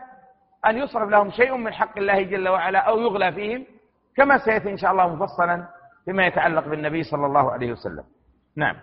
أن 0.67 0.77
يصرف 0.77 1.09
لهم 1.09 1.31
شيء 1.31 1.57
من 1.57 1.73
حق 1.73 1.99
الله 1.99 2.23
جل 2.23 2.49
وعلا 2.49 2.79
أو 2.79 2.99
يغلى 2.99 3.33
فيهم 3.33 3.67
كما 4.17 4.39
سيأتي 4.39 4.71
إن 4.71 4.77
شاء 4.77 4.91
الله 4.91 5.15
مفصلا 5.15 5.69
فيما 6.05 6.27
يتعلق 6.27 6.69
بالنبي 6.69 7.03
صلى 7.03 7.27
الله 7.27 7.53
عليه 7.53 7.73
وسلم. 7.73 8.05
نعم. 8.57 8.77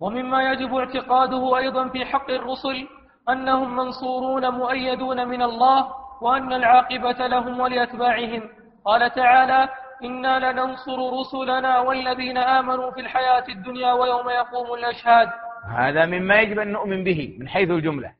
ومما 0.00 0.52
يجب 0.52 0.74
اعتقاده 0.74 1.58
أيضا 1.58 1.88
في 1.88 2.04
حق 2.04 2.30
الرسل 2.30 2.88
أنهم 3.28 3.76
منصورون 3.76 4.48
مؤيدون 4.48 5.28
من 5.28 5.42
الله 5.42 5.88
وأن 6.22 6.52
العاقبة 6.52 7.26
لهم 7.26 7.60
ولأتباعهم. 7.60 8.42
قال 8.84 9.14
تعالى 9.14 9.68
إنا 10.04 10.52
لننصر 10.52 10.98
رسلنا 11.20 11.78
والذين 11.78 12.38
آمنوا 12.38 12.90
في 12.90 13.00
الحياة 13.00 13.44
الدنيا 13.48 13.92
ويوم 13.92 14.28
يقوم 14.28 14.74
الأشهاد. 14.78 15.28
هذا 15.68 16.06
مما 16.06 16.40
يجب 16.40 16.58
أن 16.58 16.72
نؤمن 16.72 17.04
به 17.04 17.36
من 17.40 17.48
حيث 17.48 17.70
الجملة. 17.70 18.14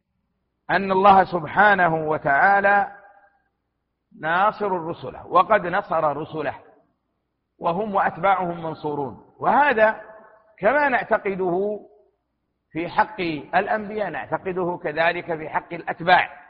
أن 0.70 0.92
الله 0.92 1.24
سبحانه 1.24 1.94
وتعالى 2.08 2.92
ناصر 4.20 4.66
الرسل 4.66 5.16
وقد 5.26 5.66
نصر 5.66 6.16
رسله 6.16 6.54
وهم 7.58 7.94
وأتباعهم 7.94 8.62
منصورون. 8.62 9.34
وهذا 9.38 10.00
كما 10.58 10.88
نعتقده 10.88 11.80
في 12.70 12.88
حق 12.88 13.20
الأنبياء 13.54 14.10
نعتقده 14.10 14.80
كذلك 14.82 15.36
في 15.36 15.48
حق 15.48 15.74
الأتباع. 15.74 16.46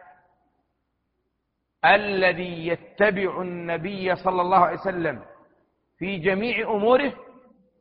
الذي 1.84 2.66
يتبع 2.66 3.42
النبي 3.42 4.16
صلى 4.16 4.42
الله 4.42 4.58
عليه 4.58 4.78
وسلم 4.78 5.24
في 5.98 6.18
جميع 6.18 6.70
أموره 6.70 7.12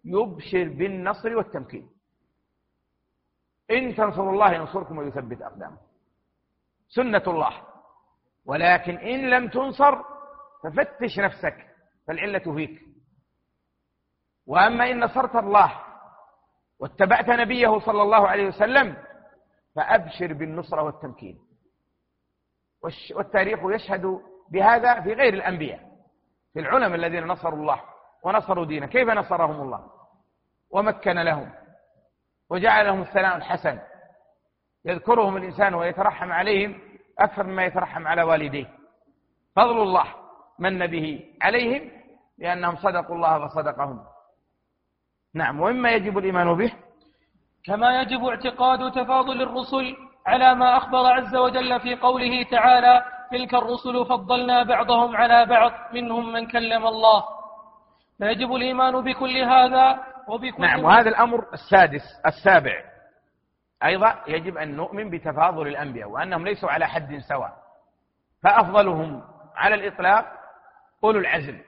يبشر 0.06 0.64
بالنصر 0.64 1.38
والتمكين. 1.38 1.95
إن 3.72 3.96
تنصروا 3.96 4.32
الله 4.32 4.54
ينصركم 4.54 4.98
ويثبت 4.98 5.42
أقدامكم. 5.42 5.86
سنة 6.88 7.24
الله. 7.28 7.62
ولكن 8.46 8.98
إن 8.98 9.30
لم 9.30 9.48
تنصر 9.48 10.02
ففتش 10.64 11.20
نفسك 11.20 11.68
فالعلة 12.08 12.56
فيك 12.56 12.82
وأما 14.48 14.92
إن 14.92 15.04
نصرت 15.04 15.36
الله 15.36 15.82
واتبعت 16.80 17.30
نبيه 17.30 17.80
صلى 17.80 18.02
الله 18.02 18.28
عليه 18.28 18.48
وسلم 18.48 18.98
فأبشر 19.76 20.34
بالنصرة 20.34 20.84
والتمكين. 20.84 21.40
والتاريخ 23.16 23.60
يشهد 23.64 24.22
بهذا 24.52 25.02
في 25.02 25.14
غير 25.14 25.34
الأنبياء 25.34 25.96
في 26.54 26.60
العلماء 26.60 26.96
الذين 26.96 27.28
نصروا 27.28 27.60
الله 27.60 27.82
ونصروا 28.24 28.66
دينه. 28.66 28.86
كيف 28.86 29.10
نصرهم 29.10 29.62
الله؟ 29.62 29.92
ومكن 30.70 31.12
لهم. 31.12 31.65
وجعل 32.50 32.86
لهم 32.86 33.02
الثناء 33.02 33.38
الحسن 33.38 33.80
يذكرهم 34.86 35.38
الإنسان 35.38 35.74
ويترحم 35.74 36.32
عليهم 36.32 36.80
أكثر 37.20 37.44
مما 37.44 37.66
يترحم 37.66 38.08
على 38.08 38.24
والديه. 38.24 38.70
فضل 39.56 39.82
الله 39.82 40.06
من 40.60 40.88
به 40.88 41.24
عليهم 41.42 41.92
لأنهم 42.38 42.76
صدقوا 42.76 43.16
الله 43.16 43.48
فصدقهم 43.48 44.04
نعم 45.36 45.62
ومما 45.62 45.92
يجب 45.92 46.18
الإيمان 46.18 46.54
به؟ 46.54 46.74
كما 47.66 48.02
يجب 48.02 48.26
اعتقاد 48.26 48.92
تفاضل 48.92 49.42
الرسل 49.42 49.96
على 50.26 50.56
ما 50.56 50.78
أخبر 50.78 51.06
عز 51.06 51.36
وجل 51.36 51.80
في 51.80 51.96
قوله 51.96 52.44
تعالى 52.44 53.06
تلك 53.32 53.54
الرسل 53.54 54.06
فضلنا 54.06 54.64
بعضهم 54.64 55.16
على 55.16 55.46
بعض 55.46 55.72
منهم 55.94 56.34
من 56.34 56.48
كلم 56.48 56.88
الله. 56.88 57.24
فيجب 58.18 58.56
الإيمان 58.56 59.02
بكل 59.02 59.38
هذا 59.38 60.15
نعم 60.60 60.84
وهذا 60.84 61.10
الأمر 61.10 61.54
السادس 61.54 62.02
السابع. 62.26 62.84
أيضا 63.84 64.24
يجب 64.28 64.58
أن 64.58 64.76
نؤمن 64.76 65.10
بتفاضل 65.10 65.68
الأنبياء 65.68 66.10
وأنهم 66.10 66.46
ليسوا 66.46 66.70
على 66.72 66.88
حد 66.88 67.18
سواء. 67.18 67.58
فأفضلهم 68.44 69.24
على 69.56 69.76
الإطلاق 69.76 70.26
أولو 71.04 71.20
العزم 71.20 71.62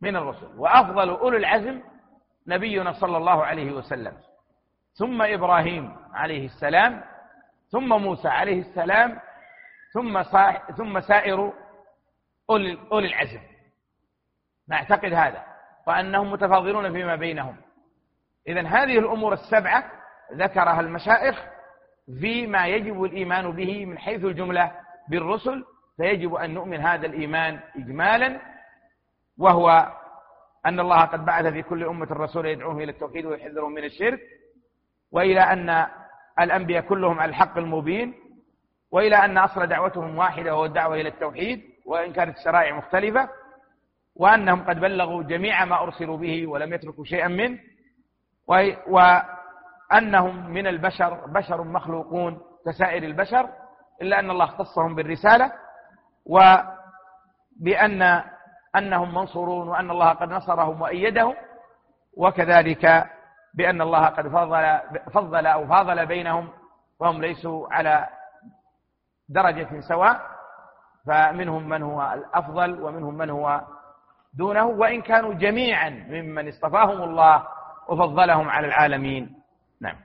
من 0.00 0.16
الرسل 0.16 0.46
وأفضل 0.56 1.08
أولو 1.10 1.36
العزم 1.36 1.82
نبينا 2.46 2.92
صلى 2.92 3.16
الله 3.16 3.44
عليه 3.44 3.72
وسلم. 3.72 4.16
ثم 4.98 5.22
إبراهيم 5.22 5.96
عليه 6.12 6.46
السلام 6.46 7.04
ثم 7.70 7.88
موسى 7.88 8.28
عليه 8.28 8.60
السلام 8.60 9.20
ثم 9.92 10.22
ثم 10.76 11.00
سائر 11.00 11.52
أولي, 12.50 12.78
العزم. 12.92 13.40
نعتقد 14.68 15.12
هذا. 15.12 15.51
وأنهم 15.86 16.32
متفاضلون 16.32 16.92
فيما 16.92 17.16
بينهم. 17.16 17.56
إذا 18.48 18.60
هذه 18.60 18.98
الأمور 18.98 19.32
السبعة 19.32 19.84
ذكرها 20.32 20.80
المشائخ 20.80 21.44
فيما 22.20 22.66
يجب 22.66 23.04
الإيمان 23.04 23.50
به 23.50 23.86
من 23.86 23.98
حيث 23.98 24.24
الجملة 24.24 24.72
بالرسل. 25.08 25.64
فيجب 25.96 26.34
أن 26.34 26.54
نؤمن 26.54 26.80
هذا 26.80 27.06
الإيمان 27.06 27.60
إجمالا 27.76 28.40
وهو 29.38 29.92
أن 30.66 30.80
الله 30.80 31.00
قد 31.04 31.24
بعث 31.24 31.46
في 31.46 31.62
كل 31.62 31.84
أمة 31.84 32.04
الرسول 32.10 32.46
يدعوهم 32.46 32.80
إلى 32.80 32.92
التوحيد 32.92 33.26
ويحذرهم 33.26 33.72
من 33.72 33.84
الشرك 33.84 34.20
وإلى 35.12 35.40
أن 35.40 35.86
الأنبياء 36.40 36.82
كلهم 36.82 37.20
على 37.20 37.28
الحق 37.28 37.58
المبين 37.58 38.14
وإلى 38.90 39.16
أن 39.16 39.38
أصل 39.38 39.66
دعوتهم 39.66 40.18
واحدة 40.18 40.54
وهو 40.54 40.64
الدعوة 40.64 40.94
إلى 40.94 41.08
التوحيد 41.08 41.62
وإن 41.86 42.12
كانت 42.12 42.38
الشرائع 42.38 42.76
مختلفة. 42.76 43.28
وأنهم 44.16 44.64
قد 44.64 44.80
بلغوا 44.80 45.22
جميع 45.22 45.64
ما 45.64 45.82
أرسلوا 45.82 46.16
به 46.16 46.46
ولم 46.46 46.72
يتركوا 46.72 47.04
شيئا 47.04 47.28
منه 47.28 47.58
وأنهم 48.88 50.50
من 50.50 50.66
البشر 50.66 51.26
بشر 51.26 51.64
مخلوقون 51.64 52.40
كسائر 52.66 53.02
البشر 53.02 53.48
إلا 54.02 54.18
أن 54.18 54.30
الله 54.30 54.44
اختصهم 54.44 54.94
بالرسالة 54.94 55.52
وبأن 56.26 58.22
أنهم 58.76 59.14
منصورون 59.14 59.68
وأن 59.68 59.90
الله 59.90 60.12
قد 60.12 60.28
نصرهم 60.28 60.82
وأيدهم 60.82 61.34
وكذلك 62.16 63.10
بأن 63.54 63.80
الله 63.80 64.06
قد 64.06 64.28
فضل, 64.28 64.78
فضل 65.12 65.46
أو 65.46 65.66
فاضل 65.66 66.06
بينهم 66.06 66.48
وهم 67.00 67.20
ليسوا 67.20 67.74
على 67.74 68.08
درجة 69.28 69.80
سواء 69.80 70.20
فمنهم 71.06 71.68
من 71.68 71.82
هو 71.82 72.12
الأفضل 72.12 72.82
ومنهم 72.82 73.14
من 73.14 73.30
هو 73.30 73.60
دونه 74.34 74.66
وإن 74.66 75.02
كانوا 75.02 75.34
جميعا 75.34 75.90
ممن 75.90 76.48
اصطفاهم 76.48 77.02
الله 77.02 77.46
وفضلهم 77.88 78.48
على 78.48 78.66
العالمين. 78.66 79.34
نعم. 79.80 79.96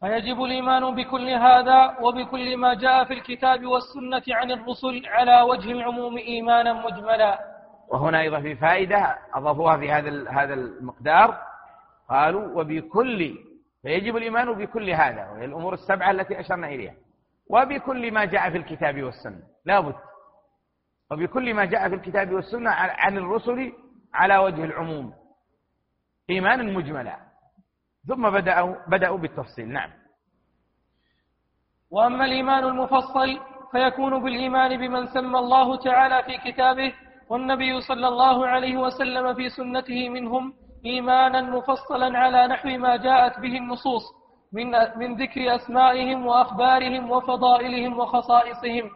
فيجب 0.00 0.42
الإيمان 0.42 0.94
بكل 0.94 1.28
هذا 1.28 1.98
وبكل 2.00 2.56
ما 2.56 2.74
جاء 2.74 3.04
في 3.04 3.12
الكتاب 3.14 3.66
والسنة 3.66 4.36
عن 4.36 4.50
الرسل 4.50 5.06
على 5.06 5.42
وجه 5.42 5.72
العموم 5.72 6.16
إيمانا 6.16 6.72
مجملا. 6.72 7.38
وهنا 7.88 8.20
أيضا 8.20 8.40
في 8.40 8.54
فائدة 8.54 9.18
أضافوها 9.34 9.76
في 9.76 9.92
هذا 9.92 10.30
هذا 10.30 10.54
المقدار. 10.54 11.38
قالوا 12.10 12.60
وبكل 12.60 13.34
فيجب 13.82 14.16
الإيمان 14.16 14.52
بكل 14.52 14.90
هذا 14.90 15.30
وهي 15.30 15.44
الأمور 15.44 15.74
السبعة 15.74 16.10
التي 16.10 16.40
أشرنا 16.40 16.68
إليها. 16.68 16.94
وبكل 17.50 18.12
ما 18.12 18.24
جاء 18.24 18.50
في 18.50 18.56
الكتاب 18.56 19.02
والسنة. 19.02 19.42
لا 19.64 19.80
بد. 19.80 19.94
وبكل 21.10 21.54
ما 21.54 21.64
جاء 21.64 21.88
في 21.88 21.94
الكتاب 21.94 22.32
والسنة 22.32 22.70
عن 22.70 23.16
الرسل 23.16 23.72
على 24.14 24.38
وجه 24.38 24.64
العموم. 24.64 25.12
إيمانا 26.30 26.62
مجملا. 26.62 27.16
ثم 28.08 28.30
بدأوا, 28.30 28.74
بدأوا 28.88 29.18
بالتفصيل. 29.18 29.68
نعم. 29.68 29.90
وأما 31.90 32.24
الإيمان 32.24 32.64
المفصل 32.64 33.40
فيكون 33.72 34.22
بالإيمان 34.22 34.76
بمن 34.76 35.06
سمى 35.06 35.38
الله 35.38 35.76
تعالى 35.76 36.22
في 36.22 36.52
كتابه 36.52 36.92
والنبي 37.30 37.80
صلى 37.80 38.08
الله 38.08 38.46
عليه 38.46 38.76
وسلم 38.76 39.34
في 39.34 39.48
سنته 39.48 40.08
منهم 40.08 40.52
إيمانا 40.86 41.40
مفصلا 41.40 42.18
على 42.18 42.46
نحو 42.46 42.68
ما 42.68 42.96
جاءت 42.96 43.40
به 43.40 43.56
النصوص 43.56 44.02
من, 44.52 44.70
من 44.70 45.16
ذكر 45.16 45.54
أسمائهم 45.54 46.26
وأخبارهم 46.26 47.10
وفضائلهم 47.10 47.98
وخصائصهم. 47.98 48.90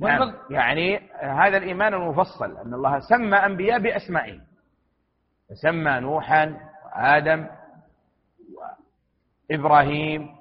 نعم. 0.00 0.34
يعني 0.50 1.10
هذا 1.20 1.56
الإيمان 1.56 1.94
المفصل 1.94 2.56
أن 2.56 2.74
الله 2.74 2.98
سمى 2.98 3.36
أنبياء 3.36 3.78
بأسمائهم. 3.78 4.40
سمى 5.62 6.00
نوحا 6.00 6.56
وآدم 6.86 7.46
وإبراهيم 9.50 10.36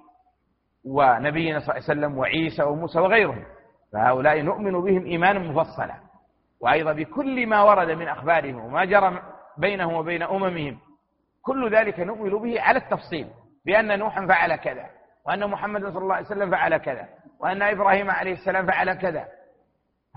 ونبينا 0.85 1.59
صلى 1.59 1.65
الله 1.65 1.73
عليه 1.73 1.83
وسلم 1.83 2.17
وعيسى 2.17 2.63
وموسى 2.63 2.99
وغيرهم. 2.99 3.45
فهؤلاء 3.93 4.41
نؤمن 4.41 4.81
بهم 4.81 5.05
إيمانا 5.05 5.39
مفصلا. 5.39 5.95
وأيضا 6.61 6.93
بكل 6.93 7.47
ما 7.47 7.61
ورد 7.61 7.89
من 7.91 8.07
أخبارهم 8.07 8.65
وما 8.65 8.85
جرى 8.85 9.21
بينهم 9.57 9.93
وبين 9.93 10.23
أممهم 10.23 10.79
كل 11.41 11.75
ذلك 11.75 11.99
نؤمن 11.99 12.29
به 12.29 12.61
على 12.61 12.79
التفصيل 12.79 13.27
بأن 13.65 13.99
نوحا 13.99 14.27
فعل 14.27 14.55
كذا 14.55 14.85
وأن 15.27 15.49
محمد 15.49 15.81
صلى 15.81 15.97
الله 15.97 16.15
عليه 16.15 16.25
وسلم 16.25 16.51
فعل 16.51 16.77
كذا 16.77 17.09
وأن 17.39 17.61
إبراهيم 17.61 18.11
عليه 18.11 18.33
السلام 18.33 18.65
فعل 18.65 18.93
كذا. 18.93 19.25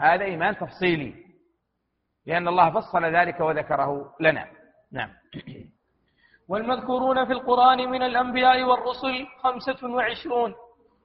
هذا 0.00 0.24
إيمان 0.24 0.56
تفصيلي 0.56 1.14
لأن 2.26 2.48
الله 2.48 2.70
فصل 2.70 3.04
ذلك 3.04 3.40
وذكره 3.40 4.14
لنا. 4.20 4.46
نعم. 4.92 5.10
والمذكورون 6.48 7.26
في 7.26 7.32
القرآن 7.32 7.90
من 7.90 8.02
الأنبياء 8.02 8.62
والرسل 8.62 9.26
خمسة 9.42 9.88
وعشرون 9.88 10.54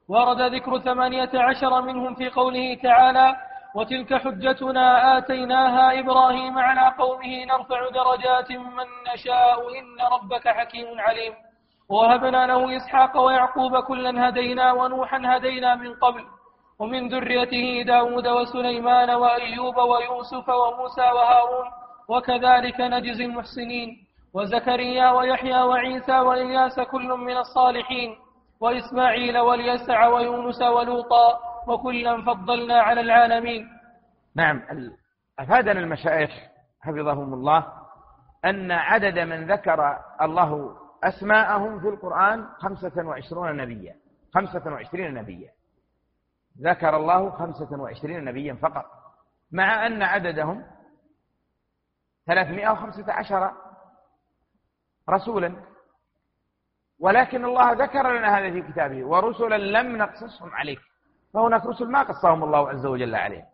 ورد 0.08 0.40
ذكر 0.40 0.78
ثمانية 0.78 1.30
عشر 1.34 1.82
منهم 1.82 2.14
في 2.14 2.28
قوله 2.30 2.74
تعالى 2.82 3.36
وتلك 3.74 4.14
حجتنا 4.14 5.18
آتيناها 5.18 6.00
إبراهيم 6.00 6.58
على 6.58 6.94
قومه 6.98 7.44
نرفع 7.44 7.88
درجات 7.88 8.50
من 8.50 8.86
نشاء 9.14 9.78
إن 9.78 9.98
ربك 10.12 10.48
حكيم 10.48 11.00
عليم. 11.00 11.34
ووهبنا 11.88 12.46
له 12.46 12.76
إسحاق 12.76 13.16
ويعقوب 13.18 13.78
كلا 13.78 14.28
هدينا 14.28 14.72
ونوحا 14.72 15.22
هدينا 15.24 15.74
من 15.74 15.94
قبل 15.94 16.24
ومن 16.78 17.08
ذريته 17.08 17.82
داود 17.86 18.26
وسليمان 18.26 19.10
وأيوب 19.10 19.76
ويوسف 19.76 20.48
وموسى 20.48 21.00
وهارون 21.00 21.66
وكذلك 22.08 22.80
نجزي 22.80 23.24
المحسنين 23.24 24.06
وزكريا 24.34 25.10
ويحيى 25.10 25.62
وعيسى 25.62 26.18
وإلياس 26.18 26.80
كل 26.80 27.08
من 27.08 27.36
الصالحين 27.36 28.16
وإسماعيل 28.60 29.38
واليسع 29.38 30.06
ويونس 30.06 30.62
ولوطا 30.62 31.38
وكلا 31.66 32.22
فضلنا 32.22 32.80
على 32.80 33.00
العالمين. 33.00 33.68
نعم 34.36 34.62
أفادنا 35.38 35.80
المشايخ 35.80 36.30
حفظهم 36.80 37.34
الله 37.34 37.66
أن 38.44 38.72
عدد 38.72 39.18
من 39.18 39.52
ذكر 39.52 39.98
الله 40.22 40.76
أسماءهم 41.04 41.80
في 41.80 41.88
القرآن 41.88 42.46
خمسة 42.58 43.06
وعشرون 43.06 43.56
نبيا 43.56 43.94
خمسة 44.34 44.72
وعشرين 44.72 45.14
نبيا. 45.14 45.50
ذكر 46.62 46.96
الله 46.96 47.30
خمسة 47.30 47.80
وعشرين 47.80 48.24
نبيا 48.24 48.54
فقط 48.54 48.84
مع 49.52 49.86
أن 49.86 50.02
عددهم 50.02 50.66
ثلاثمائة 52.26 52.70
وخمسة 52.70 53.12
عشر 53.12 53.52
رسولا. 55.10 55.74
ولكن 57.00 57.44
الله 57.44 57.72
ذكر 57.72 58.12
لنا 58.12 58.38
هذا 58.38 58.50
في 58.50 58.72
كتابه 58.72 59.04
ورسلا 59.04 59.58
لم 59.58 59.96
نقصصهم 59.96 60.54
عليك 60.54 60.80
فهناك 61.34 61.66
رسل 61.66 61.90
ما 61.90 62.02
قصهم 62.02 62.44
الله 62.44 62.68
عز 62.68 62.86
وجل 62.86 63.14
عليهم 63.14 63.44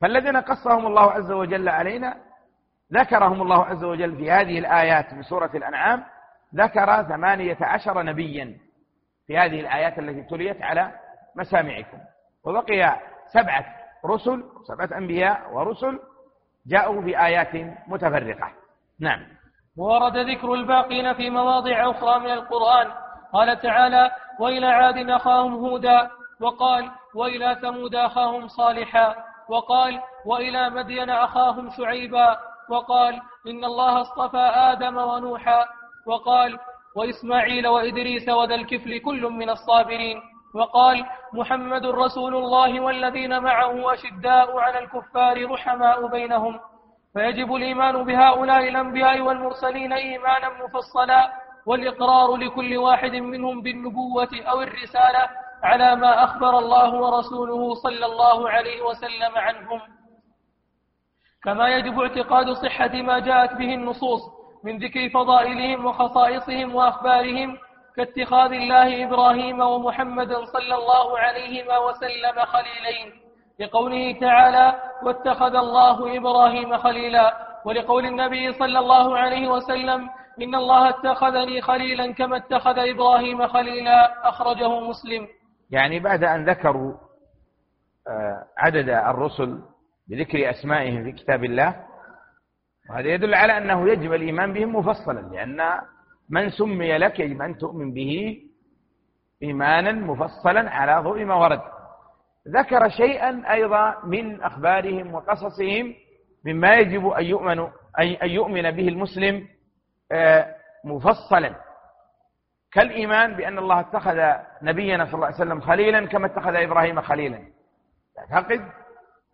فالذين 0.00 0.36
قصهم 0.36 0.86
الله 0.86 1.12
عز 1.12 1.30
وجل 1.30 1.68
علينا 1.68 2.16
ذكرهم 2.92 3.42
الله 3.42 3.64
عز 3.64 3.84
وجل 3.84 4.16
في 4.16 4.30
هذه 4.30 4.58
الآيات 4.58 5.14
في 5.14 5.22
سورة 5.22 5.50
الأنعام 5.54 6.04
ذكر 6.54 7.02
ثمانية 7.02 7.56
عشر 7.60 8.02
نبيا 8.02 8.58
في 9.26 9.38
هذه 9.38 9.60
الآيات 9.60 9.98
التي 9.98 10.22
تليت 10.22 10.62
على 10.62 10.92
مسامعكم. 11.36 11.98
وبقي 12.46 13.00
سبعة 13.32 13.64
رسل 14.06 14.44
سبعة 14.68 14.98
أنبياء 14.98 15.52
ورسل 15.52 15.98
جاءوا 16.66 17.02
بآيات 17.02 17.54
متفرقة. 17.88 18.52
نعم. 19.00 19.20
ورد 19.76 20.16
ذكر 20.16 20.54
الباقين 20.54 21.14
في 21.14 21.30
مواضع 21.30 21.90
أخرى 21.90 22.18
من 22.18 22.30
القرآن. 22.30 22.92
قال 23.32 23.60
تعالى 23.60 24.10
وإلى 24.40 24.66
عاد 24.66 25.10
أخاهم 25.10 25.54
هودا 25.54 26.10
وقال 26.40 26.90
وإلى 27.14 27.58
ثمود 27.62 27.94
أخاهم 27.94 28.48
صالحا 28.48 29.14
وقال 29.48 30.00
وإلى 30.26 30.70
مدين 30.70 31.10
أخاهم 31.10 31.70
شعيبا 31.70 32.36
وقال 32.68 33.14
إن 33.46 33.64
الله 33.64 34.00
اصطفى 34.00 34.50
آدم 34.54 34.96
ونوحا 34.96 35.66
وقال 36.06 36.58
وإسماعيل 36.96 37.68
وإدريس 37.68 38.28
وذا 38.28 38.54
الكفل 38.54 38.98
كل 38.98 39.22
من 39.22 39.50
الصابرين. 39.50 40.20
وقال 40.54 41.06
محمد 41.32 41.86
رسول 41.86 42.36
الله 42.36 42.80
والذين 42.80 43.42
معه 43.42 43.94
أشداء 43.94 44.58
على 44.58 44.78
الكفار 44.78 45.50
رحماء 45.50 46.06
بينهم. 46.06 46.60
فيجب 47.14 47.54
الإيمان 47.54 48.04
بهؤلاء 48.04 48.68
الأنبياء 48.68 49.20
والمرسلين 49.20 49.92
إيمانا 49.92 50.48
مفصلا 50.64 51.32
والإقرار 51.66 52.36
لكل 52.36 52.76
واحد 52.76 53.10
منهم 53.12 53.62
بالنبوة 53.62 54.28
أو 54.50 54.62
الرسالة 54.62 55.28
على 55.62 55.96
ما 55.96 56.24
أخبر 56.24 56.58
الله 56.58 56.94
ورسوله 56.94 57.74
صلى 57.74 58.06
الله 58.06 58.50
عليه 58.50 58.82
وسلم 58.82 59.32
عنهم. 59.36 59.80
كما 61.44 61.68
يجب 61.68 62.00
اعتقاد 62.00 62.52
صحة 62.52 62.92
ما 63.02 63.18
جاءت 63.18 63.52
به 63.52 63.74
النصوص 63.74 64.20
من 64.64 64.78
ذكر 64.78 65.08
فضائلهم 65.08 65.86
وخصائصهم 65.86 66.74
وأخبارهم 66.74 67.58
كاتخاذ 67.96 68.52
الله 68.52 69.04
إبراهيم 69.04 69.60
ومحمدا 69.60 70.44
صلى 70.44 70.74
الله 70.74 71.18
عليهما 71.18 71.78
وسلم 71.78 72.44
خليلين. 72.44 73.12
لقوله 73.60 74.18
تعالى 74.20 74.74
واتخذ 75.02 75.54
الله 75.54 76.16
إبراهيم 76.16 76.78
خليلا. 76.78 77.36
ولقول 77.64 78.06
النبي 78.06 78.52
صلى 78.52 78.78
الله 78.78 79.18
عليه 79.18 79.48
وسلم 79.48 80.08
إن 80.42 80.54
الله 80.54 80.88
اتخذني 80.88 81.60
خليلا 81.60 82.12
كما 82.12 82.36
اتخذ 82.36 82.78
إبراهيم 82.78 83.46
خليلا. 83.46 84.28
أخرجه 84.28 84.80
مسلم. 84.80 85.28
يعني 85.70 86.00
بعد 86.00 86.24
أن 86.24 86.44
ذكروا 86.50 86.92
آه، 88.08 88.44
عدد 88.58 88.88
الرسل 88.88 89.58
بذكر 90.08 90.50
أسمائهم 90.50 91.04
في 91.04 91.12
كتاب 91.12 91.44
الله 91.44 91.76
وهذا 92.90 93.08
يدل 93.08 93.34
على 93.34 93.56
أنه 93.58 93.88
يجب 93.88 94.12
الإيمان 94.12 94.52
بهم 94.52 94.76
مفصلا 94.76 95.20
لأن 95.32 95.60
من 96.34 96.50
سمي 96.50 96.98
لك 96.98 97.20
يجب 97.20 97.42
أن 97.42 97.58
تؤمن 97.58 97.92
به 97.92 98.12
إيمانا 99.42 99.92
مفصلا 99.92 100.70
على 100.70 100.94
ضوء 101.02 101.24
ما 101.24 101.34
ورد. 101.34 101.60
ذكر 102.48 102.88
شيئا 102.88 103.52
أيضا 103.52 103.84
من 104.04 104.42
أخبارهم 104.42 105.14
وقصصهم 105.14 105.94
مما 106.46 106.74
يجب 106.74 107.06
أن 107.08 107.24
يؤمن 107.24 107.58
أن 108.22 108.30
يؤمن 108.38 108.70
به 108.70 108.88
المسلم 108.88 109.48
آه، 110.12 110.46
مفصلا. 110.84 111.50
كالإيمان 112.72 113.34
بأن 113.36 113.58
الله 113.58 113.80
اتخذ 113.80 114.18
نبينا 114.62 115.04
صلى 115.04 115.14
الله 115.14 115.26
عليه 115.26 115.36
وسلم 115.36 115.60
خليلا 115.60 116.06
كما 116.06 116.26
اتخذ 116.26 116.54
إبراهيم 116.54 117.00
خليلا. 117.00 117.38
تعتقد 118.16 118.60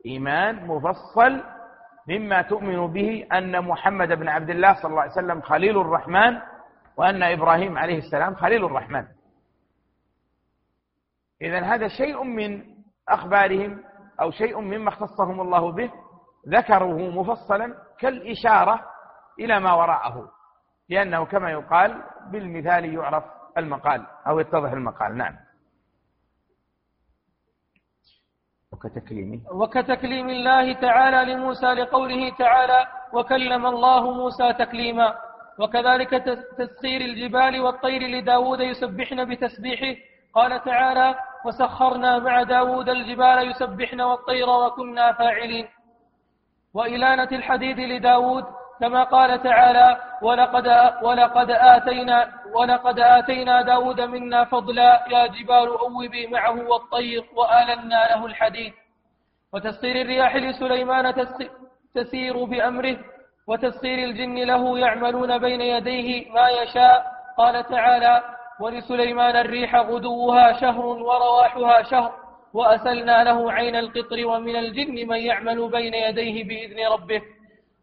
إيمان 0.06 0.66
مفصل 0.66 1.42
مما 2.08 2.42
تؤمن 2.42 2.86
به 2.92 3.26
أن 3.32 3.64
محمد 3.64 4.08
بن 4.08 4.28
عبد 4.28 4.50
الله 4.50 4.72
صلى 4.74 4.90
الله 4.90 5.02
عليه 5.02 5.12
وسلم 5.12 5.40
خليل 5.40 5.80
الرحمن 5.80 6.38
وأن 7.00 7.22
إبراهيم 7.22 7.78
عليه 7.78 7.98
السلام 7.98 8.34
خليل 8.34 8.64
الرحمن. 8.64 9.06
إذا 11.42 11.60
هذا 11.60 11.88
شيء 11.88 12.24
من 12.24 12.64
أخبارهم 13.08 13.84
أو 14.20 14.30
شيء 14.30 14.60
مما 14.60 14.88
اختصهم 14.88 15.40
الله 15.40 15.72
به 15.72 15.90
ذكروه 16.48 16.98
مفصلا 16.98 17.74
كالإشارة 17.98 18.80
إلى 19.38 19.60
ما 19.60 19.72
وراءه 19.72 20.30
لأنه 20.88 21.24
كما 21.24 21.50
يقال 21.50 22.02
بالمثال 22.30 22.94
يعرف 22.94 23.24
المقال 23.58 24.06
أو 24.28 24.40
يتضح 24.40 24.72
المقال. 24.72 25.16
نعم. 25.16 25.36
وكتكليمه 28.72 29.40
وكتكليم 29.52 30.28
الله 30.28 30.80
تعالى 30.80 31.32
لموسى 31.32 31.66
لقوله 31.66 32.36
تعالى 32.38 32.86
وكلم 33.12 33.66
الله 33.66 34.10
موسى 34.10 34.52
تكليما 34.52 35.29
وكذلك 35.58 36.10
تسخير 36.58 37.00
الجبال 37.00 37.60
والطير 37.60 38.02
لداود 38.02 38.60
يسبحن 38.60 39.24
بتسبيحه. 39.24 40.00
قال 40.34 40.64
تعالى 40.64 41.14
وسخرنا 41.44 42.18
مع 42.18 42.42
داود 42.42 42.88
الجبال 42.88 43.50
يسبحن 43.50 44.00
والطير 44.00 44.48
وكنا 44.48 45.12
فاعلين. 45.12 45.68
وإلانة 46.74 47.28
الحديد 47.32 47.80
لداود 47.80 48.44
كما 48.80 49.02
قال 49.02 49.42
تعالى 49.42 50.00
ولقد, 50.22 50.66
ولقد 51.02 51.50
آتينا 51.50 52.32
ولقد 52.54 53.00
آتينا 53.00 53.62
داود 53.62 54.00
منا 54.00 54.44
فضلا 54.44 55.04
يا 55.10 55.26
جبال 55.26 55.68
أوبي 55.68 56.26
معه 56.26 56.68
والطير 56.68 57.24
وآلنا 57.34 58.08
له 58.10 58.26
الحديد. 58.26 58.72
وتسخير 59.52 60.00
الرياح 60.00 60.36
لسليمان 60.36 61.26
تسير 61.94 62.44
بأمره. 62.44 62.96
وتسخير 63.48 63.98
الجن 63.98 64.34
له 64.34 64.78
يعملون 64.78 65.38
بين 65.38 65.60
يديه 65.60 66.32
ما 66.32 66.48
يشاء. 66.48 67.06
قال 67.38 67.64
تعالى 67.64 68.22
ولسليمان 68.60 69.36
الريح 69.36 69.76
غدوها 69.76 70.60
شهر 70.60 70.86
ورواحها 70.86 71.82
شهر 71.82 72.12
وأسلنا 72.54 73.24
له 73.24 73.52
عين 73.52 73.76
القطر 73.76 74.26
ومن 74.26 74.56
الجن 74.56 75.08
من 75.08 75.16
يعمل 75.16 75.70
بين 75.70 75.94
يديه 75.94 76.44
بإذن 76.44 76.92
ربه. 76.92 77.22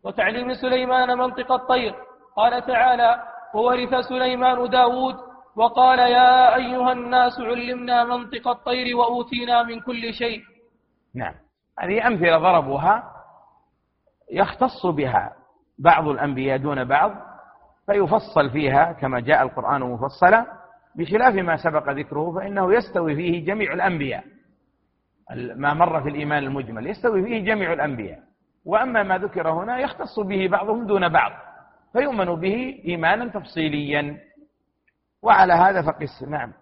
وتعليم 0.04 0.54
سليمان 0.54 1.18
منطق 1.18 1.52
الطير. 1.52 1.96
قال 2.36 2.66
تعالى 2.66 3.24
وورث 3.54 3.96
سليمان 3.96 4.70
داود 4.70 5.16
وقال 5.56 6.00
يا 6.00 6.56
أيها 6.56 6.92
الناس 6.92 7.40
علمنا 7.40 8.04
منطق 8.04 8.48
الطير 8.48 8.98
وأوتينا 8.98 9.64
من 9.64 9.80
كل 9.80 10.14
شيء. 10.14 10.42
نعم. 11.16 11.34
هذه 11.80 12.08
أمثلة 12.08 12.38
ضربوها 12.38 13.04
يختص 14.32 14.86
بها. 14.86 15.37
بعض 15.80 16.08
الأنبياء 16.08 16.58
دون 16.58 16.84
بعض 16.84 17.12
فيفصل 17.86 18.50
فيها 18.50 18.92
كما 18.92 19.20
جاء 19.20 19.44
القرآن 19.44 19.82
مفصلا 19.82 20.46
بخلاف 20.96 21.36
ما 21.36 21.58
سبق 21.58 21.90
ذكره 21.90 22.32
فإنه 22.32 22.74
يستوي 22.74 23.16
فيه 23.16 23.46
جميع 23.46 23.74
الأنبياء. 23.74 24.24
ما 25.56 25.74
مر 25.74 26.02
في 26.02 26.10
الإيمان 26.10 26.44
المجمل 26.44 26.88
يستوي 26.88 27.24
فيه 27.24 27.46
جميع 27.46 27.74
الأنبياء. 27.74 28.20
وأما 28.66 29.04
ما 29.04 29.18
ذكر 29.18 29.50
هنا 29.50 29.80
يختص 29.80 30.20
به 30.20 30.48
بعضهم 30.48 30.88
دون 30.88 31.10
بعض 31.10 31.32
فيؤمن 31.94 32.36
به 32.36 32.82
إيمانا 32.86 33.28
تفصيليا. 33.28 34.18
وعلى 35.22 35.54
هذا 35.54 35.82
فقس 35.82 36.24
نعم. 36.24 36.54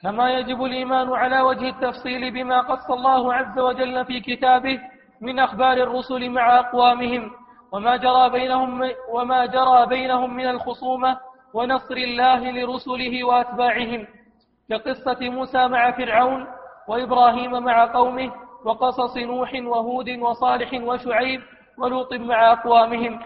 كما 0.00 0.30
يجب 0.30 0.62
الإيمان 0.64 1.12
على 1.12 1.40
وجه 1.40 1.68
التفصيل 1.68 2.34
بما 2.34 2.60
قص 2.60 2.90
الله 2.90 3.34
عز 3.34 3.58
وجل 3.58 4.04
في 4.04 4.20
كتابه 4.20 4.80
من 5.24 5.38
أخبار 5.38 5.72
الرسل 5.72 6.30
مع 6.30 6.58
أقوامهم 6.58 7.30
وما 7.72 7.96
جرى 7.96 8.30
بينهم 8.30 8.90
وما 9.08 9.46
جرى 9.46 9.86
بينهم 9.86 10.36
من 10.36 10.48
الخصومة 10.48 11.18
ونصر 11.54 11.94
الله 11.94 12.50
لرسله 12.50 13.24
وأتباعهم. 13.24 14.06
كقصة 14.70 15.18
موسى 15.20 15.68
مع 15.68 15.90
فرعون 15.90 16.46
وإبراهيم 16.88 17.64
مع 17.64 17.84
قومه 17.84 18.32
وقصص 18.64 19.16
نوح 19.16 19.52
وهود 19.54 20.08
وصالح 20.08 20.70
وشعيب 20.82 21.40
ولوط 21.78 22.12
مع 22.14 22.52
أقوامهم. 22.52 23.20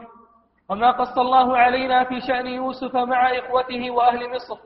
وما 0.71 0.91
قص 0.91 1.19
الله 1.19 1.59
علينا 1.59 2.05
في 2.05 2.21
شأن 2.21 2.47
يوسف 2.47 2.97
مع 2.97 3.39
إخوته 3.39 3.91
وأهل 3.91 4.35
مصر. 4.35 4.59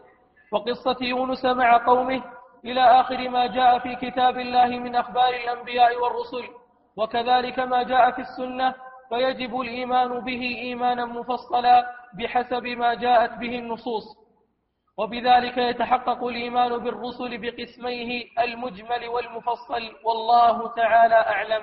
وقصة 0.52 0.96
يونس 1.00 1.44
مع 1.44 1.76
قومه 1.86 2.22
إلى 2.64 2.80
آخر 3.00 3.28
ما 3.28 3.46
جاء 3.46 3.78
في 3.78 3.94
كتاب 3.94 4.38
الله 4.38 4.66
من 4.66 4.96
أخبار 4.96 5.34
الأنبياء 5.44 6.02
والرسل. 6.02 6.61
وكذلك 6.96 7.58
ما 7.58 7.82
جاء 7.82 8.10
في 8.10 8.20
السنة 8.20 8.74
فيجب 9.08 9.60
الإيمان 9.60 10.20
به 10.20 10.42
إيمانا 10.42 11.04
مفصلا 11.04 11.86
بحسب 12.18 12.66
ما 12.66 12.94
جاءت 12.94 13.38
به 13.38 13.58
النصوص. 13.58 14.04
وبذلك 14.98 15.58
يتحقق 15.58 16.24
الإيمان 16.24 16.78
بالرسل 16.78 17.38
بقسميه 17.38 18.24
المجمل 18.38 19.08
والمفصل 19.08 19.82
والله 20.04 20.74
تعالى 20.74 21.14
أعلم. 21.14 21.62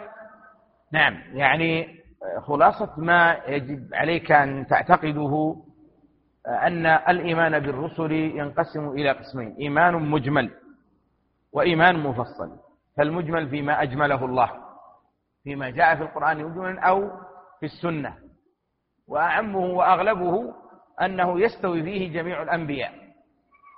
نعم 0.93 1.21
يعني 1.33 1.99
خلاصة 2.47 2.93
ما 2.97 3.37
يجب 3.47 3.93
عليك 3.93 4.31
أن 4.31 4.67
تعتقده 4.67 5.55
أن 6.47 6.85
الإيمان 6.85 7.59
بالرسل 7.59 8.11
ينقسم 8.11 8.89
إلى 8.89 9.11
قسمين 9.11 9.55
إيمان 9.59 9.93
مجمل 9.93 10.51
وإيمان 11.53 11.99
مفصل. 11.99 12.57
فالمجمل 12.97 13.49
فيما 13.49 13.81
أجمله 13.81 14.25
الله. 14.25 14.68
فيما 15.43 15.69
جاء 15.69 15.95
في 15.95 16.01
القرآن 16.01 16.43
مجملا 16.45 16.81
أو 16.81 17.09
في 17.59 17.65
السنة. 17.65 18.15
وأعمه 19.07 19.59
وأغلبه 19.65 20.53
أنه 21.01 21.41
يستوي 21.41 21.83
فيه 21.83 22.13
جميع 22.13 22.41
الأنبياء. 22.41 22.93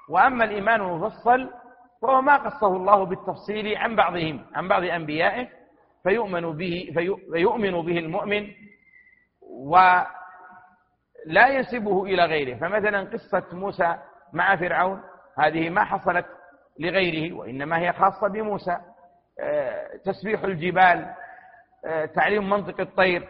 وأما 0.10 0.44
الإيمان 0.44 0.82
المفصل 0.82 1.50
فهو 2.02 2.22
ما 2.22 2.38
قصه 2.38 2.68
الله 2.68 3.04
بالتفصيل 3.06 3.78
عن 3.78 3.96
بعضهم 3.96 4.46
عن 4.56 4.68
بعض 4.68 4.84
أنبيائه 4.84 5.48
فيؤمن 6.04 6.58
به 6.58 6.92
فيؤمن 7.34 7.72
به 7.72 7.98
المؤمن 7.98 8.48
ولا 9.42 10.08
ينسبه 11.48 12.04
إلى 12.04 12.26
غيره. 12.26 12.58
فمثلا 12.58 13.02
قصة 13.04 13.44
موسى 13.54 13.96
مع 14.34 14.56
فرعون 14.56 15.02
هذه 15.40 15.70
ما 15.70 15.84
حصلت 15.84 16.26
لغيره 16.80 17.34
وإنما 17.36 17.80
هي 17.80 17.94
خاصة 17.94 18.28
بموسى. 18.28 18.78
آه، 19.40 19.98
تسبيح 20.06 20.44
الجبال 20.44 21.14
تعليم 22.16 22.50
منطق 22.50 22.80
الطير 22.80 23.28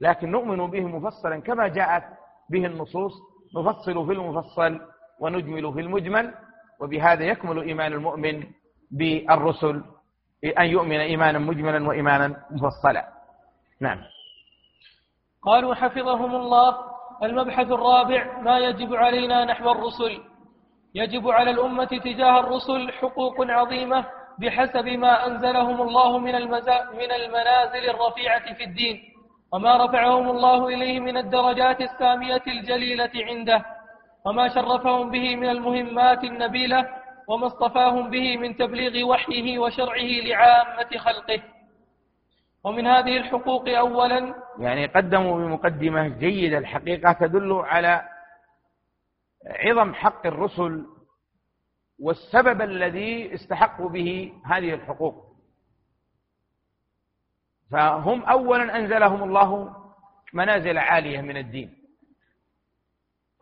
لكن 0.00 0.30
نؤمن 0.30 0.70
به 0.70 0.80
مفصلا 0.80 1.40
كما 1.40 1.68
جاءت 1.68 2.04
به 2.50 2.66
النصوص 2.66 3.12
نفصل 3.56 4.06
في 4.06 4.12
المفصل 4.12 4.80
ونجمل 5.20 5.72
في 5.72 5.80
المجمل 5.80 6.34
وبهذا 6.80 7.24
يكمل 7.24 7.62
إيمان 7.62 7.92
المؤمن 7.92 8.44
بالرسل 8.90 9.84
أن 10.58 10.66
يؤمن 10.66 11.00
إيمانا 11.00 11.38
مجملا 11.38 11.88
وإيمانا 11.88 12.36
مفصلا. 12.50 13.08
نعم. 13.80 13.98
قالوا 15.42 15.74
حفظهم 15.74 16.34
الله 16.36 16.76
المبحث 17.22 17.66
الرابع 17.66 18.40
ما 18.40 18.58
يجب 18.58 18.94
علينا 18.94 19.44
نحو 19.44 19.70
الرسل. 19.72 20.22
يجب 20.94 21.28
على 21.28 21.50
الأمة 21.50 21.84
تجاه 21.84 22.40
الرسل 22.40 22.92
حقوق 22.92 23.34
عظيمة 23.40 24.06
بحسب 24.40 24.86
ما 24.88 25.26
أنزلهم 25.26 25.82
الله 25.82 26.18
من, 26.18 26.32
من 27.00 27.10
المنازل 27.20 27.90
الرفيعة 27.90 28.54
في 28.54 28.64
الدين 28.64 29.00
وما 29.52 29.84
رفعهم 29.84 30.30
الله 30.30 30.68
إليه 30.68 31.00
من 31.00 31.16
الدرجات 31.16 31.80
السامية 31.80 32.42
الجليلة 32.46 33.10
عنده 33.14 33.64
وما 34.26 34.48
شرفهم 34.48 35.10
به 35.10 35.36
من 35.36 35.48
المهمات 35.48 36.24
النبيلة 36.24 36.88
وما 37.28 37.46
اصطفاهم 37.46 38.10
به 38.10 38.36
من 38.36 38.56
تبليغ 38.56 39.08
وحيه 39.08 39.58
وشرعه 39.58 40.10
لعامة 40.24 40.90
خلقه. 40.98 41.40
ومن 42.64 42.86
هذه 42.86 43.16
الحقوق 43.16 43.68
أولا 43.68 44.34
يعني 44.58 44.86
قدموا 44.86 45.36
بمقدمة 45.36 46.08
جيدة 46.08 46.58
الحقيقة 46.58 47.12
تدل 47.12 47.52
على 47.52 48.02
عظم 49.46 49.94
حق 49.94 50.26
الرسل 50.26 50.86
والسبب 52.00 52.62
الذي 52.62 53.34
استحقوا 53.34 53.88
به 53.88 54.32
هذه 54.44 54.74
الحقوق. 54.74 55.36
فهم 57.70 58.22
أولا 58.22 58.76
أنزلهم 58.76 59.22
الله 59.22 59.76
منازل 60.32 60.78
عالية 60.78 61.20
من 61.20 61.36
الدين. 61.36 61.76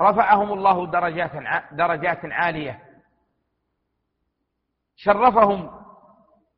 رفعهم 0.01 0.53
الله 0.53 0.87
درجات 0.87 1.33
درجات 1.73 2.25
عالية. 2.25 2.85
شرفهم 4.97 5.85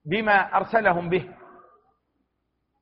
بما 0.05 0.57
أرسلهم 0.57 1.09
به. 1.09 1.35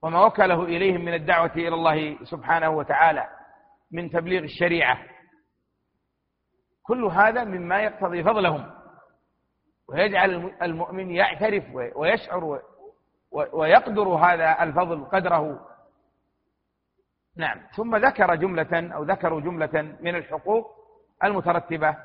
وما 0.03 0.27
وكله 0.27 0.65
إليهم 0.65 1.01
من 1.01 1.15
الدعوة 1.15 1.53
إلى 1.57 1.75
الله 1.75 2.25
سبحانه 2.25 2.71
وتعالى 2.71 3.29
من 3.91 4.11
تبليغ 4.11 4.43
الشريعة. 4.43 4.99
كل 6.83 7.05
هذا 7.05 7.45
مما 7.45 7.81
يقتضي 7.81 8.25
فضلهم. 8.25 8.78
ويجعل 9.89 10.53
المؤمن 10.63 11.11
يعترف 11.11 11.65
ويشعر 11.97 12.61
ويقدر 13.33 14.09
هذا 14.09 14.63
الفضل 14.63 15.05
قدره. 15.05 15.61
نعم. 17.37 17.61
ثم 17.77 17.97
ذكر 17.97 18.35
جملة 18.35 18.95
أو 18.95 19.05
ذكروا 19.05 19.41
جملة 19.41 19.97
من 20.01 20.17
الحقوق 20.17 20.67
المترتبة 21.25 21.97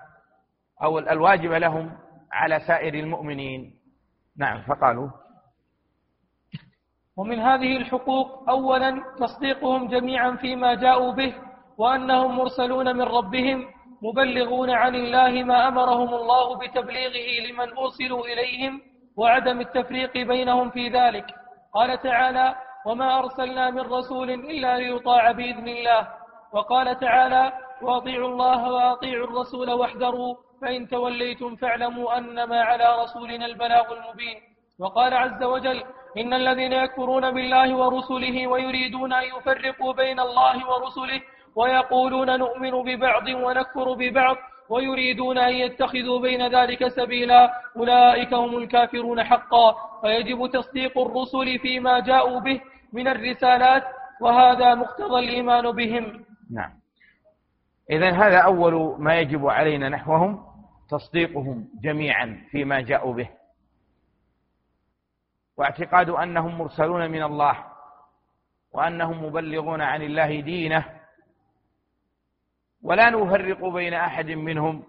أو 0.83 0.99
الواجبة 0.99 1.57
لهم 1.57 1.97
على 2.31 2.59
سائر 2.59 2.93
المؤمنين. 2.93 3.79
نعم 4.37 4.61
فقالوا. 4.61 5.09
ومن 7.17 7.39
هذه 7.39 7.77
الحقوق 7.77 8.49
أولا 8.49 9.03
تصديقهم 9.19 9.87
جميعا 9.87 10.35
فيما 10.35 10.73
جاءوا 10.73 11.13
به 11.13 11.35
وأنهم 11.77 12.37
مرسلون 12.37 12.95
من 12.95 13.01
ربهم 13.01 13.65
مبلغون 14.03 14.69
عن 14.69 14.95
الله 14.95 15.43
ما 15.43 15.67
أمرهم 15.67 16.13
الله 16.13 16.57
بتبليغه 16.59 17.27
لمن 17.47 17.77
أرسلوا 17.77 18.25
إليهم 18.25 18.81
وعدم 19.17 19.59
التفريق 19.61 20.13
بينهم 20.13 20.69
في 20.69 20.89
ذلك. 20.89 21.25
قال 21.73 21.99
تعالى 22.01 22.55
وما 22.85 23.19
أرسلنا 23.19 23.69
من 23.69 23.79
رسول 23.97 24.29
إلا 24.31 24.77
ليطاع 24.77 25.31
بإذن 25.31 25.67
الله 25.67 26.07
وقال 26.53 26.99
تعالى 26.99 27.51
وأطيعوا 27.81 28.27
الله 28.27 28.71
وأطيعوا 28.71 29.27
الرسول 29.27 29.71
واحذروا 29.71 30.35
فإن 30.61 30.87
توليتم 30.87 31.55
فاعلموا 31.55 32.17
أنما 32.17 32.61
على 32.63 33.03
رسولنا 33.03 33.45
البلاغ 33.45 33.85
المبين 33.93 34.37
وقال 34.79 35.13
عز 35.13 35.43
وجل 35.43 35.83
إن 36.17 36.33
الذين 36.33 36.73
يكفرون 36.73 37.31
بالله 37.31 37.75
ورسله 37.75 38.47
ويريدون 38.47 39.13
أن 39.13 39.23
يفرقوا 39.23 39.93
بين 39.93 40.19
الله 40.19 40.55
ورسله 40.69 41.21
ويقولون 41.55 42.39
نؤمن 42.39 42.71
ببعض 42.83 43.27
ونكفر 43.27 43.93
ببعض 43.93 44.35
ويريدون 44.69 45.37
أن 45.37 45.53
يتخذوا 45.53 46.21
بين 46.21 46.47
ذلك 46.55 46.87
سبيلا. 46.87 47.53
أولئك 47.77 48.33
هم 48.33 48.57
الكافرون 48.57 49.23
حقا. 49.23 49.75
فيجب 50.01 50.49
تصديق 50.53 50.97
الرسل 50.97 51.59
فيما 51.59 51.99
جاءوا 51.99 52.39
به 52.39 52.61
من 52.93 53.07
الرسالات 53.07 53.83
وهذا 54.21 54.75
مقتضى 54.75 55.19
الإيمان 55.19 55.71
بهم. 55.71 56.25
نعم. 56.51 56.71
إذا 57.89 58.11
هذا 58.11 58.37
أول 58.37 58.95
ما 58.99 59.19
يجب 59.19 59.47
علينا 59.47 59.89
نحوهم 59.89 60.45
تصديقهم 60.89 61.67
جميعا 61.83 62.43
فيما 62.51 62.81
جاءوا 62.81 63.13
به. 63.13 63.29
واعتقاد 65.57 66.09
أنهم 66.09 66.57
مرسلون 66.57 67.11
من 67.11 67.23
الله 67.23 67.57
وأنهم 68.73 69.25
مبلغون 69.25 69.81
عن 69.81 70.01
الله 70.01 70.39
دينه 70.39 70.85
ولا 72.83 73.09
نفرق 73.09 73.65
بين 73.65 73.93
أحد 73.93 74.25
منهم 74.25 74.83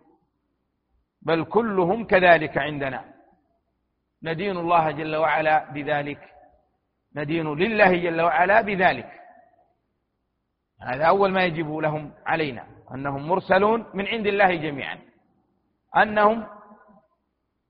بل 1.23 1.45
كلهم 1.45 2.07
كذلك 2.07 2.59
عندنا. 2.59 3.15
ندين 4.23 4.57
الله 4.57 4.91
جل 4.91 5.17
وعلا 5.17 5.73
بذلك 5.73 6.21
ندين 7.17 7.55
لله 7.55 7.97
جل 7.97 8.21
وعلا 8.21 8.61
بذلك. 8.61 9.11
هذا 10.83 11.05
أول 11.05 11.33
ما 11.33 11.45
يجب 11.45 11.77
لهم 11.77 12.13
علينا 12.27 12.67
أنهم 12.95 13.29
مرسلون 13.29 13.87
من 13.95 14.07
عند 14.07 14.27
الله 14.27 14.55
جميعا. 14.55 14.99
أنهم 15.97 16.47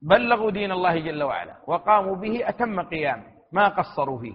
بلغوا 0.02 0.50
دين 0.50 0.72
الله 0.72 0.98
جل 0.98 1.22
وعلا 1.22 1.56
وقاموا 1.66 2.16
به 2.16 2.48
أتم 2.48 2.80
قيام 2.80 3.24
ما 3.52 3.68
قصروا 3.68 4.20
فيه. 4.20 4.34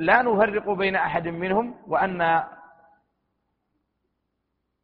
ولا 0.00 0.22
نفرق 0.22 0.70
بين 0.70 0.96
أحد 0.96 1.28
منهم 1.28 1.74
وأن 1.86 2.44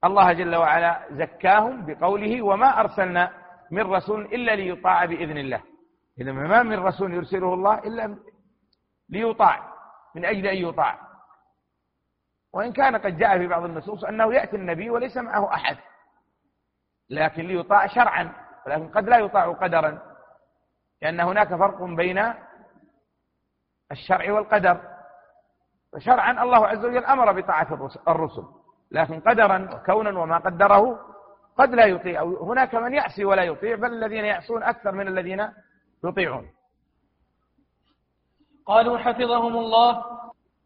الله 0.04 0.32
جل 0.32 0.56
وعلا 0.56 1.06
زكاهم 1.10 1.86
بقوله 1.86 2.42
وما 2.42 2.80
أرسلنا 2.80 3.32
من 3.70 3.82
رسول 3.82 4.24
إلا 4.24 4.56
ليطاع 4.56 5.04
بإذن 5.04 5.38
الله. 5.38 5.62
إذا 6.20 6.32
ما 6.32 6.62
من 6.62 6.78
رسول 6.78 7.14
يرسله 7.14 7.54
الله 7.54 7.78
إلا 7.78 8.18
ليطاع. 9.08 9.72
من 10.14 10.24
أجل 10.24 10.46
أن 10.46 10.56
يطاع. 10.56 10.98
وإن 12.52 12.72
كان 12.72 12.96
قد 12.96 13.18
جاء 13.18 13.38
في 13.38 13.46
بعض 13.46 13.64
النصوص 13.64 14.04
أنه 14.04 14.34
يأتي 14.34 14.56
النبي 14.56 14.90
وليس 14.90 15.16
معه 15.16 15.54
أحد. 15.54 15.76
لكن 17.10 17.42
ليطاع 17.42 17.86
شرعا 17.86 18.32
ولكن 18.66 18.88
قد 18.88 19.08
لا 19.08 19.18
يطاع 19.18 19.52
قدرا. 19.52 19.98
لأن 21.02 21.20
هناك 21.20 21.48
فرق 21.48 21.82
بين 21.82 22.34
الشرع 23.92 24.32
والقدر. 24.32 24.95
فشرعا 25.93 26.43
الله 26.43 26.66
عز 26.66 26.84
وجل 26.84 27.05
أمر 27.05 27.32
بطاعة 27.32 27.91
الرسل 28.09 28.45
لكن 28.91 29.20
قدرا 29.20 29.68
وكونا 29.72 30.20
وما 30.20 30.39
قدره 30.39 30.99
قد 31.59 31.74
لا 31.74 31.87
يطيع. 31.87 32.22
هناك 32.22 32.74
من 32.74 32.95
يعصي 32.95 33.24
ولا 33.24 33.43
يطيع 33.43 33.76
بل 33.76 33.93
الذين 33.93 34.24
يعصون 34.24 34.62
أكثر 34.62 34.93
من 34.93 35.09
الذين 35.09 35.49
يطيعون. 36.05 36.47
قالوا 38.66 38.99
حفظهم 38.99 39.57
الله 39.57 40.05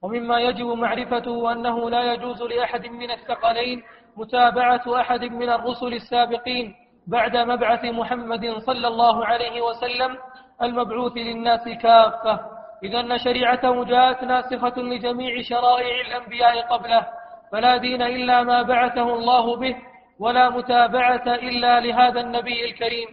ومما 0.02 0.40
يجب 0.40 0.66
معرفته 0.66 1.52
أنه 1.52 1.90
لا 1.90 2.12
يجوز 2.12 2.42
لأحد 2.42 2.86
من 2.86 3.10
الثقلين 3.10 3.82
متابعة 4.16 5.00
أحد 5.00 5.24
من 5.24 5.48
الرسل 5.48 5.94
السابقين 5.94 6.74
بعد 7.06 7.36
مبعث 7.36 7.84
محمد 7.84 8.58
صلى 8.66 8.88
الله 8.88 9.26
عليه 9.26 9.60
وسلم 9.60 10.18
المبعوث 10.62 11.12
للناس 11.16 11.68
كافة 11.82 12.40
إذا 12.84 13.00
أن 13.00 13.18
شريعته 13.18 13.84
جاءت 13.84 14.24
ناسخة 14.24 14.82
لجميع 14.82 15.42
شرائع 15.42 16.00
الأنبياء 16.06 16.60
قبله 16.60 17.06
فلا 17.52 17.76
دين 17.76 18.02
إلا 18.02 18.42
ما 18.42 18.62
بعثه 18.62 19.14
الله 19.14 19.56
به 19.56 19.76
ولا 20.20 20.50
متابعة 20.50 21.26
إلا 21.26 21.80
لهذا 21.80 22.20
النبي 22.20 22.64
الكريم. 22.64 23.08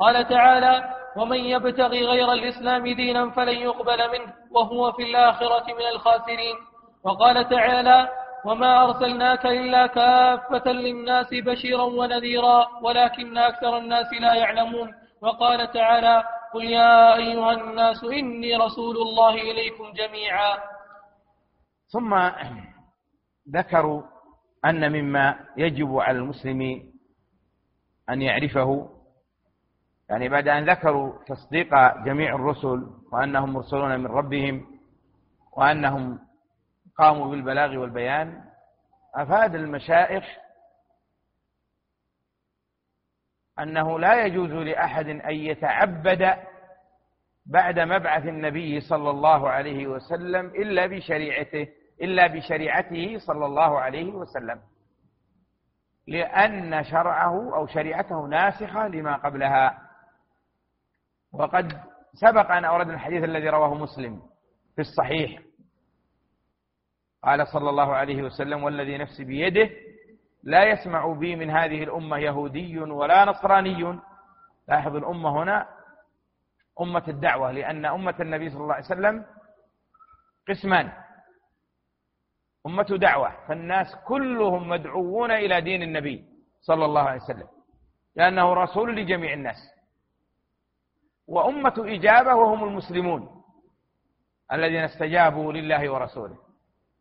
قال 0.00 0.28
تعالى 0.28 0.94
ومن 1.16 1.36
يبتغي 1.36 2.06
غير 2.06 2.32
الإسلام 2.32 2.88
دينا 2.94 3.30
فلن 3.30 3.58
يقبل 3.58 3.98
منه 4.12 4.32
وهو 4.50 4.92
في 4.92 5.02
الآخرة 5.02 5.66
من 5.66 5.86
الخاسرين. 5.94 6.56
وقال 7.04 7.48
تعالى 7.48 8.08
وما 8.44 8.84
أرسلناك 8.84 9.46
إلا 9.46 9.86
كافة 9.86 10.72
للناس 10.72 11.28
بشيرا 11.32 11.82
ونذيرا 11.82 12.68
ولكن 12.82 13.38
أكثر 13.38 13.78
الناس 13.78 14.06
لا 14.20 14.34
يعلمون. 14.34 14.94
وقال 15.22 15.72
تعالى 15.72 16.22
قل 16.54 16.64
يا 16.64 17.16
أيها 17.16 17.52
الناس 17.52 18.04
إني 18.04 18.56
رسول 18.56 18.96
الله 18.96 19.34
إليكم 19.34 19.92
جميعا. 19.92 20.58
ثم 21.92 22.30
ذكروا 23.50 24.02
أن 24.64 24.92
مما 24.92 25.38
يجب 25.56 25.96
على 25.96 26.18
المسلم 26.18 26.82
أن 28.10 28.22
يعرفه 28.22 28.88
يعني 30.10 30.28
بعد 30.28 30.48
أن 30.48 30.70
ذكروا 30.70 31.12
تصديق 31.26 31.68
جميع 32.04 32.34
الرسل 32.34 32.86
وأنهم 33.12 33.52
مرسلون 33.52 34.00
من 34.00 34.06
ربهم 34.06 34.66
وأنهم 35.52 36.18
قاموا 36.98 37.30
بالبلاغ 37.30 37.76
والبيان 37.76 38.44
أفاد 39.14 39.54
المشائخ 39.54 40.24
أنه 43.62 43.98
لا 43.98 44.26
يجوز 44.26 44.50
لأحد 44.50 45.08
أن 45.08 45.34
يتعبد 45.34 46.34
بعد 47.46 47.78
مبعث 47.78 48.26
النبي 48.26 48.80
صلى 48.80 49.10
الله 49.10 49.48
عليه 49.48 49.86
وسلم 49.86 50.46
إلا 50.46 50.86
بشريعته 50.86 51.68
إلا 52.02 52.26
بشريعته 52.26 53.18
صلى 53.18 53.46
الله 53.46 53.80
عليه 53.80 54.12
وسلم. 54.12 54.60
لأن 56.06 56.84
شرعه 56.84 57.54
أو 57.56 57.66
شريعته 57.66 58.26
ناسخة 58.26 58.88
لما 58.88 59.16
قبلها. 59.16 59.78
وقد 61.32 61.72
سبق 62.12 62.50
أن 62.50 62.64
أوردنا 62.64 62.94
الحديث 62.94 63.24
الذي 63.24 63.48
رواه 63.48 63.74
مسلم 63.74 64.22
في 64.74 64.80
الصحيح. 64.80 65.40
قال 67.24 67.46
صلى 67.46 67.70
الله 67.70 67.94
عليه 67.96 68.22
وسلم 68.22 68.62
والذي 68.62 68.98
نفسي 68.98 69.24
بيده 69.24 69.70
لا 70.42 70.64
يسمع 70.64 71.12
بي 71.12 71.36
من 71.36 71.50
هذه 71.50 71.82
الأمة 71.84 72.18
يهودي 72.18 72.78
ولا 72.78 73.24
نصراني. 73.24 73.98
لاحظ 74.68 74.96
الأمة 74.96 75.42
هنا 75.42 75.68
أمة 76.80 77.04
الدعوة 77.08 77.50
لأن 77.50 77.84
أمة 77.86 78.14
النبي 78.20 78.50
صلى 78.50 78.60
الله 78.60 78.74
عليه 78.74 78.84
وسلم 78.84 79.24
قسمان 80.48 80.92
أمة 82.66 82.82
دعوة. 82.82 83.46
فالناس 83.48 83.96
كلهم 84.06 84.68
مدعوون 84.68 85.30
إلى 85.30 85.60
دين 85.60 85.82
النبي 85.82 86.24
صلى 86.60 86.84
الله 86.84 87.02
عليه 87.02 87.22
وسلم 87.22 87.48
لأنه 88.16 88.54
رسول 88.54 88.96
لجميع 88.96 89.32
الناس. 89.32 89.74
وأمة 91.26 91.74
إجابة 91.78 92.34
وهم 92.34 92.64
المسلمون 92.64 93.42
الذين 94.52 94.84
استجابوا 94.84 95.52
لله 95.52 95.92
ورسوله. 95.92 96.38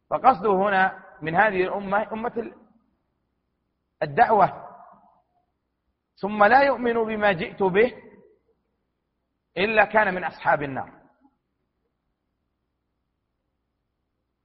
فقصده 0.09 0.51
هنا 0.51 1.03
من 1.21 1.35
هذه 1.35 1.63
الأمة 1.63 2.13
أمة 2.13 2.51
الدعوة. 4.03 4.67
ثم 6.21 6.43
لا 6.43 6.61
يؤمن 6.61 6.93
بما 6.93 7.31
جئت 7.31 7.63
به 7.63 7.93
إلا 9.57 9.85
كان 9.85 10.13
من 10.13 10.23
أصحاب 10.23 10.63
النار. 10.63 10.91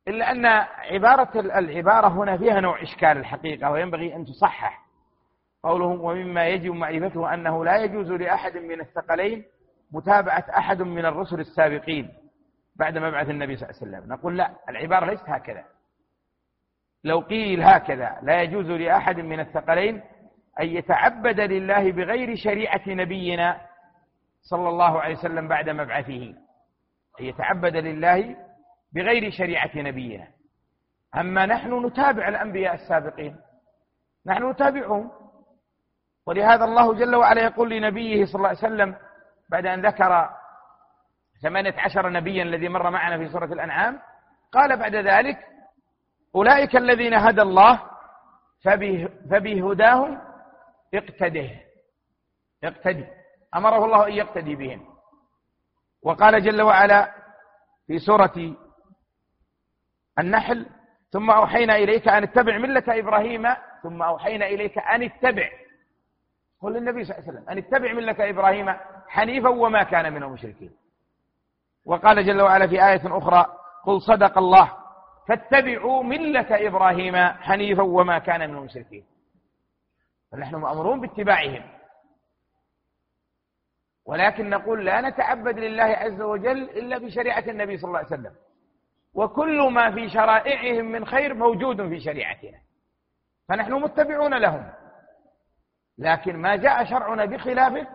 إلا 0.09 0.31
أن 0.31 0.47
عبارة 0.93 1.41
العبارة 1.41 2.09
هنا 2.09 2.39
فيها 2.39 2.61
نوع 2.61 2.83
إشكال 2.83 3.17
الحقيقة 3.19 3.71
وينبغي 3.71 4.17
أن 4.17 4.25
تصحح. 4.25 4.83
قوله 5.63 5.87
ومما 5.87 6.49
يجب 6.49 6.73
معرفته 6.73 7.35
أنه 7.35 7.65
لا 7.65 7.77
يجوز 7.77 8.11
لأحد 8.11 8.57
من 8.57 8.81
الثقلين 8.81 9.45
متابعة 9.93 10.45
أحد 10.59 10.83
من 10.83 11.07
الرسل 11.07 11.41
السابقين 11.41 12.15
بعد 12.77 12.99
مبعث 12.99 13.29
النبي 13.29 13.57
صلى 13.57 13.71
الله 13.71 13.81
عليه 13.81 13.91
وسلم. 13.99 14.13
نقول 14.13 14.37
لا 14.39 14.55
العبارة 14.69 15.07
ليست 15.07 15.25
هكذا. 15.29 15.65
لو 17.05 17.21
قيل 17.21 17.63
هكذا 17.63 18.19
لا 18.23 18.43
يجوز 18.43 18.71
لأحد 18.71 19.21
من 19.21 19.41
الثقلين 19.41 20.03
أن 20.61 20.67
يتعبد 20.67 21.41
لله 21.41 21.93
بغير 21.93 22.37
شريعة 22.37 22.83
نبينا 22.87 23.61
صلى 24.43 24.69
الله 24.69 25.01
عليه 25.01 25.15
وسلم 25.17 25.49
بعد 25.49 25.69
مبعثه. 25.69 26.35
أن 27.21 27.25
يتعبد 27.25 27.77
لله 27.77 28.37
بغير 28.95 29.31
شريعة 29.31 29.71
نبينا. 29.77 30.27
أما 31.17 31.47
نحن 31.47 31.87
نتابع 31.87 32.29
الأنبياء 32.29 32.75
السابقين. 32.75 33.37
نحن 34.27 34.51
نتابعهم. 34.51 35.11
ولهذا 36.27 36.65
الله 36.65 36.95
جل 36.95 37.15
وعلا 37.15 37.43
يقول 37.43 37.71
لنبيه 37.71 38.25
صلى 38.25 38.35
الله 38.35 38.49
عليه 38.49 38.59
وسلم 38.59 38.97
بعد 39.51 39.67
أن 39.67 39.87
ذكر 39.87 40.31
ثمانية 41.43 41.75
عشر 41.79 42.11
نبيا 42.11 42.43
الذي 42.43 42.69
مر 42.69 42.91
معنا 42.91 43.19
في 43.19 43.29
سورة 43.29 43.53
الأنعام 43.53 43.99
قال 44.53 44.77
بعد 44.77 44.95
ذلك 44.95 45.39
أولئك 46.35 46.77
الذين 46.77 47.15
هدى 47.15 47.43
الله 47.43 47.81
فبهداهم 49.31 50.21
اقتده 50.95 51.51
اقتدي 52.65 53.07
أمره 53.55 53.85
الله 53.85 54.07
أن 54.07 54.13
يقتدي 54.13 54.55
بهم. 54.57 54.87
وقال 56.03 56.43
جل 56.43 56.63
وعلا 56.63 57.15
في 57.87 57.99
سورة 57.99 58.55
النحل 60.19 60.67
ثم 61.11 61.31
أوحينا 61.31 61.77
إليك 61.77 62.09
أن 62.09 62.23
اتبع 62.23 62.59
ملة 62.59 62.85
إبراهيم 62.89 63.49
ثم 63.83 64.03
أوحينا 64.03 64.47
إليك 64.47 64.79
أن 64.79 65.03
اتبع 65.03 65.49
قل 66.61 66.73
للنبي 66.73 67.05
صلى 67.05 67.19
الله 67.19 67.29
عليه 67.29 67.39
وسلم 67.39 67.51
أن 67.51 67.59
اتبع 67.59 67.93
ملة 67.93 68.31
إبراهيم 68.31 68.75
حنيفا 69.09 69.49
وما 69.49 69.83
كان 69.83 70.13
من 70.13 70.23
المشركين. 70.23 70.77
وقال 71.85 72.27
جل 72.27 72.43
وعلا 72.43 72.67
في 72.67 72.87
آية 72.87 73.19
أخرى 73.19 73.47
قل 73.85 74.01
صدق 74.03 74.39
الله 74.39 74.82
فاتبعوا 75.29 76.03
ملة 76.03 76.67
إبراهيم 76.67 77.17
حنيفا 77.17 77.83
وما 77.83 78.19
كان 78.19 78.51
من 78.51 78.57
المشركين. 78.57 79.05
فنحن 80.33 80.55
مأمورون 80.55 81.01
باتباعهم. 81.01 81.63
ولكن 84.07 84.51
نقول 84.51 84.85
لا 84.85 85.01
نتعبد 85.01 85.59
لله 85.59 85.85
عز 85.85 86.21
وجل 86.21 86.63
إلا 86.63 86.99
بشريعة 86.99 87.45
النبي 87.49 87.77
صلى 87.77 87.89
الله 87.89 87.99
عليه 87.99 88.09
وسلم. 88.09 88.35
وكل 89.15 89.71
ما 89.71 89.91
في 89.91 90.09
شرائعهم 90.09 90.85
من 90.85 91.07
خير 91.07 91.35
موجود 91.35 91.89
في 91.89 92.01
شريعتنا. 92.01 92.59
فنحن 93.49 93.73
متبعون 93.73 94.35
لهم. 94.35 94.73
لكن 95.99 96.37
ما 96.37 96.57
جاء 96.57 96.85
شرعنا 96.85 97.25
بخلافه 97.25 97.87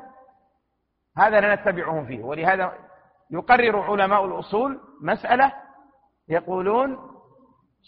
هذا 1.17 1.39
لا 1.39 1.55
نتبعهم 1.55 2.05
فيه. 2.05 2.23
ولهذا 2.23 2.73
يقرر 3.31 3.79
علماء 3.81 4.25
الأصول 4.25 4.79
مسألة 5.01 5.53
يقولون 6.29 7.16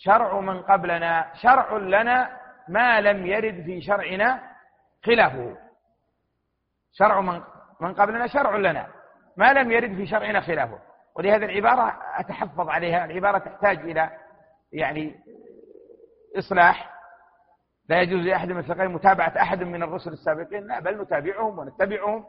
شرع 0.02 0.40
من 0.40 0.62
قبلنا 0.62 1.34
شرع 1.34 1.78
لنا 1.78 2.40
ما 2.68 3.02
لم 3.02 3.26
يرد 3.26 3.64
في 3.64 3.82
شرعنا 3.82 4.40
خلافه. 5.06 5.58
شرع 6.92 7.22
من 7.22 7.42
من 7.80 7.94
قبلنا 7.94 8.28
شرع 8.28 8.56
لنا 8.56 8.88
ما 9.38 9.54
لم 9.54 9.72
يرد 9.72 9.96
في 9.96 10.06
شرعنا 10.06 10.42
خلافه. 10.42 10.80
ولهذا 11.16 11.46
العبارة 11.46 12.00
أتحفظ 12.16 12.70
عليها 12.70 13.06
العبارة 13.06 13.38
تحتاج 13.38 13.80
إلى 13.80 14.10
يعني 14.74 15.16
إصلاح. 16.38 16.90
لا 17.90 18.02
يجوز 18.02 18.26
لأحد 18.26 18.48
من 18.48 18.60
الثقلين 18.60 18.92
متابعة 18.92 19.34
أحد 19.42 19.64
من 19.64 19.84
الرسل 19.84 20.12
السابقين 20.12 20.68
لا 20.68 20.80
بل 20.80 21.02
نتابعهم 21.02 21.60
ونتبعهم 21.60 22.26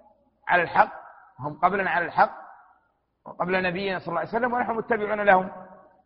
على 0.48 0.62
الحق. 0.62 0.92
هم 1.38 1.58
قبلنا 1.58 1.90
على 1.90 2.04
الحق 2.04 2.34
وقبل 3.26 3.62
نبينا 3.62 3.98
صلى 3.98 4.08
الله 4.08 4.20
عليه 4.20 4.28
وسلم 4.30 4.52
ونحن 4.52 4.72
متبعون 4.72 5.20
لهم 5.20 5.50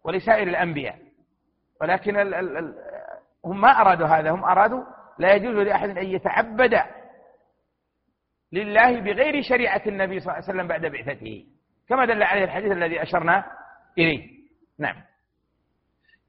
ولسائر 0.04 0.48
الأنبياء. 0.48 1.03
ولكن 1.80 2.16
ال 2.16 2.34
ال 2.34 2.56
ال 2.56 2.74
هم 3.44 3.60
ما 3.60 3.68
أرادوا 3.68 4.06
هذا 4.06 4.30
هم 4.30 4.44
أرادوا 4.44 4.84
لا 5.18 5.34
يجوز 5.34 5.56
لأحد 5.56 5.98
أن 5.98 6.04
يتعبد 6.04 6.74
لله 8.52 9.00
بغير 9.00 9.42
شريعة 9.42 9.82
النبي 9.86 10.20
صلى 10.20 10.32
الله 10.32 10.44
عليه 10.44 10.54
وسلم 10.54 10.68
بعد 10.68 10.86
بعثته 10.86 11.44
كما 11.88 12.04
دل 12.04 12.22
عليه 12.22 12.44
الحديث 12.44 12.72
الذي 12.72 13.02
أشرنا 13.02 13.44
إليه. 13.98 14.28
نعم. 14.78 14.96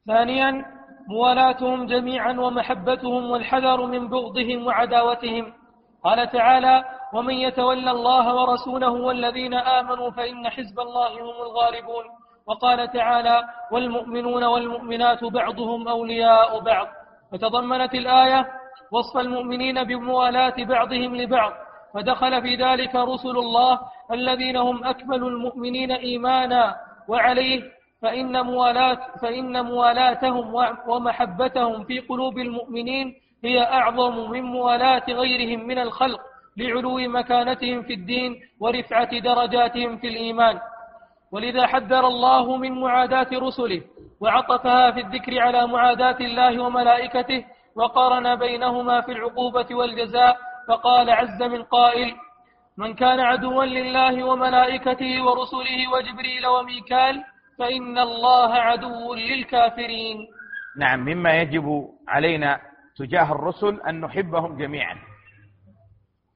ثانيا 0.08 0.66
موالاتهم 1.10 1.86
جميعا 1.86 2.32
ومحبتهم 2.32 3.32
والحذر 3.32 3.86
من 3.86 4.10
بغضهم 4.10 4.68
وعداوتهم. 4.68 5.54
قال 6.04 6.32
تعالى 6.32 6.84
ومن 7.14 7.34
يتولى 7.34 7.92
الله 7.92 8.36
ورسوله 8.36 8.92
والذين 8.92 9.54
آمنوا 9.54 10.12
فإن 10.12 10.50
حزب 10.50 10.80
الله 10.80 11.10
هم 11.10 11.42
الغالبون. 11.42 12.06
وقال 12.48 12.92
تعالى 12.92 13.44
والمؤمنون 13.72 14.44
والمؤمنات 14.44 15.24
بعضهم 15.24 15.88
أولياء 15.88 16.60
بعض. 16.60 16.88
فتضمنت 17.32 17.94
الآية 17.94 18.48
وصف 18.92 19.18
المؤمنين 19.18 19.84
بموالاة 19.84 20.56
بعضهم 20.60 21.16
لبعض. 21.16 21.54
فدخل 21.94 22.42
في 22.42 22.56
ذلك 22.56 22.96
رسل 22.96 23.38
الله 23.38 23.80
الذين 24.12 24.58
هم 24.58 24.84
أكمل 24.84 25.24
المؤمنين 25.24 25.92
إيمانا 25.92 26.76
وعليه. 27.08 27.76
فإن 28.02 28.46
موالاة 28.46 29.00
فإن 29.22 29.66
موالاتهم 29.66 30.54
ومحبتهم 30.88 31.84
في 31.84 32.00
قلوب 32.00 32.38
المؤمنين 32.38 33.14
هي 33.44 33.62
أعظم 33.64 34.32
من 34.32 34.42
موالاة 34.42 35.04
غيرهم 35.10 35.68
من 35.68 35.80
الخلق 35.80 36.20
لعلو 36.58 36.98
مكانتهم 36.98 37.82
في 37.82 37.94
الدين 37.94 38.36
ورفعة 38.60 39.20
درجاتهم 39.20 39.98
في 39.98 40.08
الإيمان. 40.08 40.60
ولذا 41.32 41.68
حذر 41.68 42.08
الله 42.08 42.58
من 42.58 42.72
معاداة 42.72 43.28
رسله 43.34 43.82
وعطفها 44.22 44.92
في 44.92 45.00
الذكر 45.00 45.40
على 45.40 45.68
معاداة 45.68 46.18
الله 46.20 46.64
وملائكته 46.64 47.46
وقارن 47.76 48.36
بينهما 48.36 49.02
في 49.02 49.12
العقوبة 49.12 49.76
والجزاء 49.76 50.38
فقال 50.68 51.10
عز 51.10 51.44
من 51.44 51.64
قائل 51.64 52.16
من 52.78 52.94
كان 52.94 53.20
عدوا 53.20 53.66
لله 53.66 54.24
وملائكته 54.24 55.24
ورسله 55.24 55.92
وجبريل 55.94 56.48
وميكال 56.48 57.24
فإن 57.60 57.98
الله 57.98 58.54
عدو 58.54 59.14
للكافرين. 59.14 60.28
نعم 60.78 61.00
مما 61.00 61.42
يجب 61.42 61.90
علينا 62.08 62.60
تجاه 62.98 63.32
الرسل 63.32 63.82
أن 63.82 64.02
نحبهم 64.02 64.58
جميعا 64.58 64.96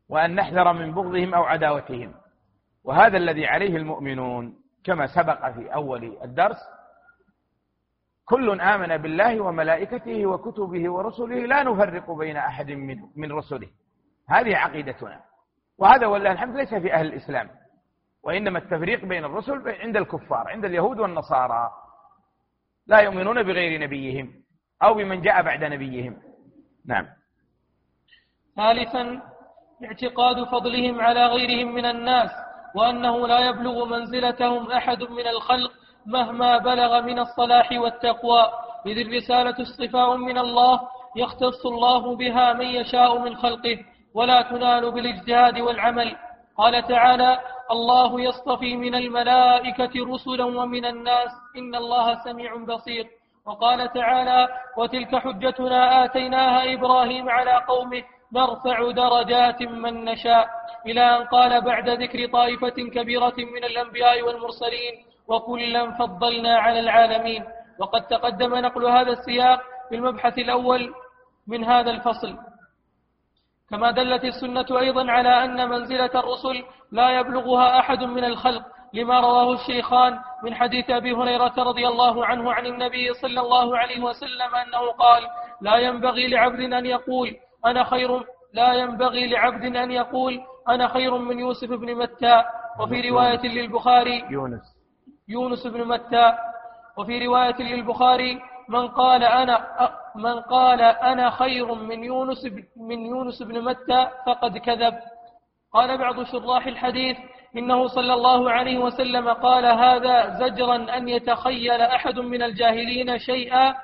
وأن 0.09 0.35
نحذر 0.35 0.73
من 0.73 0.91
بغضهم 0.91 1.33
أو 1.33 1.43
عداوتهم 1.43 2.13
وهذا 2.83 3.17
الذي 3.17 3.45
عليه 3.47 3.77
المؤمنون 3.77 4.58
كما 4.83 5.07
سبق 5.07 5.51
في 5.51 5.73
أول 5.73 6.17
الدرس 6.23 6.57
كل 8.25 8.61
آمن 8.61 8.97
بالله 8.97 9.39
وملائكته 9.41 10.25
وكتبه 10.25 10.89
ورسله 10.91 11.35
لا 11.35 11.63
نفرق 11.63 12.11
بين 12.11 12.37
أحد 12.37 12.71
من, 12.71 12.97
من 13.15 13.31
رسله. 13.31 13.67
هذه 14.29 14.55
عقيدتنا. 14.55 15.21
وهذا 15.77 16.07
والله 16.07 16.31
الحمد 16.31 16.55
ليس 16.55 16.73
في 16.73 16.93
أهل 16.93 17.05
الإسلام. 17.05 17.49
وإنما 18.23 18.59
التفريق 18.59 19.05
بين 19.05 19.25
الرسل 19.25 19.69
عند 19.69 19.97
الكفار 19.97 20.47
عند 20.47 20.65
اليهود 20.65 20.99
والنصارى. 20.99 21.71
لا 22.87 22.99
يؤمنون 22.99 23.43
بغير 23.43 23.81
نبيهم 23.81 24.33
أو 24.83 24.93
بمن 24.93 25.21
جاء 25.21 25.41
بعد 25.41 25.63
نبيهم. 25.63 26.21
نعم. 26.85 27.07
ثالثا 28.55 29.21
اعتقاد 29.85 30.43
فضلهم 30.43 31.01
على 31.01 31.27
غيرهم 31.27 31.73
من 31.73 31.85
الناس. 31.85 32.31
وأنه 32.75 33.27
لا 33.27 33.39
يبلغ 33.39 33.85
منزلتهم 33.85 34.71
أحد 34.71 35.03
من 35.03 35.27
الخلق 35.27 35.71
مهما 36.05 36.57
بلغ 36.57 37.01
من 37.01 37.19
الصلاح 37.19 37.71
والتقوى. 37.71 38.49
إذ 38.85 38.97
الرسالة 38.97 39.55
اصطفاء 39.61 40.15
من 40.15 40.37
الله 40.37 40.79
يختص 41.15 41.65
الله 41.65 42.15
بها 42.15 42.53
من 42.53 42.65
يشاء 42.65 43.17
من 43.19 43.35
خلقه 43.35 43.77
ولا 44.13 44.41
تنال 44.41 44.91
بالاجتهاد 44.91 45.59
والعمل. 45.59 46.15
قال 46.57 46.87
تعالى 46.87 47.39
الله 47.71 48.21
يصطفي 48.21 48.77
من 48.77 48.95
الملائكة 48.95 49.91
رسلا 50.13 50.45
ومن 50.45 50.85
الناس 50.85 51.31
إن 51.57 51.75
الله 51.75 52.23
سميع 52.23 52.55
بصير. 52.55 53.07
وقال 53.45 53.93
تعالى 53.93 54.47
وتلك 54.77 55.15
حجتنا 55.15 56.05
آتيناها 56.05 56.73
إبراهيم 56.73 57.29
على 57.29 57.53
قومه 57.67 58.03
نرفع 58.33 58.91
درجات 58.91 59.61
من 59.61 60.05
نشاء 60.05 60.49
إلى 60.85 61.01
أن 61.17 61.23
قال 61.23 61.61
بعد 61.61 61.89
ذكر 61.89 62.31
طائفة 62.31 62.77
كبيرة 62.95 63.33
من 63.37 63.63
الأنبياء 63.63 64.21
والمرسلين 64.21 64.93
وكلا 65.27 65.91
فضلنا 65.91 66.57
على 66.57 66.79
العالمين. 66.79 67.43
وقد 67.79 68.07
تقدم 68.07 68.55
نقل 68.55 68.85
هذا 68.85 69.11
السياق 69.11 69.61
في 69.89 69.95
المبحث 69.95 70.37
الأول 70.37 70.93
من 71.47 71.63
هذا 71.63 71.91
الفصل. 71.91 72.37
كما 73.69 73.91
دلت 73.91 74.23
السنة 74.23 74.79
أيضا 74.79 75.11
على 75.11 75.43
أن 75.43 75.69
منزلة 75.69 76.11
الرسل 76.15 76.63
لا 76.91 77.19
يبلغها 77.19 77.79
أحد 77.79 78.03
من 78.03 78.23
الخلق 78.23 78.63
لما 78.93 79.19
رواه 79.19 79.53
الشيخان 79.53 80.19
من 80.43 80.55
حديث 80.55 80.89
أبي 80.89 81.13
هريرة 81.13 81.53
رضي 81.57 81.87
الله 81.87 82.25
عنه 82.25 82.53
عن 82.53 82.65
النبي 82.65 83.13
صلى 83.13 83.41
الله 83.41 83.77
عليه 83.77 84.03
وسلم 84.03 84.55
أنه 84.55 84.91
قال 84.91 85.23
لا 85.61 85.77
ينبغي 85.77 86.27
لعبد 86.27 86.59
أن 86.59 86.85
يقول 86.85 87.35
أنا 87.65 87.83
خير 87.83 88.23
لا 88.53 88.73
ينبغي 88.73 89.27
لعبد 89.27 89.75
أن 89.75 89.91
يقول 89.91 90.41
أنا 90.69 90.87
خير 90.87 91.17
من 91.17 91.39
يوسف 91.39 91.69
بن 91.69 91.95
متى 91.95 92.43
وفي 92.79 93.09
رواية 93.09 93.47
للبخاري 93.47 94.25
يونس. 94.29 94.61
يونس 95.27 95.67
بن 95.67 95.87
متى 95.87 96.33
وفي 96.97 97.25
رواية 97.25 97.61
للبخاري 97.61 98.39
من 98.69 98.87
قال 98.87 99.23
أنا 99.23 99.67
من 100.15 100.39
قال 100.39 100.81
أنا 100.81 101.29
خير 101.29 101.73
من 101.73 102.03
يونس 102.03 102.45
من 102.77 103.05
يونس 103.05 103.43
بن 103.43 103.63
متى 103.63 104.07
فقد 104.25 104.57
كذب. 104.57 104.93
قال 105.73 105.97
بعض 105.97 106.23
شراح 106.23 106.67
الحديث 106.67 107.17
إنه 107.57 107.87
صلى 107.87 108.13
الله 108.13 108.51
عليه 108.51 108.77
وسلم 108.77 109.29
قال 109.29 109.65
هذا 109.65 110.29
زجرا 110.39 110.75
أن 110.75 111.09
يتخيل 111.09 111.81
أحد 111.81 112.19
من 112.19 112.43
الجاهلين 112.43 113.19
شيئا 113.19 113.75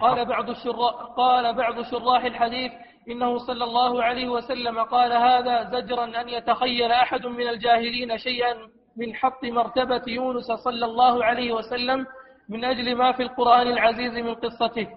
قال 0.00 0.24
بعض 0.24 0.50
الشراح 0.50 0.94
قال 1.16 1.54
بعض 1.54 1.82
شراح 1.82 2.24
الحديث 2.24 2.72
إنه 3.08 3.38
صلى 3.38 3.64
الله 3.64 4.02
عليه 4.02 4.28
وسلم 4.28 4.82
قال 4.82 5.12
هذا 5.12 5.64
زجرا 5.64 6.04
أن 6.20 6.28
يتخيل 6.28 6.92
أحد 6.92 7.26
من 7.26 7.48
الجاهلين 7.48 8.18
شيئا 8.18 8.54
من 8.96 9.14
حط 9.14 9.44
مرتبة 9.44 10.02
يونس 10.06 10.52
صلى 10.52 10.84
الله 10.84 11.24
عليه 11.24 11.52
وسلم 11.52 12.06
من 12.48 12.64
أجل 12.64 12.96
ما 12.96 13.12
في 13.12 13.22
القرآن 13.22 13.66
العزيز 13.66 14.16
من 14.16 14.34
قصته. 14.34 14.88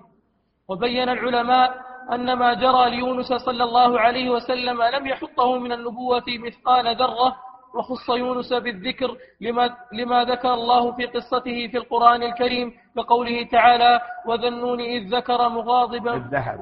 وبين 0.70 1.10
العلماء 1.10 1.76
أن 2.12 2.34
ما 2.34 2.54
جرى 2.54 2.90
ليونس 2.90 3.34
صلى 3.34 3.64
الله 3.64 4.00
عليه 4.00 4.30
وسلم 4.30 4.84
لم 4.84 5.08
يحطه 5.08 5.60
من 5.60 5.72
النبوة 5.72 6.24
مثقال 6.28 6.96
ذرة 6.96 7.36
وخص 7.74 8.10
يونس 8.10 8.54
بالذكر 8.54 9.18
لما, 9.42 9.76
لما 9.94 10.24
ذكر 10.24 10.54
الله 10.54 10.92
في 10.92 11.06
قصته 11.06 11.68
في 11.68 11.78
القرآن 11.78 12.24
الكريم 12.24 12.74
كقوله 12.96 13.44
تعالى 13.44 14.02
وذنون 14.26 14.80
إذ 14.82 15.16
ذكر 15.16 15.50
مغاضبا 15.50 16.14
الذهب 16.14 16.60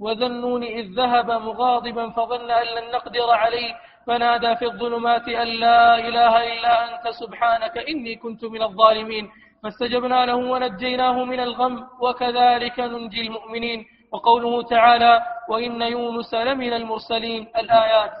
وذنون 0.00 0.62
إذ 0.62 0.86
ذهب 0.96 1.30
مغاضبا 1.30 2.10
فظن 2.10 2.50
أن 2.50 2.66
لن 2.76 2.90
نقدر 2.94 3.30
عليه 3.30 3.74
فنادى 4.06 4.56
في 4.56 4.64
الظلمات 4.64 5.28
أن 5.28 5.48
لا 5.48 5.98
إله 6.08 6.52
إلا 6.52 6.72
أنت 6.84 7.08
سبحانك 7.14 7.78
إني 7.78 8.16
كنت 8.16 8.44
من 8.44 8.62
الظالمين. 8.62 9.30
فاستجبنا 9.62 10.26
له 10.26 10.34
ونجيناه 10.34 11.24
من 11.24 11.40
الغم 11.40 11.86
وكذلك 12.00 12.80
ننجي 12.80 13.20
المؤمنين. 13.26 13.86
وقوله 14.12 14.62
تعالى 14.62 15.22
وإن 15.48 15.82
يونس 15.82 16.34
لمن 16.34 16.72
المرسلين. 16.72 17.48
الآيات. 17.56 18.12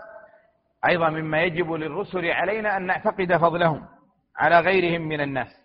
أيضا 0.86 1.10
مما 1.10 1.42
يجب 1.42 1.72
للرسل 1.72 2.30
علينا 2.30 2.76
أن 2.76 2.86
نعتقد 2.86 3.36
فضلهم 3.36 3.88
على 4.36 4.60
غيرهم 4.60 5.02
من 5.02 5.20
الناس 5.20 5.62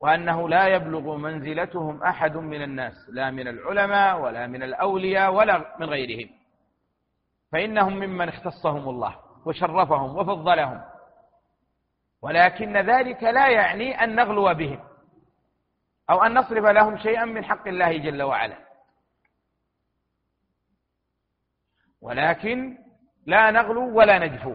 وأنه 0.00 0.48
لا 0.48 0.68
يبلغ 0.68 1.16
منزلتهم 1.16 2.02
أحد 2.02 2.36
من 2.36 2.62
الناس 2.62 2.94
لا 3.08 3.30
من 3.30 3.48
العلماء 3.48 4.20
ولا 4.20 4.46
من 4.46 4.62
الأولياء 4.62 5.34
ولا 5.34 5.76
من 5.80 5.86
غيرهم. 5.86 6.30
فإنهم 7.52 7.96
ممن 7.96 8.28
اختصهم 8.28 8.88
الله 8.88 9.16
وشرفهم 9.44 10.16
وفضلهم 10.16 10.84
ولكن 12.22 12.76
ذلك 12.76 13.22
لا 13.22 13.48
يعني 13.48 14.04
أن 14.04 14.14
نغلو 14.14 14.54
بهم 14.54 14.80
أو 16.10 16.22
أن 16.22 16.34
نصرف 16.34 16.64
لهم 16.64 16.98
شيئا 16.98 17.24
من 17.24 17.44
حق 17.44 17.68
الله 17.68 17.98
جل 17.98 18.22
وعلا. 18.22 18.56
ولكن 22.00 22.83
لا 23.26 23.50
نغلو 23.50 23.98
ولا 23.98 24.18
نجفو. 24.18 24.54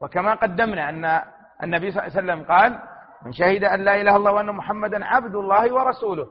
وكما 0.00 0.34
قدمنا 0.34 0.88
أن 0.88 1.22
النبي 1.62 1.90
صلى 1.90 2.06
الله 2.06 2.16
عليه 2.16 2.24
وسلم 2.24 2.44
قال 2.52 2.80
من 3.22 3.32
شهد 3.32 3.64
أن 3.64 3.80
لا 3.84 3.94
إله 3.94 4.00
إلا 4.00 4.16
الله 4.16 4.32
وأن 4.32 4.46
محمدا 4.46 5.04
عبد 5.04 5.34
الله 5.34 5.74
ورسوله. 5.74 6.26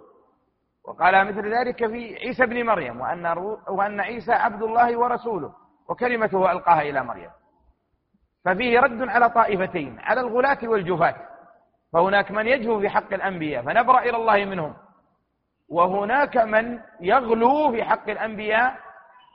وقال 0.87 1.27
مثل 1.27 1.53
ذلك 1.53 1.87
في 1.87 2.15
عيسى 2.15 2.45
بن 2.45 2.65
مريم 2.65 3.01
وأن, 3.01 3.25
وأن 3.67 3.99
عيسى 3.99 4.33
عبد 4.33 4.63
الله 4.63 4.97
ورسوله. 4.97 5.53
وكلمته 5.89 6.51
ألقاها 6.51 6.81
إلى 6.81 7.03
مريم. 7.03 7.29
ففيه 8.45 8.79
رد 8.79 9.09
على 9.09 9.29
طائفتين 9.29 9.99
على 9.99 10.21
الغلاة 10.21 10.57
والجفاة 10.63 11.15
فهناك 11.93 12.31
من 12.31 12.47
يجهو 12.47 12.79
في 12.79 12.89
حق 12.89 13.13
الأنبياء 13.13 13.63
فنبرأ 13.63 13.99
إلى 13.99 14.17
الله 14.17 14.45
منهم. 14.45 14.73
وهناك 15.69 16.37
من 16.37 16.79
يغلو 17.01 17.71
في 17.71 17.83
حق 17.83 18.09
الأنبياء 18.09 18.86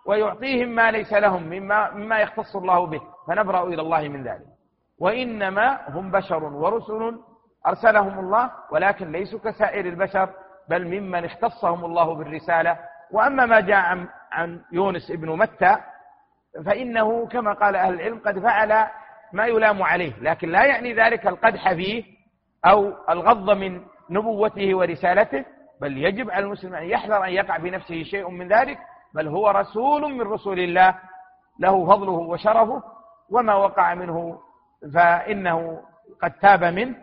ويعطيهم 0.07 0.69
ما 0.69 0.91
ليس 0.91 1.13
لهم 1.13 1.43
مما, 1.43 1.91
مما 1.91 2.19
يختص 2.21 2.57
الله 2.57 2.87
به 2.87 3.01
فنبرأ 3.29 3.69
إلى 3.69 3.83
الله 3.83 4.09
من 4.09 4.23
ذلك. 4.23 4.47
وإنما 5.01 5.81
هم 5.89 6.11
بشر 6.11 6.45
ورسل 6.45 7.19
أرسلهم 7.67 8.19
الله 8.19 8.51
ولكن 8.71 9.13
ليسوا 9.13 9.39
كسائر 9.39 9.87
البشر 9.87 10.29
بل 10.69 10.87
ممن 10.87 11.25
اختصهم 11.25 11.85
الله 11.85 12.15
بالرسالة. 12.15 12.79
وأما 13.13 13.47
ما 13.47 13.61
جاء 13.61 13.77
عن, 13.77 14.09
عن 14.33 14.61
يونس 14.73 15.11
ابن 15.11 15.39
متى 15.39 15.77
فإنه 16.67 17.27
كما 17.27 17.53
قال 17.53 17.77
أهل 17.77 17.95
العلم 17.95 18.21
قد 18.27 18.39
فعل 18.39 18.87
ما 19.33 19.47
يلام 19.47 19.83
عليه 19.83 20.13
لكن 20.21 20.49
لا 20.49 20.65
يعني 20.65 20.95
ذلك 20.95 21.27
القدح 21.27 21.73
فيه 21.73 22.05
أو 22.67 22.93
الغض 23.11 23.51
من 23.51 23.81
نبوته 24.11 24.75
ورسالته 24.75 25.45
بل 25.81 25.99
يجب 25.99 26.31
على 26.31 26.45
المسلم 26.45 26.75
أن 26.75 26.85
يحذر 26.85 27.25
أن 27.25 27.31
يقع 27.31 27.59
في 27.59 27.71
نفسه 27.71 28.03
شيء 28.03 28.31
من 28.31 28.49
ذلك 28.49 28.79
بل 29.15 29.29
هو 29.29 29.49
رسول 29.49 30.15
من 30.15 30.21
رسول 30.21 30.61
الله. 30.61 30.95
له 31.59 31.87
فضله 31.87 32.13
وشرفه 32.13 32.83
وما 33.31 33.55
وقع 33.55 33.95
منه 33.95 34.41
فإنه 34.95 35.81
قد 36.23 36.33
تاب 36.33 36.65
منه. 36.65 36.97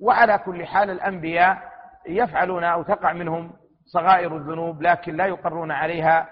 وعلى 0.00 0.38
كل 0.38 0.66
حال 0.66 0.90
الأنبياء 0.90 1.62
يفعلون 2.06 2.64
أو 2.64 2.82
تقع 2.82 3.12
منهم 3.12 3.52
صغائر 3.84 4.36
الذنوب 4.36 4.82
لكن 4.82 5.16
لا 5.16 5.26
يقرون 5.26 5.70
عليها 5.70 6.28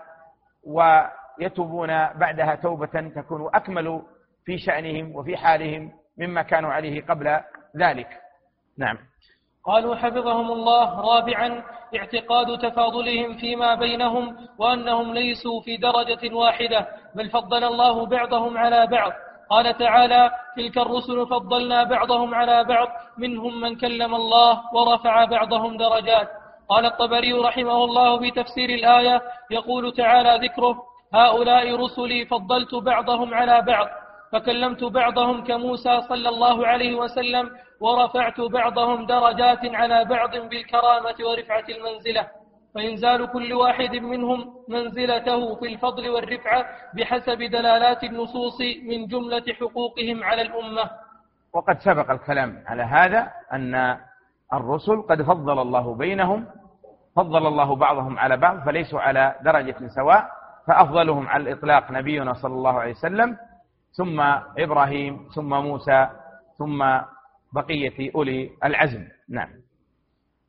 ويتوبون 0.67 1.89
بعدها 2.13 2.55
توبة 2.55 3.13
تكون 3.17 3.51
أكمل 3.55 4.03
في 4.45 4.59
شأنهم 4.59 5.17
وفي 5.17 5.37
حالهم 5.37 5.93
مما 6.19 6.43
كانوا 6.43 6.73
عليه 6.73 7.07
قبل 7.07 7.41
ذلك. 7.77 8.09
نعم. 8.79 8.99
قالوا 9.67 9.95
حفظهم 9.95 10.53
الله 10.53 11.01
رابعا 11.01 11.63
اعتقاد 11.97 12.59
تفاضلهم 12.59 13.37
فيما 13.37 13.75
بينهم 13.75 14.37
وأنهم 14.59 15.15
ليسوا 15.15 15.61
في 15.61 15.77
درجة 15.77 16.35
واحدة 16.35 16.87
بل 17.15 17.31
فضل 17.31 17.65
الله 17.65 18.07
بعضهم 18.07 18.59
على 18.59 18.87
بعض. 18.87 19.13
قال 19.51 19.79
تعالى 19.79 20.31
تلك 20.57 20.79
الرسل 20.79 21.27
فضلنا 21.27 21.85
بعضهم 21.85 22.35
على 22.35 22.65
بعض 22.65 22.89
منهم 23.19 23.61
من 23.61 23.77
كلم 23.77 24.15
الله 24.15 24.63
ورفع 24.75 25.25
بعضهم 25.25 25.77
درجات. 25.77 26.29
قال 26.69 26.87
الطبري 26.87 27.33
رحمه 27.33 27.85
الله 27.85 28.19
في 28.19 28.31
تفسير 28.31 28.71
الآية 28.71 29.23
يقول 29.51 29.93
تعالى 29.93 30.47
ذكره 30.47 30.83
هؤلاء 31.15 31.77
رسلي 31.85 32.27
فضلت 32.27 32.75
بعضهم 32.75 33.35
على 33.35 33.63
بعض 33.63 33.87
فكلمت 34.33 34.85
بعضهم 34.85 35.45
كموسى 35.45 36.01
صلى 36.09 36.29
الله 36.29 36.67
عليه 36.67 36.95
وسلم 36.95 37.51
ورفعت 37.83 38.41
بعضهم 38.41 39.07
درجات 39.07 39.65
على 39.65 40.05
بعض 40.05 40.31
بالكرامة 40.31 41.17
ورفعة 41.29 41.65
المنزلة 41.69 42.27
فإنزال 42.75 43.33
كل 43.33 43.53
واحد 43.53 43.97
منهم 43.97 44.55
منزلته 44.69 45.55
في 45.55 45.67
الفضل 45.73 46.09
والرفعة 46.11 46.65
بحسب 46.95 47.39
دلالات 47.39 48.05
النصوص 48.05 48.59
من 48.89 49.07
جملة 49.07 49.45
حقوقهم 49.61 50.25
على 50.25 50.43
الأمة. 50.43 50.91
وقد 51.55 51.79
سبق 51.79 52.11
الكلام 52.11 52.65
على 52.67 52.83
هذا 52.83 53.31
أن 53.53 53.99
الرسل 54.53 55.03
قد 55.03 55.23
فضل 55.23 55.59
الله 55.63 55.95
بينهم 55.95 56.47
فضل 57.17 57.47
الله 57.47 57.77
بعضهم 57.77 58.19
على 58.19 58.37
بعض 58.37 58.65
فليسوا 58.65 59.01
على 59.01 59.35
درجة 59.45 59.77
سواء 59.97 60.29
فأفضلهم 60.67 61.29
على 61.29 61.43
الإطلاق 61.43 61.91
نبينا 61.91 62.33
صلى 62.35 62.55
الله 62.55 62.81
عليه 62.81 62.91
وسلم 62.93 63.37
ثم 63.97 64.21
إبراهيم 64.59 65.29
ثم 65.35 65.49
موسى 65.49 66.09
ثم 66.59 66.83
بقية 67.55 68.11
أولي 68.15 68.51
العزم. 68.65 69.09
نعم. 69.29 69.51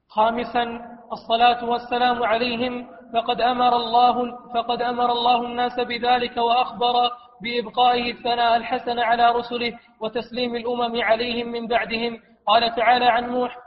خامسا 0.09 0.81
الصلاة 1.11 1.69
والسلام 1.69 2.23
عليهم. 2.23 2.87
فقد 3.13 3.41
أمر 3.41 3.75
الله 3.75 4.37
فقد 4.53 4.81
أمر 4.81 5.11
الله 5.11 5.45
الناس 5.45 5.79
بذلك 5.79 6.37
وأخبر 6.37 6.93
بإبقائه 7.41 8.11
الثناء 8.11 8.55
الحسن 8.55 8.99
على 8.99 9.31
رسله 9.31 9.73
وتسليم 9.99 10.55
الأمم 10.55 11.01
عليهم 11.01 11.47
من 11.47 11.67
بعدهم. 11.67 12.19
قال 12.47 12.75
تعالى 12.75 13.05
عن 13.05 13.29
نوح 13.29 13.57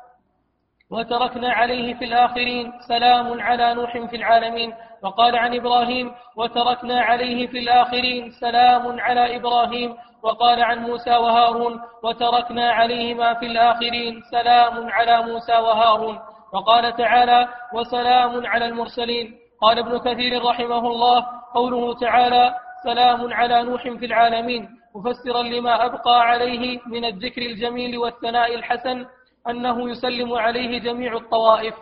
وتركنا 0.90 1.52
عليه 1.52 1.94
في 1.94 2.04
الآخرين 2.04 2.72
سلام 2.88 3.40
على 3.40 3.74
نوح 3.74 3.98
في 3.98 4.16
العالمين. 4.16 4.74
وقال 5.02 5.36
عن 5.36 5.54
إبراهيم 5.54 6.12
وتركنا 6.36 7.00
عليه 7.00 7.46
في 7.46 7.58
الآخرين 7.58 8.30
سلام 8.30 9.00
على 9.00 9.36
إبراهيم. 9.36 9.96
وقال 10.22 10.62
عن 10.62 10.78
موسى 10.78 11.10
وهارون 11.10 11.80
وتركنا 12.02 12.72
عليهما 12.72 13.34
في 13.34 13.46
الآخرين 13.46 14.22
سلام 14.30 14.90
على 14.90 15.22
موسى 15.22 15.52
وهارون. 15.52 16.18
وقال 16.52 16.96
تعالى 16.96 17.48
وسلام 17.74 18.46
على 18.46 18.64
المرسلين. 18.66 19.34
قال 19.60 19.78
ابن 19.78 19.98
كثير 19.98 20.44
رحمه 20.44 20.78
الله 20.78 21.26
قوله 21.54 21.94
تعالى 21.94 22.54
سلام 22.84 23.34
على 23.34 23.62
نوح 23.62 23.82
في 23.82 24.06
العالمين. 24.06 24.68
مفسرا 24.96 25.42
لما 25.42 25.84
أبقى 25.84 26.20
عليه 26.20 26.80
من 26.86 27.04
الذكر 27.04 27.42
الجميل 27.42 27.98
والثناء 27.98 28.54
الحسن 28.54 29.06
أنه 29.48 29.90
يسلم 29.90 30.34
عليه 30.34 30.78
جميع 30.78 31.16
الطوائف. 31.16 31.74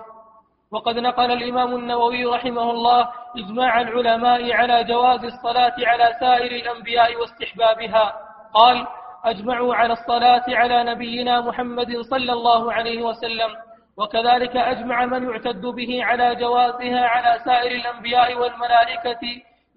وقد 0.73 0.99
نقل 0.99 1.33
الإمام 1.33 1.75
النووي 1.77 2.25
رحمه 2.25 2.71
الله 2.71 3.09
إجماع 3.37 3.81
العلماء 3.81 4.53
على 4.53 4.85
جواز 4.85 5.25
الصلاة 5.25 5.75
على 5.87 6.17
سائر 6.21 6.53
الأنبياء 6.53 7.21
واستحبابها. 7.21 8.15
قال 8.55 8.87
أجمعوا 9.25 9.75
على 9.75 9.93
الصلاة 9.93 10.45
على 10.49 10.85
نبينا 10.85 11.41
محمد 11.41 12.01
صلى 12.01 12.33
الله 12.33 12.73
عليه 12.73 13.03
وسلم 13.03 13.51
وكذلك 13.97 14.57
أجمع 14.57 15.05
من 15.07 15.31
يعتد 15.31 15.61
به 15.67 16.05
على 16.05 16.35
جوازها 16.35 17.07
على 17.07 17.41
سائر 17.45 17.71
الأنبياء 17.73 18.35
والملائكة 18.35 19.21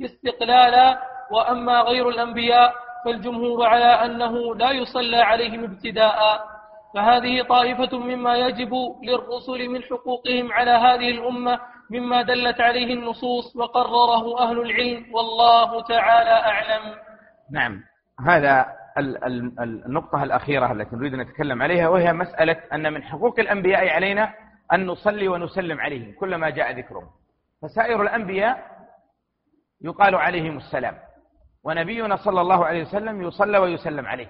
استقلالا 0.05 0.99
وأما 1.31 1.81
غير 1.81 2.09
الأنبياء 2.09 2.73
فالجمهور 3.05 3.65
على 3.65 3.85
أنه 4.05 4.55
لا 4.55 4.72
يصلى 4.72 5.18
عليهم 5.18 5.64
ابتداء. 5.64 6.39
فهذه 6.93 7.43
طائفة 7.43 7.97
مما 7.97 8.35
يجب 8.35 8.73
للرسل 9.03 9.69
من 9.69 9.84
حقوقهم 9.84 10.51
على 10.51 10.72
هذه 10.72 11.11
الأمة 11.11 11.59
مما 11.89 12.22
دلت 12.22 12.61
عليه 12.61 12.93
النصوص 12.93 13.55
وقرره 13.55 14.39
أهل 14.39 14.59
العلم 14.59 15.05
والله 15.14 15.81
تعالى 15.81 16.30
أعلم. 16.30 16.95
نعم. 17.51 17.84
هذا 18.26 18.65
النقطة 19.59 20.23
الأخيرة 20.23 20.72
التي 20.72 20.95
نريد 20.95 21.14
أن 21.14 21.19
نتكلم 21.22 21.61
عليها 21.61 21.88
وهي 21.89 22.14
مسألة 22.14 22.57
أن 22.73 22.93
من 22.93 23.03
حقوق 23.03 23.39
الأنبياء 23.39 23.89
علينا 23.89 24.34
أن 24.73 24.85
نصلي 24.85 25.27
ونسلم 25.27 25.80
عليهم 25.80 26.15
كلما 26.19 26.49
جاء 26.49 26.72
ذكرهم. 26.72 27.09
فسائر 27.61 28.01
الأنبياء 28.01 28.64
يقال 29.81 30.15
عليهم 30.15 30.57
السلام 30.57 30.97
ونبينا 31.64 32.15
صلى 32.15 32.41
الله 32.41 32.65
عليه 32.65 32.81
وسلم 32.81 33.22
يصلى 33.22 33.57
ويسلم 33.57 34.05
عليه. 34.05 34.30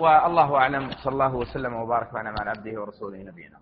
والله 0.00 0.56
أعلم 0.56 0.90
صلى 1.04 1.12
الله 1.12 1.34
وسلم 1.36 1.72
وبارك 1.74 2.14
على 2.38 2.50
عبده 2.50 2.80
ورسوله 2.80 3.18
نبينا 3.18 3.58